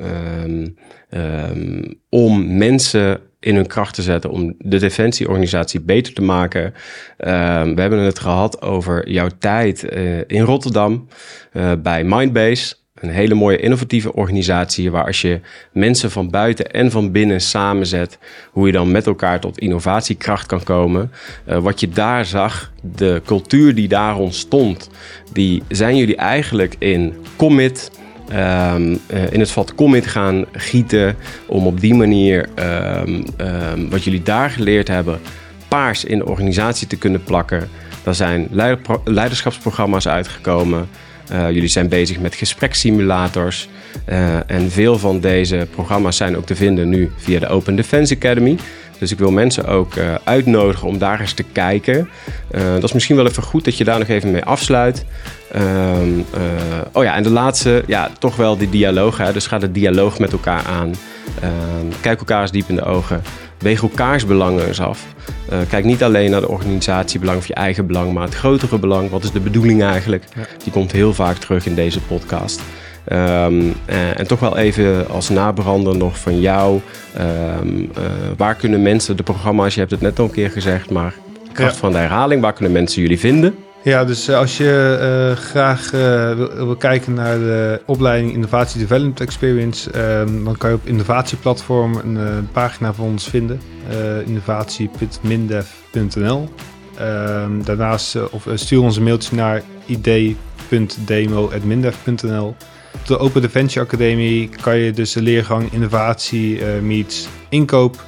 ehm, 1.09 1.83
om 2.09 2.57
mensen 2.57 3.30
in 3.41 3.55
hun 3.55 3.67
kracht 3.67 3.93
te 3.93 4.01
zetten 4.01 4.29
om 4.29 4.55
de 4.57 4.79
defensieorganisatie 4.79 5.79
beter 5.79 6.13
te 6.13 6.21
maken. 6.21 6.73
Ehm, 7.17 7.75
we 7.75 7.81
hebben 7.81 7.99
het 7.99 8.19
gehad 8.19 8.61
over 8.61 9.09
jouw 9.09 9.29
tijd 9.39 9.83
eh, 9.83 10.17
in 10.17 10.41
Rotterdam 10.41 11.07
uh, 11.53 11.71
bij 11.79 12.03
Mindbase. 12.03 12.75
Een 12.95 13.09
hele 13.09 13.33
mooie 13.33 13.57
innovatieve 13.57 14.13
organisatie 14.13 14.91
waar 14.91 15.05
als 15.05 15.21
je 15.21 15.39
mensen 15.71 16.11
van 16.11 16.29
buiten 16.29 16.71
en 16.71 16.91
van 16.91 17.11
binnen 17.11 17.41
samenzet, 17.41 18.17
hoe 18.51 18.65
je 18.65 18.71
dan 18.71 18.91
met 18.91 19.07
elkaar 19.07 19.39
tot 19.39 19.59
innovatiekracht 19.59 20.45
kan 20.45 20.63
komen. 20.63 21.11
Uh, 21.49 21.57
wat 21.57 21.79
je 21.79 21.89
daar 21.89 22.25
zag, 22.25 22.71
de 22.81 23.21
cultuur 23.25 23.75
die 23.75 23.87
daar 23.87 24.17
ontstond, 24.17 24.89
die 25.33 25.63
zijn 25.67 25.97
jullie 25.97 26.15
eigenlijk 26.15 26.75
in 26.79 27.13
commit, 27.35 27.91
um, 28.33 28.99
uh, 29.13 29.31
in 29.31 29.39
het 29.39 29.51
vat 29.51 29.75
commit 29.75 30.07
gaan 30.07 30.45
gieten 30.51 31.15
om 31.45 31.67
op 31.67 31.79
die 31.79 31.93
manier 31.93 32.49
um, 32.55 33.25
um, 33.37 33.89
wat 33.89 34.03
jullie 34.03 34.23
daar 34.23 34.49
geleerd 34.49 34.87
hebben, 34.87 35.19
paars 35.67 36.03
in 36.03 36.17
de 36.17 36.25
organisatie 36.25 36.87
te 36.87 36.97
kunnen 36.97 37.23
plakken. 37.23 37.69
Daar 38.03 38.15
zijn 38.15 38.47
leiderschapsprogramma's 39.03 40.07
uitgekomen. 40.07 40.89
Uh, 41.31 41.51
jullie 41.51 41.67
zijn 41.67 41.89
bezig 41.89 42.19
met 42.19 42.35
gesprekssimulators. 42.35 43.69
Uh, 44.09 44.51
en 44.51 44.71
veel 44.71 44.97
van 44.97 45.19
deze 45.19 45.67
programma's 45.71 46.17
zijn 46.17 46.37
ook 46.37 46.45
te 46.45 46.55
vinden 46.55 46.89
nu 46.89 47.11
via 47.17 47.39
de 47.39 47.47
Open 47.47 47.75
Defense 47.75 48.15
Academy. 48.15 48.57
Dus 49.01 49.11
ik 49.11 49.17
wil 49.17 49.31
mensen 49.31 49.65
ook 49.65 49.95
uh, 49.95 50.15
uitnodigen 50.23 50.87
om 50.87 50.97
daar 50.97 51.19
eens 51.19 51.33
te 51.33 51.43
kijken. 51.43 52.09
dat 52.51 52.83
is 52.83 52.91
misschien 52.91 53.15
wel 53.15 53.27
even 53.27 53.43
goed 53.43 53.65
dat 53.65 53.77
je 53.77 53.83
daar 53.83 53.99
nog 53.99 54.07
even 54.07 54.31
mee 54.31 54.43
afsluit. 54.43 55.05
Um, 55.55 56.25
oh 56.91 57.03
ja, 57.03 57.15
en 57.15 57.23
de 57.23 57.29
laatste, 57.29 57.83
ja, 57.87 58.09
toch 58.19 58.35
wel 58.35 58.57
die 58.57 58.69
dialoog. 58.69 59.17
Hè? 59.17 59.33
Dus 59.33 59.47
ga 59.47 59.57
de 59.57 59.71
dialoog 59.71 60.19
met 60.19 60.31
elkaar 60.31 60.65
aan. 60.65 60.87
Um, 61.43 61.89
kijk 62.01 62.19
elkaar 62.19 62.41
eens 62.41 62.51
diep 62.51 62.69
in 62.69 62.75
de 62.75 62.83
ogen. 62.83 63.21
Weeg 63.57 63.81
elkaars 63.81 64.25
belangen 64.25 64.67
eens 64.67 64.81
af. 64.81 65.05
Uh, 65.51 65.57
kijk 65.69 65.85
niet 65.85 66.03
alleen 66.03 66.31
naar 66.31 66.41
de 66.41 66.49
organisatiebelang 66.49 67.37
of 67.37 67.47
je 67.47 67.53
eigen 67.53 67.87
belang, 67.87 68.13
maar 68.13 68.23
het 68.23 68.35
grotere 68.35 68.79
belang. 68.79 69.09
Wat 69.09 69.23
is 69.23 69.31
de 69.31 69.39
bedoeling 69.39 69.83
eigenlijk? 69.83 70.23
Ja. 70.35 70.41
Die 70.63 70.71
komt 70.71 70.91
heel 70.91 71.13
vaak 71.13 71.37
terug 71.37 71.65
in 71.65 71.75
deze 71.75 71.99
podcast. 71.99 72.61
Um, 73.09 73.73
uh, 73.89 74.19
en 74.19 74.27
toch 74.27 74.39
wel 74.39 74.57
even 74.57 75.09
als 75.09 75.29
nabrander 75.29 75.97
nog 75.97 76.19
van 76.19 76.39
jou. 76.39 76.79
Um, 77.61 77.79
uh, 77.79 77.87
waar 78.37 78.55
kunnen 78.55 78.81
mensen 78.81 79.17
de 79.17 79.23
programma's, 79.23 79.73
je 79.73 79.79
hebt 79.79 79.91
het 79.91 80.01
net 80.01 80.19
al 80.19 80.25
een 80.25 80.31
keer 80.31 80.49
gezegd, 80.49 80.89
maar 80.89 81.13
kracht 81.53 81.73
ja. 81.73 81.79
van 81.79 81.91
de 81.91 81.97
herhaling, 81.97 82.41
waar 82.41 82.53
kunnen 82.53 82.73
mensen 82.73 83.01
jullie 83.01 83.19
vinden? 83.19 83.55
Ja, 83.83 84.05
dus 84.05 84.29
als 84.29 84.57
je 84.57 84.97
uh, 85.01 85.31
graag 85.43 85.93
uh, 85.93 86.33
wil, 86.33 86.55
wil, 86.55 86.75
kijken 86.75 87.13
naar 87.13 87.37
de 87.37 87.81
opleiding 87.85 88.33
Innovatie 88.33 88.79
Development 88.79 89.19
Experience, 89.19 89.89
uh, 89.89 89.95
dan 90.45 90.57
kan 90.57 90.69
je 90.69 90.75
op 90.75 90.85
innovatieplatform 90.85 91.95
een, 91.95 92.15
een 92.15 92.49
pagina 92.51 92.93
van 92.93 93.05
ons 93.05 93.27
vinden, 93.27 93.61
innovatie.mindev.nl. 94.25 96.49
Ehm, 96.97 97.61
daarnaast 97.63 98.31
of 98.31 98.47
stuur 98.53 98.81
ons 98.81 98.97
een 98.97 99.03
mailtje 99.03 99.35
naar 99.35 99.61
id.demo.mindev.nl. 99.85 102.55
Op 102.93 103.07
de 103.07 103.17
Open 103.17 103.41
Defensie 103.41 103.81
Academie 103.81 104.49
kan 104.61 104.77
je 104.77 104.91
dus 104.91 105.13
de 105.13 105.21
leergang 105.21 105.71
Innovatie 105.71 106.63
meets 106.65 107.27
inkoop 107.49 108.05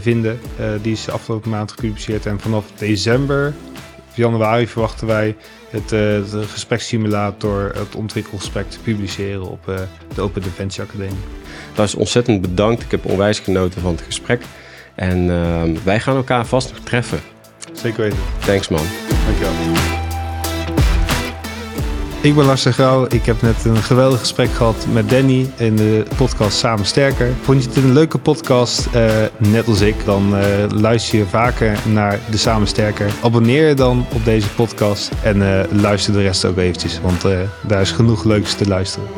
vinden. 0.00 0.40
die 0.82 0.92
is 0.92 1.08
afgelopen 1.08 1.50
maand 1.50 1.70
gepubliceerd 1.70 2.26
en 2.26 2.40
vanaf 2.40 2.64
december 2.76 3.54
januari 4.18 4.66
verwachten 4.66 5.06
wij 5.06 5.36
het, 5.70 5.88
de 5.88 6.44
gesprekssimulator, 6.48 7.72
het 7.74 7.94
ontwikkelgesprek 7.94 8.70
te 8.70 8.78
publiceren 8.78 9.50
op 9.50 9.64
de 10.14 10.20
Open 10.20 10.42
Defensie 10.42 10.82
Academie. 10.82 11.18
Dat 11.74 11.86
is 11.86 11.94
ontzettend 11.94 12.40
bedankt. 12.40 12.82
Ik 12.82 12.90
heb 12.90 13.04
onwijs 13.04 13.38
genoten 13.38 13.80
van 13.80 13.92
het 13.92 14.02
gesprek. 14.02 14.42
En 14.94 15.18
uh, 15.18 15.62
wij 15.84 16.00
gaan 16.00 16.16
elkaar 16.16 16.46
vast 16.46 16.72
nog 16.72 16.84
treffen. 16.84 17.20
Zeker 17.72 18.00
weten. 18.02 18.18
Thanks 18.38 18.68
man. 18.68 18.84
Dankjewel. 19.26 20.07
Ik 22.20 22.34
ben 22.34 22.44
Lars 22.44 22.62
de 22.62 22.72
Grauw. 22.72 23.06
Ik 23.08 23.24
heb 23.24 23.42
net 23.42 23.64
een 23.64 23.76
geweldig 23.76 24.18
gesprek 24.18 24.50
gehad 24.50 24.86
met 24.92 25.10
Danny 25.10 25.50
in 25.56 25.76
de 25.76 26.02
podcast 26.16 26.58
Samen 26.58 26.86
Sterker. 26.86 27.32
Vond 27.42 27.62
je 27.62 27.68
het 27.68 27.78
een 27.78 27.92
leuke 27.92 28.18
podcast, 28.18 28.88
uh, 28.94 29.10
net 29.36 29.66
als 29.66 29.80
ik, 29.80 30.04
dan 30.04 30.34
uh, 30.34 30.40
luister 30.68 31.18
je 31.18 31.26
vaker 31.26 31.78
naar 31.86 32.18
de 32.30 32.36
Samen 32.36 32.68
Sterker. 32.68 33.10
Abonneer 33.22 33.68
je 33.68 33.74
dan 33.74 34.06
op 34.14 34.24
deze 34.24 34.48
podcast 34.48 35.10
en 35.22 35.36
uh, 35.36 35.60
luister 35.70 36.12
de 36.12 36.22
rest 36.22 36.44
ook 36.44 36.56
eventjes, 36.56 37.00
want 37.00 37.22
daar 37.66 37.80
is 37.80 37.90
genoeg 37.90 38.24
leuks 38.24 38.54
te 38.54 38.68
luisteren. 38.68 39.08